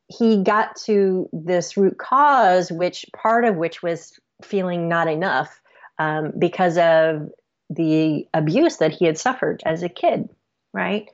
he 0.07 0.43
got 0.43 0.75
to 0.85 1.29
this 1.33 1.75
root 1.75 1.97
cause, 1.97 2.71
which 2.71 3.05
part 3.13 3.43
of 3.43 3.57
which 3.57 3.83
was 3.83 4.17
feeling 4.41 4.87
not 4.87 5.09
enough 5.09 5.61
um, 5.99 6.33
because 6.37 6.77
of 6.77 7.29
the 7.69 8.27
abuse 8.33 8.77
that 8.77 8.91
he 8.91 9.05
had 9.05 9.17
suffered 9.17 9.61
as 9.65 9.83
a 9.83 9.89
kid, 9.89 10.29
right? 10.73 11.09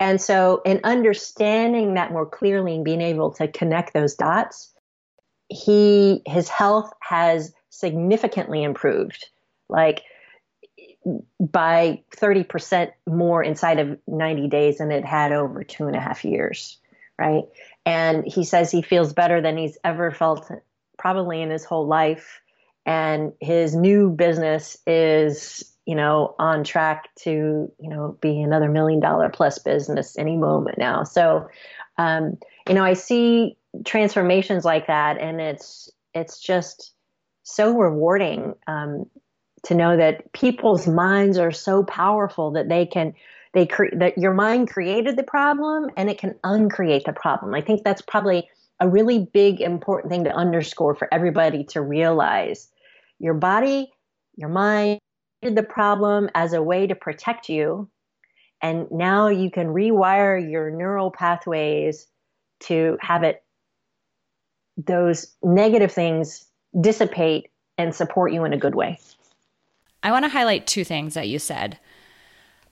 And 0.00 0.20
so, 0.20 0.60
in 0.64 0.80
understanding 0.84 1.94
that 1.94 2.12
more 2.12 2.26
clearly 2.26 2.74
and 2.74 2.84
being 2.84 3.00
able 3.00 3.30
to 3.32 3.48
connect 3.48 3.94
those 3.94 4.14
dots, 4.14 4.72
he 5.48 6.22
his 6.26 6.48
health 6.48 6.92
has 7.00 7.52
significantly 7.70 8.62
improved. 8.62 9.26
Like 9.68 10.02
by 11.38 12.02
30% 12.16 12.92
more 13.06 13.42
inside 13.42 13.78
of 13.78 13.98
90 14.06 14.48
days 14.48 14.78
than 14.78 14.90
it 14.90 15.04
had 15.04 15.32
over 15.32 15.62
two 15.62 15.86
and 15.86 15.96
a 15.96 16.00
half 16.00 16.24
years, 16.24 16.78
right? 17.18 17.44
And 17.84 18.24
he 18.26 18.44
says 18.44 18.70
he 18.70 18.82
feels 18.82 19.12
better 19.12 19.40
than 19.40 19.56
he's 19.56 19.76
ever 19.84 20.10
felt 20.10 20.50
probably 20.98 21.42
in 21.42 21.50
his 21.50 21.64
whole 21.64 21.86
life. 21.86 22.40
And 22.86 23.32
his 23.40 23.74
new 23.74 24.10
business 24.10 24.76
is, 24.86 25.64
you 25.86 25.94
know, 25.94 26.34
on 26.38 26.64
track 26.64 27.08
to, 27.20 27.70
you 27.78 27.88
know, 27.88 28.16
be 28.20 28.40
another 28.40 28.68
million 28.68 29.00
dollar 29.00 29.28
plus 29.28 29.58
business 29.58 30.18
any 30.18 30.36
moment 30.36 30.78
now. 30.78 31.02
So, 31.04 31.48
um, 31.98 32.38
you 32.68 32.74
know, 32.74 32.84
I 32.84 32.94
see 32.94 33.56
transformations 33.84 34.64
like 34.64 34.86
that 34.86 35.18
and 35.18 35.40
it's, 35.40 35.90
it's 36.14 36.40
just 36.40 36.92
so 37.42 37.76
rewarding 37.76 38.54
um, 38.66 39.06
to 39.64 39.74
know 39.74 39.96
that 39.96 40.32
people's 40.32 40.86
minds 40.86 41.38
are 41.38 41.52
so 41.52 41.82
powerful 41.84 42.50
that 42.52 42.68
they 42.68 42.86
can 42.86 43.14
they 43.52 43.66
cre- 43.66 43.94
that 43.96 44.18
your 44.18 44.34
mind 44.34 44.68
created 44.68 45.16
the 45.16 45.22
problem 45.22 45.88
and 45.96 46.10
it 46.10 46.18
can 46.18 46.34
uncreate 46.42 47.04
the 47.04 47.12
problem. 47.12 47.54
I 47.54 47.60
think 47.60 47.84
that's 47.84 48.02
probably 48.02 48.48
a 48.80 48.88
really 48.88 49.30
big 49.32 49.60
important 49.60 50.12
thing 50.12 50.24
to 50.24 50.34
underscore 50.34 50.96
for 50.96 51.12
everybody 51.14 51.64
to 51.64 51.80
realize. 51.80 52.68
Your 53.18 53.34
body, 53.34 53.92
your 54.36 54.48
mind 54.48 55.00
the 55.42 55.62
problem 55.62 56.30
as 56.34 56.54
a 56.54 56.62
way 56.62 56.86
to 56.86 56.94
protect 56.94 57.50
you 57.50 57.90
and 58.62 58.90
now 58.90 59.28
you 59.28 59.50
can 59.50 59.66
rewire 59.66 60.50
your 60.50 60.70
neural 60.70 61.10
pathways 61.10 62.06
to 62.60 62.96
have 63.00 63.22
it 63.22 63.42
those 64.78 65.34
negative 65.42 65.92
things 65.92 66.46
dissipate 66.80 67.50
and 67.76 67.94
support 67.94 68.32
you 68.32 68.44
in 68.44 68.54
a 68.54 68.56
good 68.56 68.74
way. 68.74 68.98
I 70.02 70.10
want 70.10 70.24
to 70.24 70.30
highlight 70.30 70.66
two 70.66 70.82
things 70.82 71.12
that 71.14 71.28
you 71.28 71.38
said. 71.38 71.78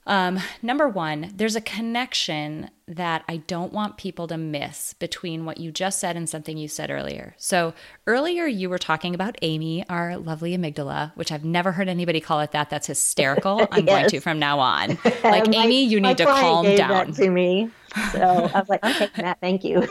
Um, 0.05 0.39
number 0.61 0.89
one, 0.89 1.31
there's 1.35 1.55
a 1.55 1.61
connection 1.61 2.69
that 2.87 3.23
I 3.29 3.37
don't 3.37 3.71
want 3.71 3.97
people 3.97 4.27
to 4.27 4.37
miss 4.37 4.93
between 4.93 5.45
what 5.45 5.57
you 5.57 5.71
just 5.71 5.99
said 5.99 6.17
and 6.17 6.29
something 6.29 6.57
you 6.57 6.67
said 6.67 6.91
earlier. 6.91 7.35
So, 7.37 7.73
earlier 8.05 8.45
you 8.45 8.69
were 8.69 8.77
talking 8.77 9.15
about 9.15 9.37
Amy, 9.41 9.87
our 9.87 10.17
lovely 10.17 10.57
amygdala, 10.57 11.13
which 11.15 11.31
I've 11.31 11.45
never 11.45 11.71
heard 11.71 11.87
anybody 11.87 12.19
call 12.19 12.41
it 12.41 12.51
that. 12.51 12.69
That's 12.69 12.87
hysterical. 12.87 13.67
I'm 13.71 13.85
yes. 13.85 14.01
going 14.01 14.09
to 14.09 14.19
from 14.19 14.39
now 14.39 14.59
on. 14.59 14.97
Like, 15.23 15.47
my, 15.47 15.63
Amy, 15.63 15.85
you 15.85 16.01
need 16.01 16.17
to 16.17 16.25
calm 16.25 16.65
down. 16.75 17.13
to 17.13 17.29
me. 17.29 17.69
So, 18.11 18.19
I 18.21 18.59
was 18.59 18.67
like, 18.67 18.83
okay, 18.83 19.09
Matt, 19.21 19.39
thank 19.39 19.63
you. 19.63 19.87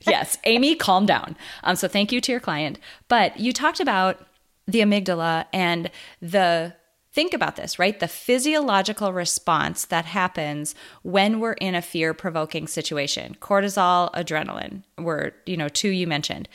yes, 0.00 0.38
Amy, 0.44 0.74
calm 0.74 1.06
down. 1.06 1.36
Um, 1.62 1.76
so, 1.76 1.86
thank 1.86 2.10
you 2.10 2.20
to 2.20 2.32
your 2.32 2.40
client. 2.40 2.80
But 3.06 3.38
you 3.38 3.52
talked 3.52 3.78
about 3.78 4.26
the 4.66 4.80
amygdala 4.80 5.46
and 5.52 5.90
the 6.20 6.74
think 7.16 7.32
about 7.32 7.56
this, 7.56 7.78
right? 7.78 7.98
The 7.98 8.08
physiological 8.08 9.10
response 9.10 9.86
that 9.86 10.04
happens 10.04 10.74
when 11.02 11.40
we're 11.40 11.54
in 11.54 11.74
a 11.74 11.80
fear 11.80 12.12
provoking 12.12 12.66
situation 12.66 13.38
cortisol, 13.40 14.12
adrenaline 14.12 14.82
were, 14.98 15.32
you 15.46 15.56
know, 15.56 15.70
two 15.70 15.88
you 15.88 16.06
mentioned. 16.06 16.46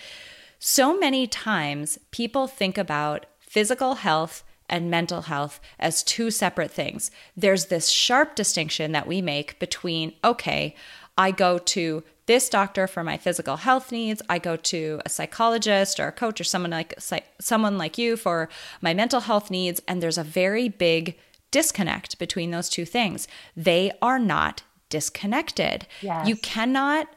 So 0.60 0.95
many 1.00 1.26
times 1.26 1.97
people 2.12 2.45
think 2.45 2.78
about 2.78 3.26
physical 3.39 3.95
health 3.95 4.43
and 4.69 4.91
mental 4.91 5.24
health 5.24 5.60
as 5.80 6.04
two 6.04 6.30
separate 6.30 6.69
things. 6.69 7.10
There's 7.36 7.65
this 7.65 7.89
sharp 7.89 8.36
distinction 8.36 8.91
that 8.91 9.08
we 9.08 9.19
make 9.19 9.58
between, 9.58 10.13
okay, 10.24 10.76
I 11.17 11.32
go 11.32 11.58
to 11.58 12.04
this 12.26 12.50
doctor 12.50 12.88
for 12.88 13.04
my 13.04 13.17
physical 13.17 13.58
health 13.58 13.91
needs. 13.91 14.21
I 14.30 14.39
go 14.39 14.56
to 14.56 15.02
a 15.06 15.10
psychologist 15.10 16.00
or 16.00 16.08
a 16.08 16.12
coach 16.12 16.39
or 16.39 16.43
someone 16.43 16.71
like 16.71 16.93
someone 17.39 17.78
like 17.78 17.97
you 17.97 18.15
for 18.15 18.50
my 18.82 18.93
mental 18.93 19.21
health 19.21 19.52
needs 19.52 19.82
and 19.88 20.02
there's 20.02 20.17
a 20.17 20.24
very 20.24 20.69
big 20.69 21.17
disconnect 21.52 22.17
between 22.19 22.52
those 22.52 22.69
two 22.69 22.86
things. 22.86 23.28
They 23.56 23.91
are 24.02 24.19
not 24.19 24.63
disconnected. 24.89 25.88
Yes. 26.02 26.28
You 26.28 26.36
cannot 26.38 27.08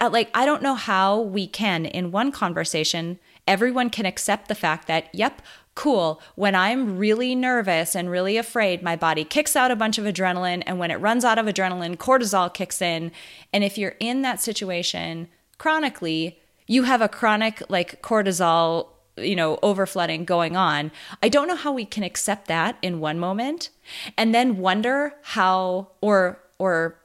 uh, 0.00 0.10
like 0.10 0.30
I 0.34 0.46
don't 0.46 0.62
know 0.62 0.74
how 0.74 1.20
we 1.20 1.46
can 1.46 1.84
in 1.84 2.12
one 2.12 2.32
conversation 2.32 3.18
everyone 3.46 3.90
can 3.90 4.06
accept 4.06 4.48
the 4.48 4.54
fact 4.54 4.86
that 4.86 5.08
yep, 5.12 5.42
cool, 5.74 6.20
when 6.34 6.54
I'm 6.54 6.98
really 6.98 7.34
nervous 7.34 7.94
and 7.94 8.10
really 8.10 8.36
afraid, 8.36 8.82
my 8.82 8.96
body 8.96 9.24
kicks 9.24 9.56
out 9.56 9.70
a 9.70 9.76
bunch 9.76 9.98
of 9.98 10.04
adrenaline. 10.04 10.62
And 10.66 10.78
when 10.78 10.90
it 10.90 10.96
runs 10.96 11.24
out 11.24 11.38
of 11.38 11.46
adrenaline, 11.46 11.96
cortisol 11.96 12.52
kicks 12.52 12.82
in. 12.82 13.10
And 13.52 13.64
if 13.64 13.78
you're 13.78 13.96
in 13.98 14.22
that 14.22 14.40
situation 14.40 15.28
chronically, 15.58 16.38
you 16.66 16.84
have 16.84 17.00
a 17.00 17.08
chronic 17.08 17.62
like 17.68 18.02
cortisol 18.02 18.88
you 19.18 19.36
know 19.36 19.58
overflooding 19.58 20.24
going 20.24 20.56
on 20.56 20.90
i 21.22 21.28
don't 21.28 21.46
know 21.46 21.54
how 21.54 21.70
we 21.70 21.84
can 21.84 22.02
accept 22.02 22.48
that 22.48 22.78
in 22.80 22.98
one 22.98 23.18
moment 23.18 23.68
and 24.16 24.34
then 24.34 24.56
wonder 24.56 25.12
how 25.22 25.90
or 26.00 26.40
or 26.58 26.98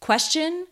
question 0.00 0.66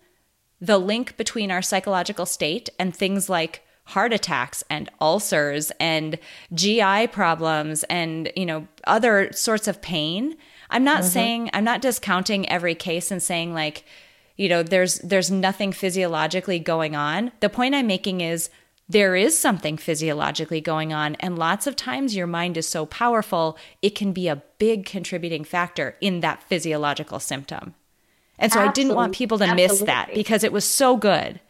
the 0.63 0.79
link 0.79 1.19
between 1.19 1.51
our 1.51 1.61
psychological 1.61 2.25
state 2.25 2.71
and 2.79 2.97
things 2.97 3.29
like 3.29 3.63
heart 3.87 4.13
attacks 4.13 4.65
and 4.71 4.91
ulcers 5.01 5.71
and 5.79 6.19
GI 6.53 7.09
problems 7.09 7.85
and 7.85 8.33
you 8.37 8.47
know 8.47 8.67
other 8.87 9.31
sorts 9.33 9.69
of 9.69 9.83
pain. 9.83 10.37
I'm 10.71 10.85
not 10.85 11.01
mm-hmm. 11.01 11.09
saying 11.11 11.51
I'm 11.53 11.65
not 11.65 11.83
discounting 11.83 12.49
every 12.49 12.75
case 12.75 13.11
and 13.11 13.23
saying 13.23 13.53
like 13.53 13.85
you 14.37 14.49
know 14.49 14.63
there's 14.63 14.99
there's 15.01 15.31
nothing 15.31 15.73
physiologically 15.73 16.59
going 16.59 16.97
on. 16.97 17.33
The 17.41 17.51
point 17.51 17.75
I'm 17.75 17.87
making 17.87 18.21
is 18.21 18.51
there 18.89 19.17
is 19.17 19.39
something 19.39 19.79
physiologically 19.79 20.61
going 20.61 20.93
on 20.93 21.15
and 21.17 21.39
lots 21.39 21.67
of 21.67 21.75
times 21.75 22.17
your 22.17 22.27
mind 22.27 22.57
is 22.59 22.69
so 22.69 22.85
powerful 22.85 23.57
it 23.81 23.95
can 23.95 24.13
be 24.13 24.29
a 24.29 24.43
big 24.59 24.85
contributing 24.85 25.43
factor 25.43 25.97
in 26.01 26.21
that 26.21 26.43
physiological 26.43 27.19
symptom. 27.19 27.75
And 28.39 28.53
so 28.53 28.59
Absolutely. 28.61 28.69
I 28.69 28.73
didn't 28.73 28.97
want 28.97 29.15
people 29.15 29.39
to 29.39 29.45
Absolutely. 29.45 29.69
miss 29.69 29.81
that 29.83 30.15
because 30.15 30.45
it 30.45 30.53
was 30.53 30.65
so 30.65 30.97
good. 30.97 31.41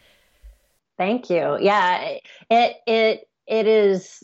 Thank 0.96 1.30
you. 1.30 1.58
Yeah, 1.60 2.18
it 2.50 2.76
it 2.86 3.28
it 3.46 3.66
is 3.66 4.22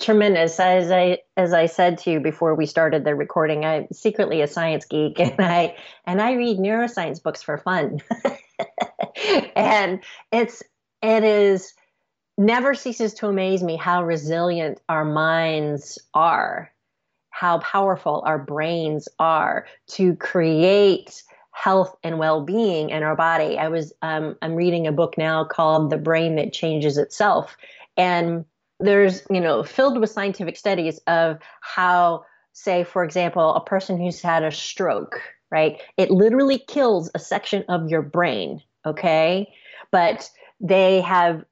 tremendous. 0.00 0.58
As 0.60 0.90
I 0.90 1.18
as 1.36 1.52
I 1.52 1.66
said 1.66 1.98
to 1.98 2.10
you 2.10 2.20
before 2.20 2.54
we 2.54 2.66
started 2.66 3.04
the 3.04 3.14
recording, 3.14 3.64
I'm 3.64 3.86
secretly 3.92 4.42
a 4.42 4.46
science 4.46 4.84
geek, 4.84 5.18
and 5.20 5.40
I 5.40 5.76
and 6.06 6.20
I 6.20 6.32
read 6.34 6.58
neuroscience 6.58 7.22
books 7.22 7.42
for 7.42 7.58
fun. 7.58 8.00
and 9.56 10.02
it's 10.32 10.62
it 11.02 11.24
is 11.24 11.74
never 12.38 12.74
ceases 12.74 13.14
to 13.14 13.28
amaze 13.28 13.62
me 13.62 13.76
how 13.76 14.04
resilient 14.04 14.80
our 14.88 15.04
minds 15.04 15.98
are, 16.12 16.70
how 17.30 17.58
powerful 17.60 18.22
our 18.26 18.38
brains 18.38 19.08
are 19.18 19.66
to 19.88 20.14
create 20.16 21.22
health 21.56 21.96
and 22.04 22.18
well-being 22.18 22.90
in 22.90 23.02
our 23.02 23.16
body. 23.16 23.58
I 23.58 23.68
was 23.68 23.90
um, 24.02 24.36
I'm 24.42 24.54
reading 24.54 24.86
a 24.86 24.92
book 24.92 25.16
now 25.16 25.42
called 25.42 25.88
The 25.88 25.96
Brain 25.96 26.36
That 26.36 26.52
Changes 26.52 26.98
Itself, 26.98 27.56
and 27.96 28.44
there's 28.78 29.22
you 29.30 29.40
know 29.40 29.62
filled 29.62 29.98
with 29.98 30.10
scientific 30.10 30.58
studies 30.58 31.00
of 31.06 31.38
how, 31.62 32.26
say, 32.52 32.84
for 32.84 33.02
example, 33.02 33.54
a 33.54 33.64
person 33.64 33.98
who's 33.98 34.20
had 34.20 34.44
a 34.44 34.50
stroke, 34.52 35.18
right? 35.50 35.80
It 35.96 36.10
literally 36.10 36.58
kills 36.58 37.10
a 37.14 37.18
section 37.18 37.64
of 37.70 37.88
your 37.88 38.02
brain. 38.02 38.62
Okay, 38.84 39.50
but 39.90 40.30
they 40.60 41.00
have 41.00 41.42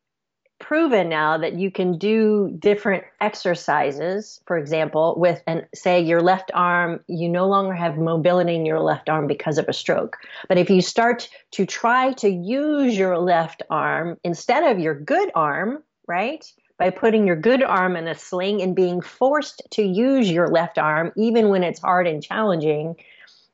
proven 0.58 1.08
now 1.08 1.36
that 1.38 1.54
you 1.54 1.70
can 1.70 1.98
do 1.98 2.54
different 2.58 3.04
exercises, 3.20 4.40
for 4.46 4.56
example, 4.56 5.14
with 5.18 5.42
and 5.46 5.66
say 5.74 6.00
your 6.00 6.22
left 6.22 6.50
arm, 6.54 7.00
you 7.06 7.28
no 7.28 7.46
longer 7.46 7.74
have 7.74 7.98
mobility 7.98 8.54
in 8.54 8.64
your 8.64 8.80
left 8.80 9.08
arm 9.08 9.26
because 9.26 9.58
of 9.58 9.68
a 9.68 9.72
stroke. 9.72 10.16
But 10.48 10.58
if 10.58 10.70
you 10.70 10.80
start 10.80 11.28
to 11.52 11.66
try 11.66 12.12
to 12.14 12.28
use 12.28 12.96
your 12.96 13.18
left 13.18 13.62
arm 13.70 14.16
instead 14.24 14.64
of 14.64 14.78
your 14.78 14.98
good 14.98 15.30
arm, 15.34 15.82
right? 16.06 16.44
By 16.78 16.90
putting 16.90 17.26
your 17.26 17.36
good 17.36 17.62
arm 17.62 17.96
in 17.96 18.08
a 18.08 18.14
sling 18.14 18.62
and 18.62 18.74
being 18.74 19.00
forced 19.00 19.62
to 19.72 19.82
use 19.82 20.30
your 20.30 20.48
left 20.48 20.78
arm, 20.78 21.12
even 21.16 21.48
when 21.48 21.62
it's 21.62 21.80
hard 21.80 22.06
and 22.06 22.22
challenging, 22.22 22.96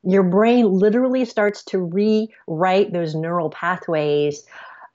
your 0.03 0.23
brain 0.23 0.65
literally 0.65 1.25
starts 1.25 1.63
to 1.65 1.77
rewrite 1.79 2.93
those 2.93 3.13
neural 3.13 3.49
pathways 3.49 4.43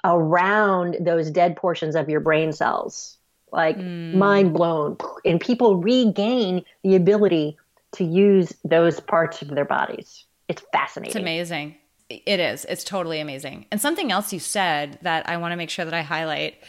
around 0.06 0.96
those 1.00 1.30
dead 1.30 1.56
portions 1.56 1.96
of 1.96 2.08
your 2.08 2.20
brain 2.20 2.52
cells. 2.52 3.18
Like 3.52 3.76
mm. 3.78 4.14
mind 4.14 4.52
blown. 4.52 4.98
And 5.24 5.40
people 5.40 5.76
regain 5.76 6.64
the 6.82 6.96
ability 6.96 7.56
to 7.92 8.04
use 8.04 8.52
those 8.64 9.00
parts 9.00 9.42
of 9.42 9.48
their 9.48 9.64
bodies. 9.64 10.24
It's 10.48 10.62
fascinating. 10.72 11.10
It's 11.10 11.16
amazing. 11.16 11.76
It 12.08 12.40
is. 12.40 12.64
It's 12.66 12.84
totally 12.84 13.20
amazing. 13.20 13.66
And 13.72 13.80
something 13.80 14.12
else 14.12 14.32
you 14.32 14.38
said 14.38 14.98
that 15.02 15.28
I 15.28 15.36
want 15.38 15.52
to 15.52 15.56
make 15.56 15.70
sure 15.70 15.84
that 15.84 15.94
I 15.94 16.02
highlight. 16.02 16.62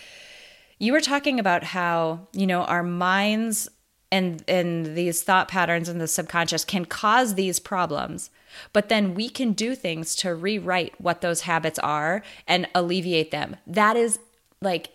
You 0.80 0.94
were 0.94 1.02
talking 1.02 1.40
about 1.40 1.64
how, 1.64 2.28
you 2.34 2.48
know, 2.48 2.64
our 2.64 2.84
minds 2.84 3.70
and 4.12 4.44
and 4.48 4.96
these 4.96 5.22
thought 5.22 5.48
patterns 5.48 5.90
in 5.90 5.98
the 5.98 6.08
subconscious 6.08 6.64
can 6.64 6.86
cause 6.86 7.36
these 7.36 7.60
problems 7.60 8.30
but 8.74 8.90
then 8.90 9.14
we 9.14 9.30
can 9.30 9.54
do 9.54 9.76
things 9.76 10.16
to 10.18 10.36
rewrite 10.36 11.00
what 11.00 11.22
those 11.22 11.42
habits 11.42 11.80
are 11.80 12.24
and 12.48 12.68
alleviate 12.74 13.32
them. 13.32 13.56
That 13.66 13.96
is 13.96 14.20
like, 14.62 14.90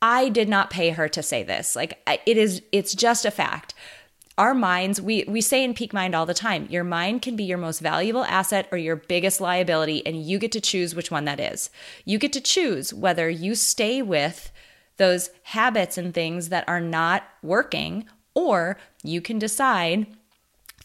I 0.00 0.28
did 0.28 0.48
not 0.48 0.70
pay 0.70 0.90
her 0.90 1.08
to 1.08 1.22
say 1.22 1.42
this. 1.42 1.74
Like, 1.74 1.98
it 2.24 2.36
is, 2.36 2.62
it's 2.70 2.94
just 2.94 3.24
a 3.24 3.30
fact. 3.30 3.74
our 4.38 4.54
minds, 4.54 5.02
we, 5.02 5.24
we 5.26 5.40
say 5.40 5.64
in 5.64 5.74
Peak 5.74 5.92
Mind 5.92 6.14
all 6.14 6.24
the 6.24 6.32
time, 6.32 6.68
your 6.70 6.84
mind 6.84 7.22
can 7.22 7.34
be 7.34 7.42
your 7.42 7.58
most 7.58 7.80
valuable 7.80 8.24
asset 8.24 8.68
or 8.70 8.78
your 8.78 8.94
biggest 8.94 9.40
liability, 9.40 10.06
and 10.06 10.22
you 10.22 10.38
get 10.38 10.52
to 10.52 10.60
choose 10.60 10.94
which 10.94 11.10
one 11.10 11.24
that 11.24 11.40
is. 11.40 11.70
You 12.04 12.18
get 12.18 12.32
to 12.34 12.40
choose 12.40 12.94
whether 12.94 13.28
you 13.28 13.56
stay 13.56 14.00
with 14.00 14.52
those 14.96 15.30
habits 15.42 15.98
and 15.98 16.14
things 16.14 16.50
that 16.50 16.68
are 16.68 16.80
not 16.80 17.24
working, 17.42 18.06
or 18.34 18.78
you 19.02 19.20
can 19.20 19.40
decide 19.40 20.06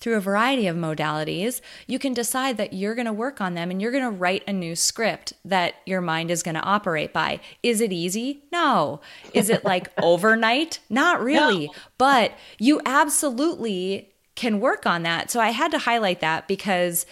through 0.04 0.18
a 0.18 0.20
variety 0.20 0.68
of 0.68 0.76
modalities, 0.76 1.62
you 1.88 1.98
can 1.98 2.14
decide 2.14 2.58
that 2.58 2.74
you're 2.74 2.94
going 2.94 3.06
to 3.06 3.14
work 3.14 3.40
on 3.40 3.54
them 3.54 3.72
and 3.72 3.82
you're 3.82 3.90
going 3.90 4.04
to 4.04 4.10
write 4.10 4.44
a 4.46 4.52
new 4.52 4.76
script 4.76 5.32
that 5.46 5.76
your 5.86 6.02
mind 6.02 6.30
is 6.30 6.44
going 6.44 6.56
to 6.56 6.62
operate 6.62 7.14
by. 7.14 7.40
Is 7.64 7.80
it 7.80 7.94
easy? 7.94 8.44
No. 8.52 9.00
Is 9.34 9.50
it 9.50 9.64
like 9.64 9.88
overnight? 10.04 10.80
Not 10.90 11.24
really. 11.24 11.68
No. 11.68 11.74
But 11.98 12.34
you 12.60 12.82
absolutely 12.86 14.10
can 14.36 14.60
work 14.60 14.86
on 14.86 15.04
that. 15.04 15.32
So 15.32 15.40
I 15.40 15.52
had 15.52 15.72
to 15.72 15.80
highlight 15.80 16.20
that 16.20 16.50
because 16.50 17.06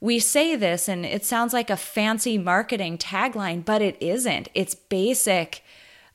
we 0.00 0.20
say 0.20 0.54
this 0.54 0.88
and 0.88 1.04
it 1.04 1.24
sounds 1.24 1.52
like 1.52 1.68
a 1.68 1.76
fancy 1.76 2.38
marketing 2.38 2.96
tagline, 2.96 3.64
but 3.64 3.82
it 3.82 3.96
isn't. 4.00 4.48
It's 4.54 4.76
basic 4.76 5.64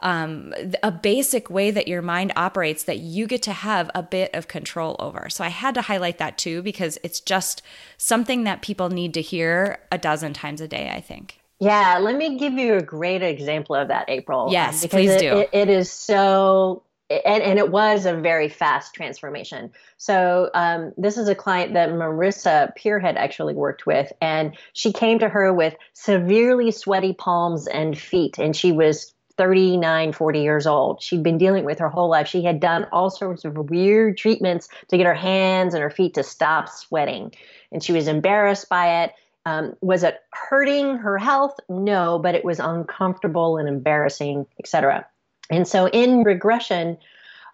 um, 0.01 0.53
a 0.83 0.91
basic 0.91 1.49
way 1.49 1.71
that 1.71 1.87
your 1.87 2.01
mind 2.01 2.33
operates 2.35 2.83
that 2.85 2.99
you 2.99 3.27
get 3.27 3.43
to 3.43 3.53
have 3.53 3.89
a 3.93 4.03
bit 4.03 4.33
of 4.33 4.47
control 4.47 4.95
over. 4.99 5.29
So 5.29 5.43
I 5.43 5.49
had 5.49 5.75
to 5.75 5.81
highlight 5.81 6.17
that 6.17 6.37
too 6.37 6.61
because 6.61 6.97
it's 7.03 7.19
just 7.19 7.61
something 7.97 8.43
that 8.43 8.61
people 8.61 8.89
need 8.89 9.13
to 9.13 9.21
hear 9.21 9.79
a 9.91 9.97
dozen 9.97 10.33
times 10.33 10.61
a 10.61 10.67
day, 10.67 10.91
I 10.93 11.01
think. 11.01 11.39
Yeah, 11.59 11.99
let 11.99 12.15
me 12.15 12.39
give 12.39 12.53
you 12.53 12.73
a 12.73 12.81
great 12.81 13.21
example 13.21 13.75
of 13.75 13.89
that, 13.89 14.09
April. 14.09 14.49
Yes, 14.51 14.85
please 14.87 15.11
it, 15.11 15.19
do. 15.19 15.37
It, 15.37 15.49
it 15.53 15.69
is 15.69 15.91
so 15.91 16.83
and, 17.25 17.43
and, 17.43 17.59
it 17.59 17.69
was 17.69 18.05
a 18.05 18.15
very 18.15 18.47
fast 18.47 18.93
transformation. 18.93 19.71
So 19.97 20.49
um, 20.53 20.93
this 20.97 21.17
is 21.17 21.27
a 21.27 21.35
client 21.35 21.73
that 21.73 21.89
Marissa 21.89 22.73
Peer 22.75 22.99
had 22.99 23.17
actually 23.17 23.53
worked 23.53 23.85
with, 23.85 24.13
and 24.21 24.55
she 24.71 24.93
came 24.93 25.19
to 25.19 25.27
her 25.27 25.53
with 25.53 25.75
severely 25.91 26.71
sweaty 26.71 27.13
palms 27.13 27.67
and 27.67 27.97
feet, 27.97 28.39
and 28.39 28.55
she 28.55 28.71
was 28.71 29.13
39, 29.41 30.13
40 30.13 30.39
years 30.39 30.67
old. 30.67 31.01
She'd 31.01 31.23
been 31.23 31.39
dealing 31.39 31.65
with 31.65 31.79
her 31.79 31.89
whole 31.89 32.09
life. 32.09 32.27
She 32.27 32.43
had 32.43 32.59
done 32.59 32.85
all 32.91 33.09
sorts 33.09 33.43
of 33.43 33.57
weird 33.71 34.15
treatments 34.15 34.69
to 34.89 34.97
get 34.97 35.07
her 35.07 35.15
hands 35.15 35.73
and 35.73 35.81
her 35.81 35.89
feet 35.89 36.13
to 36.13 36.21
stop 36.21 36.69
sweating. 36.69 37.33
And 37.71 37.83
she 37.83 37.91
was 37.91 38.07
embarrassed 38.07 38.69
by 38.69 39.01
it. 39.03 39.13
Um, 39.47 39.73
was 39.81 40.03
it 40.03 40.19
hurting 40.31 40.97
her 40.97 41.17
health? 41.17 41.59
No, 41.69 42.19
but 42.19 42.35
it 42.35 42.45
was 42.45 42.59
uncomfortable 42.59 43.57
and 43.57 43.67
embarrassing, 43.67 44.45
etc. 44.59 45.07
And 45.49 45.67
so 45.67 45.87
in 45.87 46.21
regression, 46.21 46.99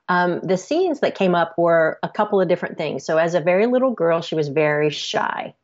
um, 0.09 0.41
the 0.41 0.57
scenes 0.57 0.99
that 0.99 1.15
came 1.15 1.35
up 1.35 1.57
were 1.57 1.99
a 2.03 2.09
couple 2.09 2.41
of 2.41 2.49
different 2.49 2.77
things. 2.77 3.05
So 3.05 3.17
as 3.17 3.33
a 3.33 3.39
very 3.39 3.65
little 3.65 3.91
girl, 3.91 4.19
she 4.19 4.35
was 4.35 4.49
very 4.49 4.89
shy. 4.89 5.55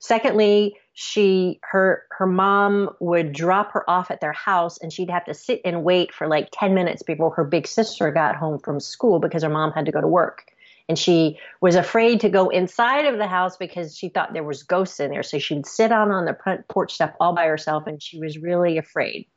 Secondly, 0.00 0.76
she 1.00 1.60
her 1.62 2.04
her 2.10 2.26
mom 2.26 2.90
would 2.98 3.32
drop 3.32 3.70
her 3.70 3.88
off 3.88 4.10
at 4.10 4.20
their 4.20 4.32
house 4.32 4.78
and 4.78 4.92
she'd 4.92 5.10
have 5.10 5.24
to 5.24 5.32
sit 5.32 5.60
and 5.64 5.84
wait 5.84 6.12
for 6.12 6.26
like 6.26 6.48
10 6.50 6.74
minutes 6.74 7.04
before 7.04 7.30
her 7.30 7.44
big 7.44 7.68
sister 7.68 8.10
got 8.10 8.34
home 8.34 8.58
from 8.58 8.80
school 8.80 9.20
because 9.20 9.44
her 9.44 9.48
mom 9.48 9.70
had 9.70 9.86
to 9.86 9.92
go 9.92 10.00
to 10.00 10.08
work. 10.08 10.46
And 10.88 10.98
she 10.98 11.38
was 11.60 11.76
afraid 11.76 12.18
to 12.22 12.28
go 12.28 12.48
inside 12.48 13.06
of 13.06 13.16
the 13.16 13.28
house 13.28 13.56
because 13.56 13.96
she 13.96 14.08
thought 14.08 14.32
there 14.32 14.42
was 14.42 14.64
ghosts 14.64 14.98
in 14.98 15.12
there. 15.12 15.22
So 15.22 15.38
she'd 15.38 15.68
sit 15.68 15.92
on 15.92 16.10
on 16.10 16.24
the 16.24 16.36
front 16.42 16.66
porch 16.66 16.94
step 16.94 17.14
all 17.20 17.32
by 17.32 17.46
herself 17.46 17.86
and 17.86 18.02
she 18.02 18.18
was 18.18 18.36
really 18.36 18.76
afraid. 18.76 19.28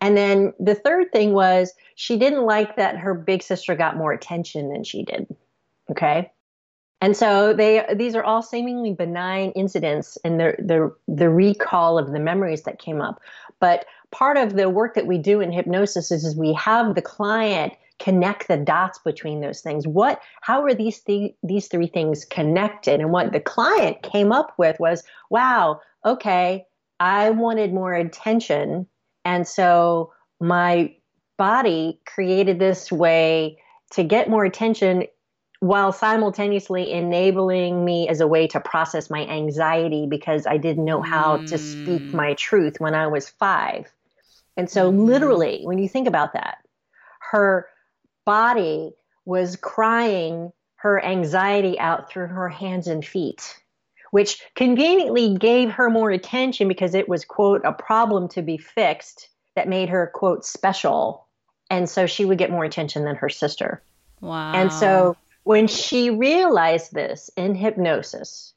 And 0.00 0.16
then 0.16 0.52
the 0.58 0.74
third 0.74 1.12
thing 1.12 1.32
was 1.32 1.72
she 1.94 2.18
didn't 2.18 2.42
like 2.42 2.74
that 2.74 2.96
her 2.96 3.14
big 3.14 3.44
sister 3.44 3.76
got 3.76 3.96
more 3.96 4.12
attention 4.12 4.68
than 4.68 4.82
she 4.82 5.04
did. 5.04 5.28
Okay 5.92 6.32
and 7.00 7.16
so 7.16 7.52
they 7.52 7.84
these 7.94 8.14
are 8.14 8.24
all 8.24 8.42
seemingly 8.42 8.92
benign 8.92 9.50
incidents 9.52 10.18
and 10.24 10.40
the 10.40 10.54
the 10.58 10.94
the 11.06 11.30
recall 11.30 11.98
of 11.98 12.12
the 12.12 12.20
memories 12.20 12.62
that 12.62 12.78
came 12.78 13.00
up. 13.00 13.20
But 13.60 13.86
part 14.10 14.36
of 14.36 14.54
the 14.54 14.68
work 14.68 14.94
that 14.94 15.06
we 15.06 15.18
do 15.18 15.40
in 15.40 15.52
hypnosis 15.52 16.10
is, 16.10 16.24
is 16.24 16.36
we 16.36 16.52
have 16.54 16.94
the 16.94 17.02
client 17.02 17.74
connect 17.98 18.46
the 18.46 18.56
dots 18.56 18.98
between 19.00 19.40
those 19.40 19.60
things. 19.60 19.86
What 19.86 20.20
how 20.40 20.62
are 20.64 20.74
these 20.74 21.00
th- 21.00 21.34
these 21.42 21.68
three 21.68 21.88
things 21.88 22.24
connected? 22.24 23.00
And 23.00 23.12
what 23.12 23.32
the 23.32 23.40
client 23.40 24.02
came 24.02 24.32
up 24.32 24.54
with 24.56 24.78
was, 24.80 25.02
wow, 25.30 25.80
okay, 26.04 26.64
I 27.00 27.30
wanted 27.30 27.72
more 27.72 27.94
attention 27.94 28.86
and 29.24 29.46
so 29.46 30.12
my 30.40 30.94
body 31.36 32.00
created 32.06 32.58
this 32.58 32.90
way 32.90 33.58
to 33.92 34.02
get 34.02 34.30
more 34.30 34.44
attention 34.44 35.04
while 35.60 35.92
simultaneously 35.92 36.92
enabling 36.92 37.84
me 37.84 38.08
as 38.08 38.20
a 38.20 38.26
way 38.26 38.46
to 38.46 38.60
process 38.60 39.10
my 39.10 39.26
anxiety 39.26 40.06
because 40.06 40.46
I 40.46 40.56
didn't 40.56 40.84
know 40.84 41.02
how 41.02 41.38
mm. 41.38 41.48
to 41.48 41.58
speak 41.58 42.02
mm. 42.02 42.14
my 42.14 42.34
truth 42.34 42.76
when 42.78 42.94
I 42.94 43.08
was 43.08 43.28
five. 43.28 43.92
And 44.56 44.70
so, 44.70 44.92
mm. 44.92 45.06
literally, 45.06 45.62
when 45.64 45.78
you 45.78 45.88
think 45.88 46.06
about 46.06 46.34
that, 46.34 46.58
her 47.30 47.66
body 48.24 48.92
was 49.24 49.56
crying 49.56 50.52
her 50.76 51.04
anxiety 51.04 51.78
out 51.78 52.08
through 52.08 52.28
her 52.28 52.48
hands 52.48 52.86
and 52.86 53.04
feet, 53.04 53.60
which 54.12 54.40
conveniently 54.54 55.36
gave 55.36 55.70
her 55.72 55.90
more 55.90 56.10
attention 56.10 56.68
because 56.68 56.94
it 56.94 57.08
was, 57.08 57.24
quote, 57.24 57.62
a 57.64 57.72
problem 57.72 58.28
to 58.28 58.42
be 58.42 58.58
fixed 58.58 59.28
that 59.56 59.68
made 59.68 59.88
her, 59.88 60.10
quote, 60.14 60.44
special. 60.44 61.26
And 61.68 61.90
so 61.90 62.06
she 62.06 62.24
would 62.24 62.38
get 62.38 62.52
more 62.52 62.64
attention 62.64 63.04
than 63.04 63.16
her 63.16 63.28
sister. 63.28 63.82
Wow. 64.20 64.52
And 64.54 64.72
so 64.72 65.16
when 65.48 65.66
she 65.66 66.10
realized 66.10 66.92
this 66.92 67.30
in 67.34 67.54
hypnosis 67.54 68.52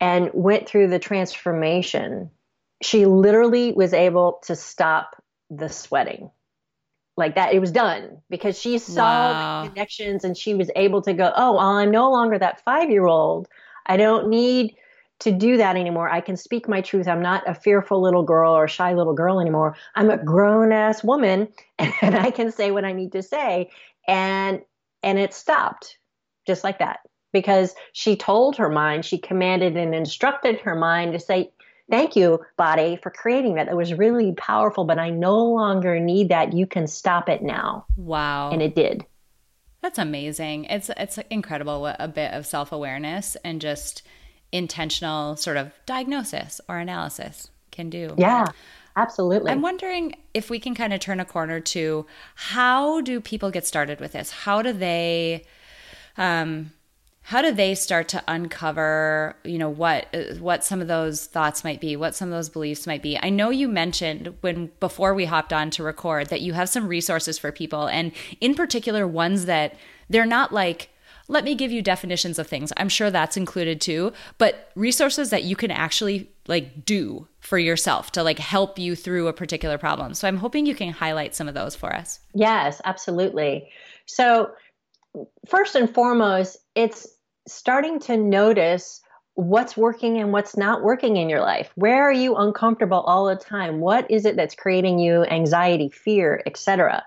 and 0.00 0.30
went 0.32 0.66
through 0.66 0.88
the 0.88 0.98
transformation, 0.98 2.30
she 2.80 3.04
literally 3.04 3.72
was 3.72 3.92
able 3.92 4.40
to 4.42 4.56
stop 4.56 5.22
the 5.50 5.68
sweating. 5.68 6.30
Like 7.18 7.34
that, 7.34 7.52
it 7.52 7.58
was 7.58 7.70
done 7.70 8.22
because 8.30 8.58
she 8.58 8.78
saw 8.78 9.02
wow. 9.02 9.62
the 9.64 9.68
connections 9.68 10.24
and 10.24 10.34
she 10.34 10.54
was 10.54 10.70
able 10.74 11.02
to 11.02 11.12
go, 11.12 11.30
Oh, 11.36 11.52
well, 11.52 11.60
I'm 11.60 11.90
no 11.90 12.10
longer 12.10 12.38
that 12.38 12.64
five 12.64 12.88
year 12.88 13.04
old. 13.04 13.46
I 13.84 13.98
don't 13.98 14.30
need 14.30 14.74
to 15.18 15.32
do 15.32 15.58
that 15.58 15.76
anymore. 15.76 16.08
I 16.08 16.22
can 16.22 16.38
speak 16.38 16.66
my 16.66 16.80
truth. 16.80 17.08
I'm 17.08 17.20
not 17.20 17.46
a 17.46 17.52
fearful 17.52 18.00
little 18.00 18.22
girl 18.22 18.54
or 18.54 18.68
shy 18.68 18.94
little 18.94 19.12
girl 19.12 19.38
anymore. 19.38 19.76
I'm 19.94 20.08
a 20.08 20.16
grown 20.16 20.72
ass 20.72 21.04
woman 21.04 21.48
and 21.78 22.16
I 22.16 22.30
can 22.30 22.50
say 22.50 22.70
what 22.70 22.86
I 22.86 22.94
need 22.94 23.12
to 23.12 23.22
say. 23.22 23.70
And 24.08 24.62
and 25.02 25.18
it 25.18 25.34
stopped 25.34 25.98
just 26.46 26.64
like 26.64 26.78
that 26.78 27.00
because 27.32 27.74
she 27.92 28.16
told 28.16 28.56
her 28.56 28.68
mind, 28.68 29.04
she 29.04 29.18
commanded 29.18 29.76
and 29.76 29.94
instructed 29.94 30.60
her 30.60 30.74
mind 30.74 31.12
to 31.14 31.18
say, 31.18 31.50
Thank 31.90 32.16
you, 32.16 32.40
body, 32.56 32.98
for 33.02 33.10
creating 33.10 33.56
that. 33.56 33.66
That 33.66 33.76
was 33.76 33.92
really 33.92 34.32
powerful, 34.32 34.84
but 34.84 34.98
I 34.98 35.10
no 35.10 35.44
longer 35.44 36.00
need 36.00 36.30
that. 36.30 36.54
You 36.54 36.66
can 36.66 36.86
stop 36.86 37.28
it 37.28 37.42
now. 37.42 37.84
Wow. 37.96 38.50
And 38.50 38.62
it 38.62 38.74
did. 38.74 39.04
That's 39.82 39.98
amazing. 39.98 40.66
It's 40.66 40.90
it's 40.96 41.18
incredible 41.28 41.82
what 41.82 41.96
a 41.98 42.08
bit 42.08 42.32
of 42.32 42.46
self-awareness 42.46 43.36
and 43.44 43.60
just 43.60 44.02
intentional 44.52 45.36
sort 45.36 45.56
of 45.56 45.72
diagnosis 45.84 46.60
or 46.68 46.78
analysis 46.78 47.50
can 47.72 47.90
do. 47.90 48.14
Yeah. 48.16 48.46
Absolutely. 48.94 49.50
I'm 49.50 49.62
wondering 49.62 50.14
if 50.34 50.50
we 50.50 50.60
can 50.60 50.74
kind 50.74 50.92
of 50.92 51.00
turn 51.00 51.18
a 51.18 51.24
corner 51.24 51.60
to 51.60 52.06
how 52.34 53.00
do 53.00 53.20
people 53.20 53.50
get 53.50 53.66
started 53.66 54.00
with 54.00 54.12
this? 54.12 54.30
How 54.30 54.60
do 54.60 54.72
they 54.72 55.46
um, 56.16 56.72
how 57.24 57.40
do 57.40 57.52
they 57.52 57.74
start 57.74 58.08
to 58.08 58.22
uncover 58.26 59.36
you 59.44 59.56
know 59.56 59.70
what 59.70 60.06
what 60.40 60.64
some 60.64 60.80
of 60.80 60.88
those 60.88 61.26
thoughts 61.26 61.62
might 61.62 61.80
be 61.80 61.96
what 61.96 62.14
some 62.14 62.28
of 62.28 62.34
those 62.34 62.48
beliefs 62.48 62.86
might 62.86 63.02
be? 63.02 63.18
I 63.20 63.30
know 63.30 63.50
you 63.50 63.68
mentioned 63.68 64.34
when 64.40 64.70
before 64.80 65.14
we 65.14 65.24
hopped 65.24 65.52
on 65.52 65.70
to 65.70 65.82
record 65.82 66.28
that 66.28 66.40
you 66.40 66.52
have 66.52 66.68
some 66.68 66.88
resources 66.88 67.38
for 67.38 67.52
people 67.52 67.86
and 67.86 68.12
in 68.40 68.54
particular 68.54 69.06
ones 69.06 69.46
that 69.46 69.76
they're 70.10 70.26
not 70.26 70.52
like 70.52 70.88
let 71.28 71.44
me 71.44 71.54
give 71.54 71.70
you 71.70 71.80
definitions 71.80 72.38
of 72.38 72.48
things. 72.48 72.72
I'm 72.76 72.88
sure 72.88 73.10
that's 73.10 73.36
included 73.36 73.80
too 73.80 74.12
but 74.38 74.70
resources 74.74 75.30
that 75.30 75.44
you 75.44 75.54
can 75.54 75.70
actually 75.70 76.28
like 76.48 76.84
do 76.84 77.28
for 77.38 77.56
yourself 77.56 78.10
to 78.12 78.24
like 78.24 78.40
help 78.40 78.80
you 78.80 78.96
through 78.96 79.28
a 79.28 79.32
particular 79.32 79.78
problem. 79.78 80.14
So 80.14 80.26
i'm 80.26 80.38
hoping 80.38 80.66
you 80.66 80.74
can 80.74 80.90
highlight 80.92 81.36
some 81.36 81.46
of 81.46 81.54
those 81.54 81.76
for 81.76 81.94
us. 81.94 82.18
Yes 82.34 82.80
absolutely. 82.84 83.70
So 84.06 84.50
first 85.46 85.74
and 85.74 85.92
foremost, 85.92 86.58
it's 86.74 87.06
starting 87.46 87.98
to 88.00 88.16
notice 88.16 89.00
what's 89.34 89.76
working 89.76 90.18
and 90.18 90.32
what's 90.32 90.56
not 90.56 90.82
working 90.82 91.16
in 91.16 91.28
your 91.28 91.40
life. 91.40 91.70
Where 91.74 92.02
are 92.02 92.12
you 92.12 92.36
uncomfortable 92.36 93.00
all 93.00 93.26
the 93.26 93.36
time? 93.36 93.80
What 93.80 94.10
is 94.10 94.26
it 94.26 94.36
that's 94.36 94.54
creating 94.54 94.98
you 94.98 95.24
anxiety, 95.24 95.88
fear, 95.88 96.42
etc. 96.46 97.02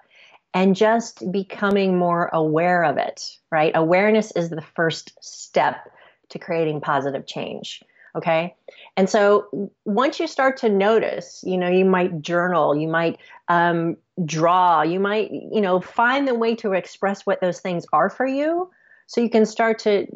And 0.54 0.76
just 0.76 1.32
becoming 1.32 1.98
more 1.98 2.30
aware 2.34 2.84
of 2.84 2.98
it, 2.98 3.38
right? 3.52 3.72
Awareness 3.76 4.32
is 4.32 4.50
the 4.50 4.62
first 4.62 5.12
step 5.22 5.92
to 6.30 6.40
creating 6.40 6.82
positive 6.82 7.28
change. 7.28 7.84
Okay. 8.16 8.56
And 8.96 9.10
so 9.10 9.72
once 9.84 10.20
you 10.20 10.28
start 10.28 10.58
to 10.58 10.70
notice, 10.70 11.44
you 11.46 11.58
know, 11.58 11.68
you 11.68 11.84
might 11.84 12.22
journal, 12.22 12.76
you 12.76 12.88
might 12.88 13.20
um, 13.48 13.98
draw, 14.24 14.82
you 14.82 15.00
might, 15.00 15.32
you 15.32 15.62
know, 15.62 15.80
find 15.80 16.28
the 16.28 16.36
way 16.36 16.56
to 16.56 16.74
express 16.74 17.26
what 17.26 17.42
those 17.42 17.60
things 17.60 17.86
are 17.94 18.10
for 18.10 18.26
you 18.26 18.70
so 19.08 19.22
you 19.22 19.30
can 19.30 19.46
start 19.46 19.80
to 19.80 20.08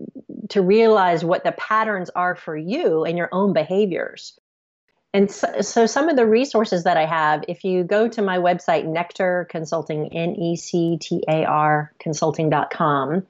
to 0.49 0.61
realize 0.61 1.23
what 1.23 1.43
the 1.43 1.51
patterns 1.51 2.09
are 2.15 2.35
for 2.35 2.57
you 2.57 3.03
and 3.03 3.17
your 3.17 3.29
own 3.31 3.53
behaviors. 3.53 4.39
And 5.13 5.29
so, 5.31 5.61
so, 5.61 5.85
some 5.87 6.07
of 6.07 6.15
the 6.15 6.25
resources 6.27 6.83
that 6.83 6.95
I 6.95 7.05
have, 7.05 7.43
if 7.47 7.63
you 7.63 7.83
go 7.83 8.07
to 8.07 8.21
my 8.21 8.37
website, 8.37 8.85
Nectar 8.85 9.47
Consulting, 9.49 10.13
N 10.13 10.35
E 10.35 10.55
C 10.55 10.97
T 11.01 11.23
A 11.27 11.45
R 11.45 11.91
consulting.com, 11.99 13.25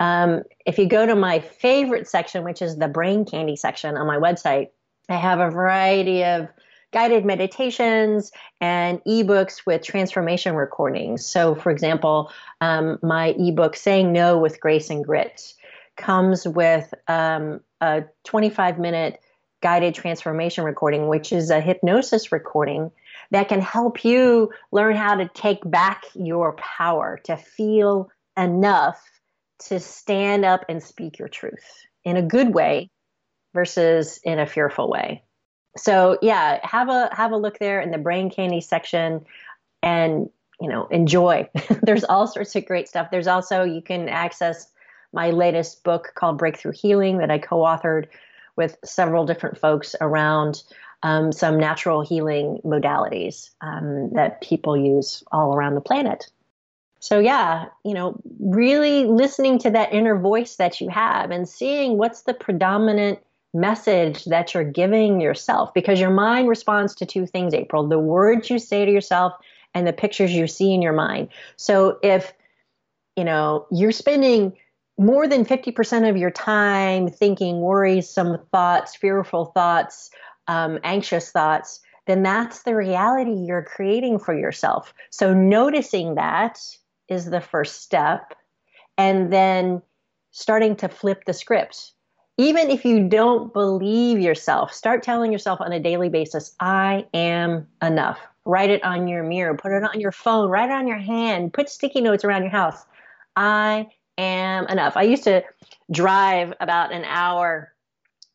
um, 0.00 0.42
if 0.66 0.78
you 0.78 0.86
go 0.86 1.06
to 1.06 1.14
my 1.14 1.38
favorite 1.38 2.08
section, 2.08 2.42
which 2.42 2.62
is 2.62 2.76
the 2.76 2.88
brain 2.88 3.24
candy 3.24 3.54
section 3.54 3.96
on 3.96 4.08
my 4.08 4.16
website, 4.16 4.70
I 5.08 5.16
have 5.16 5.38
a 5.38 5.50
variety 5.50 6.24
of 6.24 6.48
guided 6.92 7.24
meditations 7.24 8.32
and 8.60 9.02
ebooks 9.04 9.64
with 9.66 9.82
transformation 9.82 10.54
recordings. 10.54 11.24
So, 11.24 11.54
for 11.54 11.70
example, 11.70 12.32
um, 12.60 12.98
my 13.02 13.34
ebook, 13.38 13.76
Saying 13.76 14.12
No 14.12 14.38
with 14.38 14.60
Grace 14.60 14.90
and 14.90 15.04
Grit, 15.04 15.54
comes 15.96 16.46
with 16.46 16.92
um, 17.08 17.60
a 17.80 18.04
25 18.24 18.78
minute 18.78 19.20
guided 19.62 19.94
transformation 19.94 20.64
recording, 20.64 21.08
which 21.08 21.32
is 21.32 21.50
a 21.50 21.60
hypnosis 21.60 22.32
recording 22.32 22.90
that 23.30 23.48
can 23.48 23.60
help 23.60 24.04
you 24.04 24.50
learn 24.72 24.96
how 24.96 25.14
to 25.14 25.28
take 25.34 25.58
back 25.70 26.04
your 26.14 26.54
power, 26.56 27.20
to 27.24 27.36
feel 27.36 28.10
enough 28.36 29.00
to 29.58 29.78
stand 29.78 30.44
up 30.44 30.64
and 30.68 30.82
speak 30.82 31.18
your 31.18 31.28
truth 31.28 31.84
in 32.04 32.16
a 32.16 32.22
good 32.22 32.54
way 32.54 32.90
versus 33.54 34.18
in 34.24 34.38
a 34.38 34.46
fearful 34.46 34.88
way. 34.88 35.22
So 35.76 36.18
yeah, 36.20 36.58
have 36.66 36.88
a 36.88 37.08
have 37.14 37.32
a 37.32 37.36
look 37.36 37.58
there 37.58 37.80
in 37.80 37.90
the 37.90 37.98
brain 37.98 38.30
candy 38.30 38.60
section 38.60 39.24
and 39.82 40.28
you 40.60 40.68
know 40.68 40.86
enjoy. 40.86 41.48
There's 41.82 42.04
all 42.04 42.26
sorts 42.26 42.54
of 42.56 42.66
great 42.66 42.88
stuff. 42.88 43.10
There's 43.10 43.28
also 43.28 43.62
you 43.62 43.82
can 43.82 44.08
access 44.08 44.70
my 45.12 45.30
latest 45.30 45.82
book 45.84 46.12
called 46.14 46.38
Breakthrough 46.38 46.72
Healing 46.72 47.18
that 47.18 47.30
I 47.30 47.38
co-authored 47.38 48.06
with 48.56 48.76
several 48.84 49.26
different 49.26 49.58
folks 49.58 49.94
around 50.00 50.62
um, 51.02 51.32
some 51.32 51.58
natural 51.58 52.02
healing 52.02 52.60
modalities 52.64 53.50
um, 53.60 54.10
that 54.12 54.40
people 54.40 54.76
use 54.76 55.24
all 55.32 55.54
around 55.54 55.74
the 55.74 55.80
planet. 55.80 56.30
So, 57.00 57.18
yeah, 57.18 57.66
you 57.84 57.94
know, 57.94 58.20
really 58.38 59.06
listening 59.06 59.58
to 59.60 59.70
that 59.70 59.92
inner 59.94 60.18
voice 60.18 60.56
that 60.56 60.80
you 60.80 60.90
have 60.90 61.30
and 61.30 61.48
seeing 61.48 61.96
what's 61.96 62.22
the 62.22 62.34
predominant 62.34 63.20
message 63.52 64.24
that 64.26 64.54
you're 64.54 64.64
giving 64.64 65.20
yourself 65.20 65.74
because 65.74 66.00
your 66.00 66.10
mind 66.10 66.48
responds 66.48 66.94
to 66.96 67.06
two 67.06 67.26
things, 67.26 67.54
April 67.54 67.86
the 67.88 67.98
words 67.98 68.50
you 68.50 68.58
say 68.58 68.84
to 68.84 68.92
yourself 68.92 69.32
and 69.74 69.86
the 69.86 69.92
pictures 69.92 70.32
you 70.32 70.46
see 70.46 70.72
in 70.72 70.82
your 70.82 70.92
mind. 70.92 71.28
So, 71.56 71.98
if 72.02 72.32
you 73.16 73.24
know, 73.24 73.66
you're 73.70 73.92
spending 73.92 74.56
more 74.98 75.26
than 75.26 75.44
50% 75.44 76.08
of 76.08 76.16
your 76.16 76.30
time 76.30 77.08
thinking 77.08 77.60
worrisome 77.60 78.38
thoughts, 78.52 78.96
fearful 78.96 79.46
thoughts, 79.46 80.10
um, 80.46 80.78
anxious 80.84 81.30
thoughts, 81.30 81.80
then 82.06 82.22
that's 82.22 82.62
the 82.62 82.74
reality 82.74 83.32
you're 83.32 83.62
creating 83.62 84.18
for 84.18 84.36
yourself. 84.36 84.92
So 85.10 85.32
noticing 85.32 86.16
that 86.16 86.60
is 87.08 87.26
the 87.26 87.40
first 87.40 87.82
step. 87.82 88.34
And 88.98 89.32
then 89.32 89.82
starting 90.32 90.76
to 90.76 90.88
flip 90.88 91.24
the 91.24 91.32
script. 91.32 91.92
Even 92.40 92.70
if 92.70 92.86
you 92.86 93.06
don't 93.06 93.52
believe 93.52 94.18
yourself, 94.18 94.72
start 94.72 95.02
telling 95.02 95.30
yourself 95.30 95.60
on 95.60 95.72
a 95.72 95.78
daily 95.78 96.08
basis, 96.08 96.56
I 96.58 97.04
am 97.12 97.66
enough. 97.82 98.18
Write 98.46 98.70
it 98.70 98.82
on 98.82 99.06
your 99.08 99.22
mirror, 99.22 99.54
put 99.54 99.72
it 99.72 99.84
on 99.84 100.00
your 100.00 100.10
phone, 100.10 100.48
write 100.48 100.70
it 100.70 100.72
on 100.72 100.86
your 100.86 100.96
hand, 100.96 101.52
put 101.52 101.68
sticky 101.68 102.00
notes 102.00 102.24
around 102.24 102.40
your 102.40 102.50
house. 102.50 102.86
I 103.36 103.88
am 104.16 104.66
enough. 104.68 104.96
I 104.96 105.02
used 105.02 105.24
to 105.24 105.42
drive 105.90 106.54
about 106.60 106.94
an 106.94 107.04
hour 107.04 107.74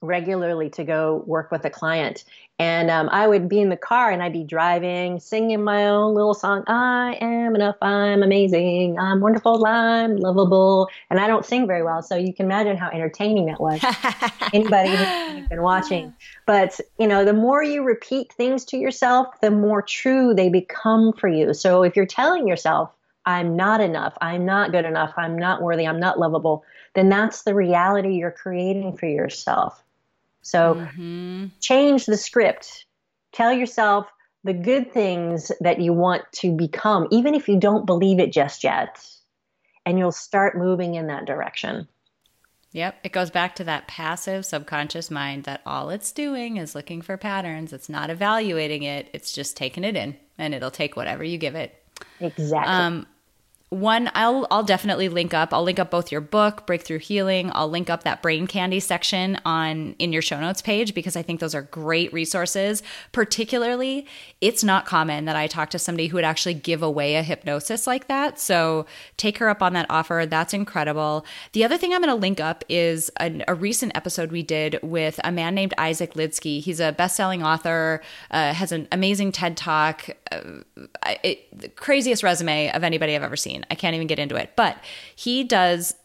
regularly 0.06 0.70
to 0.72 0.84
go 0.84 1.24
work 1.26 1.52
with 1.52 1.66
a 1.66 1.70
client. 1.70 2.24
And 2.58 2.90
um, 2.90 3.10
I 3.12 3.28
would 3.28 3.50
be 3.50 3.60
in 3.60 3.70
the 3.70 3.76
car 3.78 4.12
and 4.12 4.24
I'd 4.24 4.32
be 4.32 4.44
driving, 4.44 5.20
singing 5.20 5.62
my 5.62 5.88
own 5.88 6.16
little 6.16 6.34
song. 6.34 6.64
I 6.68 7.18
am 7.20 7.54
enough. 7.54 7.76
I'm 7.82 8.24
amazing. 8.24 8.98
I'm 8.98 9.20
wonderful. 9.20 9.66
I'm 9.66 10.16
lovable. 10.16 10.88
And 11.10 11.20
I 11.20 11.28
don't 11.28 11.46
sing 11.46 11.68
very 11.68 11.84
well. 11.84 12.02
So 12.02 12.16
you 12.16 12.34
can 12.34 12.46
imagine 12.46 12.78
how 12.78 12.90
entertaining 12.90 13.48
that 13.48 13.60
was. 13.60 13.84
Anybody 14.54 14.90
who's 14.90 15.48
been 15.50 15.62
watching. 15.62 16.14
But, 16.46 16.80
you 16.98 17.08
know, 17.08 17.26
the 17.26 17.34
more 17.34 17.62
you 17.62 17.84
repeat 17.84 18.32
things 18.32 18.64
to 18.66 18.78
yourself, 18.78 19.28
the 19.42 19.52
more 19.52 19.82
true 19.82 20.34
they 20.34 20.48
become 20.48 21.12
for 21.12 21.28
you. 21.28 21.54
So 21.54 21.84
if 21.84 21.98
you're 21.98 22.06
telling 22.06 22.48
yourself, 22.48 22.90
I'm 23.26 23.56
not 23.56 23.82
enough, 23.82 24.16
I'm 24.22 24.46
not 24.46 24.72
good 24.72 24.86
enough, 24.86 25.14
I'm 25.18 25.38
not 25.38 25.62
worthy, 25.62 25.88
I'm 25.88 26.00
not 26.00 26.20
lovable, 26.20 26.64
then 26.94 27.10
that's 27.10 27.42
the 27.42 27.56
reality 27.56 28.14
you're 28.14 28.32
creating 28.32 28.96
for 28.98 29.08
yourself. 29.08 29.84
So 30.46 30.76
mm-hmm. 30.76 31.48
change 31.60 32.06
the 32.06 32.18
script. 32.18 32.86
Tell 33.34 33.52
yourself 33.52 34.06
the 34.44 34.54
good 34.54 34.94
things 34.94 35.52
that 35.60 35.82
you 35.82 35.92
want 35.92 36.22
to 36.34 36.56
become, 36.56 37.08
even 37.10 37.34
if 37.34 37.48
you 37.48 37.60
don't 37.60 37.88
believe 37.88 38.20
it 38.20 38.32
just 38.32 38.64
yet. 38.64 39.04
And 39.88 39.98
you'll 39.98 40.12
start 40.12 40.56
moving 40.56 40.94
in 40.94 41.08
that 41.08 41.26
direction. 41.26 41.88
Yep. 42.74 43.00
It 43.04 43.12
goes 43.12 43.32
back 43.32 43.56
to 43.56 43.64
that 43.64 43.88
passive 43.88 44.46
subconscious 44.46 45.10
mind 45.10 45.46
that 45.46 45.62
all 45.66 45.90
it's 45.90 46.12
doing 46.12 46.58
is 46.58 46.76
looking 46.76 47.02
for 47.02 47.18
patterns. 47.18 47.74
It's 47.74 47.90
not 47.90 48.12
evaluating 48.12 48.84
it, 48.84 49.10
it's 49.14 49.32
just 49.32 49.58
taking 49.58 49.84
it 49.84 49.96
in 49.96 50.16
and 50.38 50.54
it'll 50.54 50.70
take 50.70 50.96
whatever 50.96 51.24
you 51.24 51.40
give 51.40 51.56
it. 51.56 51.74
Exactly. 52.20 52.72
Um, 52.72 53.08
one 53.76 54.10
I'll 54.16 54.48
I'll 54.50 54.64
definitely 54.64 55.10
link 55.10 55.34
up. 55.34 55.54
I'll 55.54 55.64
link 55.64 55.80
up 55.80 55.92
both 55.92 56.12
your 56.12 56.22
book, 56.22 56.66
Breakthrough 56.66 57.00
Healing. 57.00 57.52
I'll 57.54 57.70
link 57.70 57.90
up 57.90 58.04
that 58.04 58.22
brain 58.22 58.48
candy 58.48 58.80
section 58.80 59.40
on 59.46 59.96
in 60.00 60.14
your 60.14 60.22
show 60.22 60.40
notes 60.40 60.62
page 60.62 60.94
because 60.94 61.16
I 61.16 61.22
think 61.22 61.40
those 61.40 61.54
are 61.54 61.64
great 61.64 62.12
resources. 62.14 62.82
Particularly, 63.12 64.08
it's 64.42 64.64
not 64.64 64.86
common 64.86 65.26
that 65.26 65.36
I 65.36 65.48
talk 65.48 65.70
to 65.72 65.80
somebody 65.80 66.08
who 66.08 66.16
would 66.16 66.24
actually 66.24 66.54
give 66.54 66.82
away 66.82 67.16
a 67.16 67.24
hypnosis 67.24 67.88
like 67.88 68.08
that. 68.08 68.40
So 68.40 68.86
take 69.18 69.38
her 69.40 69.50
up 69.50 69.62
on 69.62 69.74
that 69.74 69.86
offer. 69.90 70.26
That's 70.30 70.54
incredible. 70.54 71.26
The 71.54 71.64
other 71.64 71.78
thing 71.78 71.94
I'm 71.94 72.02
going 72.02 72.16
to 72.16 72.20
link 72.20 72.40
up 72.40 72.64
is 72.70 73.12
a, 73.20 73.44
a, 73.48 73.56
recent 73.56 73.96
episode 73.96 74.32
we 74.32 74.44
did 74.44 74.80
with 74.84 75.20
a 75.24 75.32
man 75.32 75.56
named 75.56 75.74
Isaac 75.78 76.14
Lidsky. 76.14 76.62
He's 76.62 76.80
a 76.80 76.92
best-selling 76.92 77.42
author, 77.42 78.02
uh, 78.32 78.54
has 78.54 78.72
an 78.72 78.88
amazing 78.92 79.32
TED 79.32 79.58
Talk, 79.58 80.10
uh, 80.32 80.42
it, 81.24 81.48
the 81.58 81.70
craziest 81.70 82.22
resume 82.22 82.70
of 82.72 82.84
anybody 82.84 83.16
I've 83.16 83.24
ever 83.24 83.36
seen. 83.36 83.65
I 83.70 83.76
can't 83.76 83.96
even 83.96 84.08
get 84.08 84.20
into 84.20 84.36
it. 84.36 84.52
But 84.56 84.78
he 85.16 85.44
does 85.44 85.96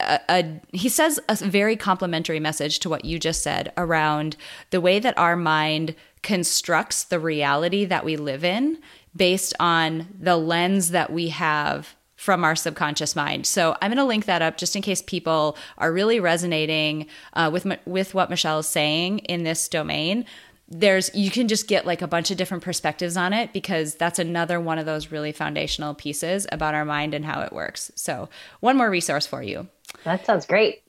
a, 0.00 0.20
a, 0.28 0.60
he 0.72 0.88
says 0.88 1.18
a 1.28 1.36
very 1.36 1.76
complimentary 1.76 2.40
message 2.40 2.78
to 2.80 2.88
what 2.88 3.04
you 3.04 3.18
just 3.18 3.42
said 3.42 3.72
around 3.76 4.36
the 4.70 4.80
way 4.80 4.98
that 4.98 5.16
our 5.18 5.36
mind 5.36 5.94
constructs 6.22 7.04
the 7.04 7.20
reality 7.20 7.84
that 7.84 8.04
we 8.04 8.16
live 8.16 8.44
in 8.44 8.78
based 9.14 9.54
on 9.58 10.08
the 10.18 10.36
lens 10.36 10.90
that 10.90 11.12
we 11.12 11.28
have 11.28 11.96
from 12.16 12.42
our 12.42 12.56
subconscious 12.56 13.14
mind. 13.14 13.46
So 13.46 13.76
I'm 13.80 13.90
going 13.90 13.96
to 13.98 14.04
link 14.04 14.24
that 14.24 14.42
up 14.42 14.56
just 14.56 14.74
in 14.74 14.82
case 14.82 15.00
people 15.02 15.56
are 15.78 15.92
really 15.92 16.18
resonating 16.18 17.06
uh, 17.34 17.48
with 17.52 17.64
with 17.86 18.12
what 18.12 18.28
Michelle 18.28 18.58
is 18.58 18.68
saying 18.68 19.20
in 19.20 19.44
this 19.44 19.68
domain 19.68 20.24
there's 20.68 21.14
you 21.14 21.30
can 21.30 21.48
just 21.48 21.66
get 21.66 21.86
like 21.86 22.02
a 22.02 22.06
bunch 22.06 22.30
of 22.30 22.36
different 22.36 22.62
perspectives 22.62 23.16
on 23.16 23.32
it 23.32 23.52
because 23.52 23.94
that's 23.94 24.18
another 24.18 24.60
one 24.60 24.78
of 24.78 24.86
those 24.86 25.10
really 25.10 25.32
foundational 25.32 25.94
pieces 25.94 26.46
about 26.52 26.74
our 26.74 26.84
mind 26.84 27.14
and 27.14 27.24
how 27.24 27.40
it 27.40 27.52
works. 27.52 27.90
So, 27.94 28.28
one 28.60 28.76
more 28.76 28.90
resource 28.90 29.26
for 29.26 29.42
you. 29.42 29.68
That 30.04 30.26
sounds 30.26 30.46
great. 30.46 30.82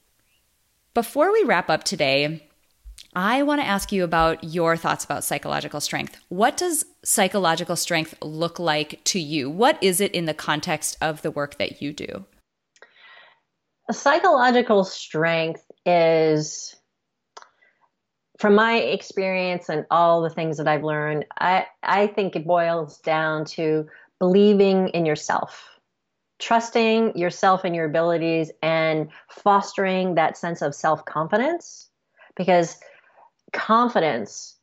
Before 0.93 1.31
we 1.31 1.43
wrap 1.43 1.69
up 1.69 1.83
today, 1.85 2.45
I 3.15 3.43
want 3.43 3.61
to 3.61 3.67
ask 3.67 3.91
you 3.91 4.03
about 4.03 4.43
your 4.43 4.75
thoughts 4.75 5.05
about 5.05 5.23
psychological 5.23 5.79
strength. 5.79 6.19
What 6.27 6.57
does 6.57 6.85
psychological 7.03 7.75
strength 7.75 8.15
look 8.21 8.59
like 8.59 9.01
to 9.05 9.19
you? 9.19 9.49
What 9.49 9.81
is 9.81 10.01
it 10.01 10.13
in 10.13 10.25
the 10.25 10.33
context 10.33 10.97
of 11.01 11.21
the 11.21 11.31
work 11.31 11.57
that 11.57 11.81
you 11.81 11.93
do? 11.93 12.25
Psychological 13.91 14.83
strength 14.83 15.63
is 15.85 16.75
from 18.39 18.55
my 18.55 18.77
experience 18.77 19.67
and 19.67 19.85
all 19.91 20.21
the 20.21 20.29
things 20.29 20.57
that 20.57 20.67
I've 20.67 20.83
learned, 20.83 21.25
I, 21.39 21.67
I 21.83 22.07
think 22.07 22.37
it 22.37 22.47
boils 22.47 22.97
down 22.99 23.43
to 23.45 23.85
believing 24.17 24.87
in 24.89 25.05
yourself, 25.05 25.67
trusting 26.39 27.17
yourself 27.17 27.65
and 27.65 27.75
your 27.75 27.83
abilities, 27.83 28.49
and 28.63 29.09
fostering 29.29 30.15
that 30.15 30.37
sense 30.37 30.61
of 30.61 30.73
self 30.73 31.03
confidence. 31.03 31.89
Because 32.37 32.77
confidence, 33.51 34.55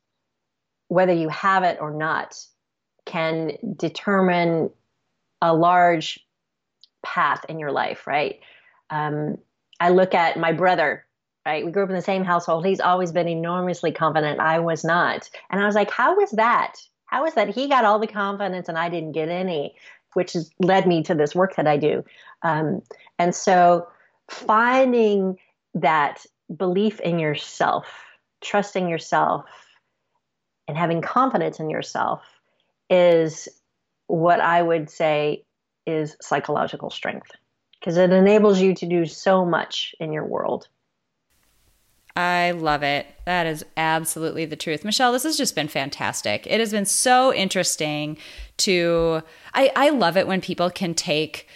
whether 0.89 1.13
you 1.13 1.29
have 1.29 1.63
it 1.63 1.77
or 1.79 1.93
not, 1.93 2.43
can 3.05 3.53
determine 3.77 4.71
a 5.43 5.53
large 5.53 6.19
path 7.05 7.45
in 7.51 7.59
your 7.59 7.73
life, 7.73 8.07
right? 8.07 8.41
Um, 8.89 9.37
I 9.81 9.91
look 9.91 10.15
at 10.15 10.39
my 10.39 10.53
brother 10.53 11.05
right? 11.47 11.65
We 11.65 11.71
grew 11.71 11.85
up 11.85 11.89
in 11.89 11.95
the 11.95 12.03
same 12.03 12.25
household. 12.25 12.67
He's 12.67 12.81
always 12.81 13.13
been 13.13 13.29
enormously 13.29 13.93
confident. 13.93 14.41
I 14.41 14.59
was 14.59 14.85
not. 14.85 15.31
And 15.49 15.63
I 15.63 15.67
was 15.67 15.77
like, 15.77 15.93
how 15.93 16.17
was 16.17 16.33
that? 16.33 16.75
How 17.07 17.25
is 17.25 17.35
that 17.35 17.55
he 17.55 17.69
got 17.69 17.85
all 17.85 18.01
the 18.01 18.09
confidence 18.09 18.69
and 18.69 18.77
I 18.77 18.89
didn't 18.89 19.13
get 19.13 19.29
any, 19.29 19.77
which 20.15 20.33
has 20.33 20.51
led 20.59 20.89
me 20.89 21.05
to 21.05 21.15
this 21.15 21.37
work 21.37 21.55
that 21.55 21.69
I 21.69 21.77
do. 21.77 22.05
Um, 22.43 22.83
and 23.17 23.33
so 23.33 23.87
finding 24.29 25.39
that 25.75 26.27
belief 26.55 26.99
in 26.99 27.21
yourself, 27.21 27.87
trusting 28.41 28.89
yourself, 28.89 29.45
and 30.67 30.77
having 30.77 31.01
confidence 31.01 31.61
in 31.61 31.71
yourself 31.71 32.23
is 32.91 33.49
what 34.09 34.41
I 34.41 34.61
would 34.61 34.91
say 34.91 35.45
is 35.87 36.17
psychological 36.21 36.91
strength 36.91 37.31
because 37.79 37.97
it 37.99 38.11
enables 38.11 38.61
you 38.61 38.75
to 38.75 38.87
do 38.87 39.07
so 39.07 39.45
much 39.45 39.95
in 40.01 40.13
your 40.13 40.25
world. 40.25 40.67
I 42.17 42.53
love 42.53 42.83
it. 42.83 43.07
That 43.27 43.47
is 43.47 43.65
absolutely 43.77 44.47
the 44.47 44.57
truth. 44.57 44.85
Michelle, 44.85 45.13
this 45.13 45.25
has 45.25 45.37
just 45.37 45.55
been 45.55 45.69
fantastic. 45.69 46.47
It 46.47 46.61
has 46.61 46.73
been 46.73 46.87
so 46.87 47.33
interesting 47.33 48.17
to 48.59 49.23
I, 49.53 49.71
I 49.77 49.91
love 49.91 50.17
it 50.17 50.27
when 50.27 50.41
people 50.41 50.71
can 50.71 50.95
take 50.95 51.47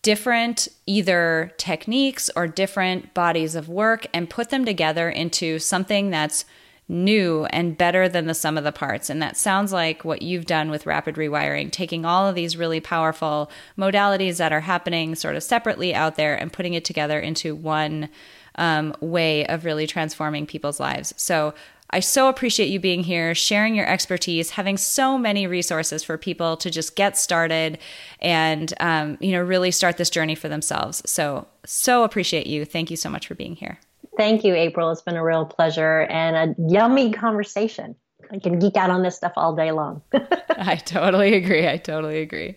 different 0.00 0.66
either 0.86 1.52
techniques 1.58 2.30
or 2.34 2.46
different 2.46 3.12
bodies 3.14 3.54
of 3.54 3.68
work 3.68 4.06
and 4.14 4.30
put 4.30 4.50
them 4.50 4.64
together 4.64 5.08
into 5.10 5.58
something 5.58 6.10
that's 6.10 6.44
new 6.88 7.44
and 7.46 7.78
better 7.78 8.08
than 8.08 8.26
the 8.26 8.34
sum 8.34 8.58
of 8.58 8.64
the 8.64 8.72
parts. 8.72 9.08
And 9.08 9.22
that 9.22 9.36
sounds 9.36 9.72
like 9.72 10.04
what 10.04 10.22
you've 10.22 10.46
done 10.46 10.70
with 10.70 10.86
rapid 10.86 11.14
rewiring, 11.14 11.70
taking 11.70 12.04
all 12.04 12.26
of 12.26 12.34
these 12.34 12.56
really 12.56 12.80
powerful 12.80 13.50
modalities 13.78 14.38
that 14.38 14.52
are 14.52 14.60
happening 14.60 15.14
sort 15.14 15.36
of 15.36 15.42
separately 15.42 15.94
out 15.94 16.16
there 16.16 16.34
and 16.34 16.52
putting 16.52 16.74
it 16.74 16.84
together 16.84 17.20
into 17.20 17.54
one 17.54 18.08
um, 18.56 18.94
way 19.00 19.46
of 19.46 19.64
really 19.64 19.86
transforming 19.86 20.46
people's 20.46 20.80
lives. 20.80 21.12
So 21.16 21.54
I 21.92 22.00
so 22.00 22.28
appreciate 22.28 22.70
you 22.70 22.80
being 22.80 23.04
here, 23.04 23.34
sharing 23.34 23.74
your 23.74 23.86
expertise, 23.86 24.50
having 24.50 24.78
so 24.78 25.18
many 25.18 25.46
resources 25.46 26.02
for 26.02 26.16
people 26.16 26.56
to 26.56 26.70
just 26.70 26.96
get 26.96 27.18
started 27.18 27.78
and 28.20 28.72
um, 28.80 29.18
you 29.20 29.32
know 29.32 29.42
really 29.42 29.70
start 29.70 29.98
this 29.98 30.08
journey 30.08 30.34
for 30.34 30.48
themselves. 30.48 31.02
So 31.04 31.46
so 31.66 32.04
appreciate 32.04 32.46
you. 32.46 32.64
Thank 32.64 32.90
you 32.90 32.96
so 32.96 33.10
much 33.10 33.26
for 33.26 33.34
being 33.34 33.56
here. 33.56 33.78
Thank 34.16 34.44
you, 34.44 34.54
April. 34.54 34.90
It's 34.90 35.02
been 35.02 35.16
a 35.16 35.24
real 35.24 35.44
pleasure 35.44 36.02
and 36.02 36.36
a 36.36 36.54
yummy 36.70 37.12
conversation. 37.12 37.94
I 38.30 38.38
can 38.38 38.58
geek 38.58 38.76
out 38.76 38.88
on 38.88 39.02
this 39.02 39.16
stuff 39.16 39.32
all 39.36 39.54
day 39.54 39.72
long. 39.72 40.02
I 40.56 40.76
totally 40.76 41.34
agree. 41.34 41.68
I 41.68 41.76
totally 41.76 42.20
agree. 42.20 42.56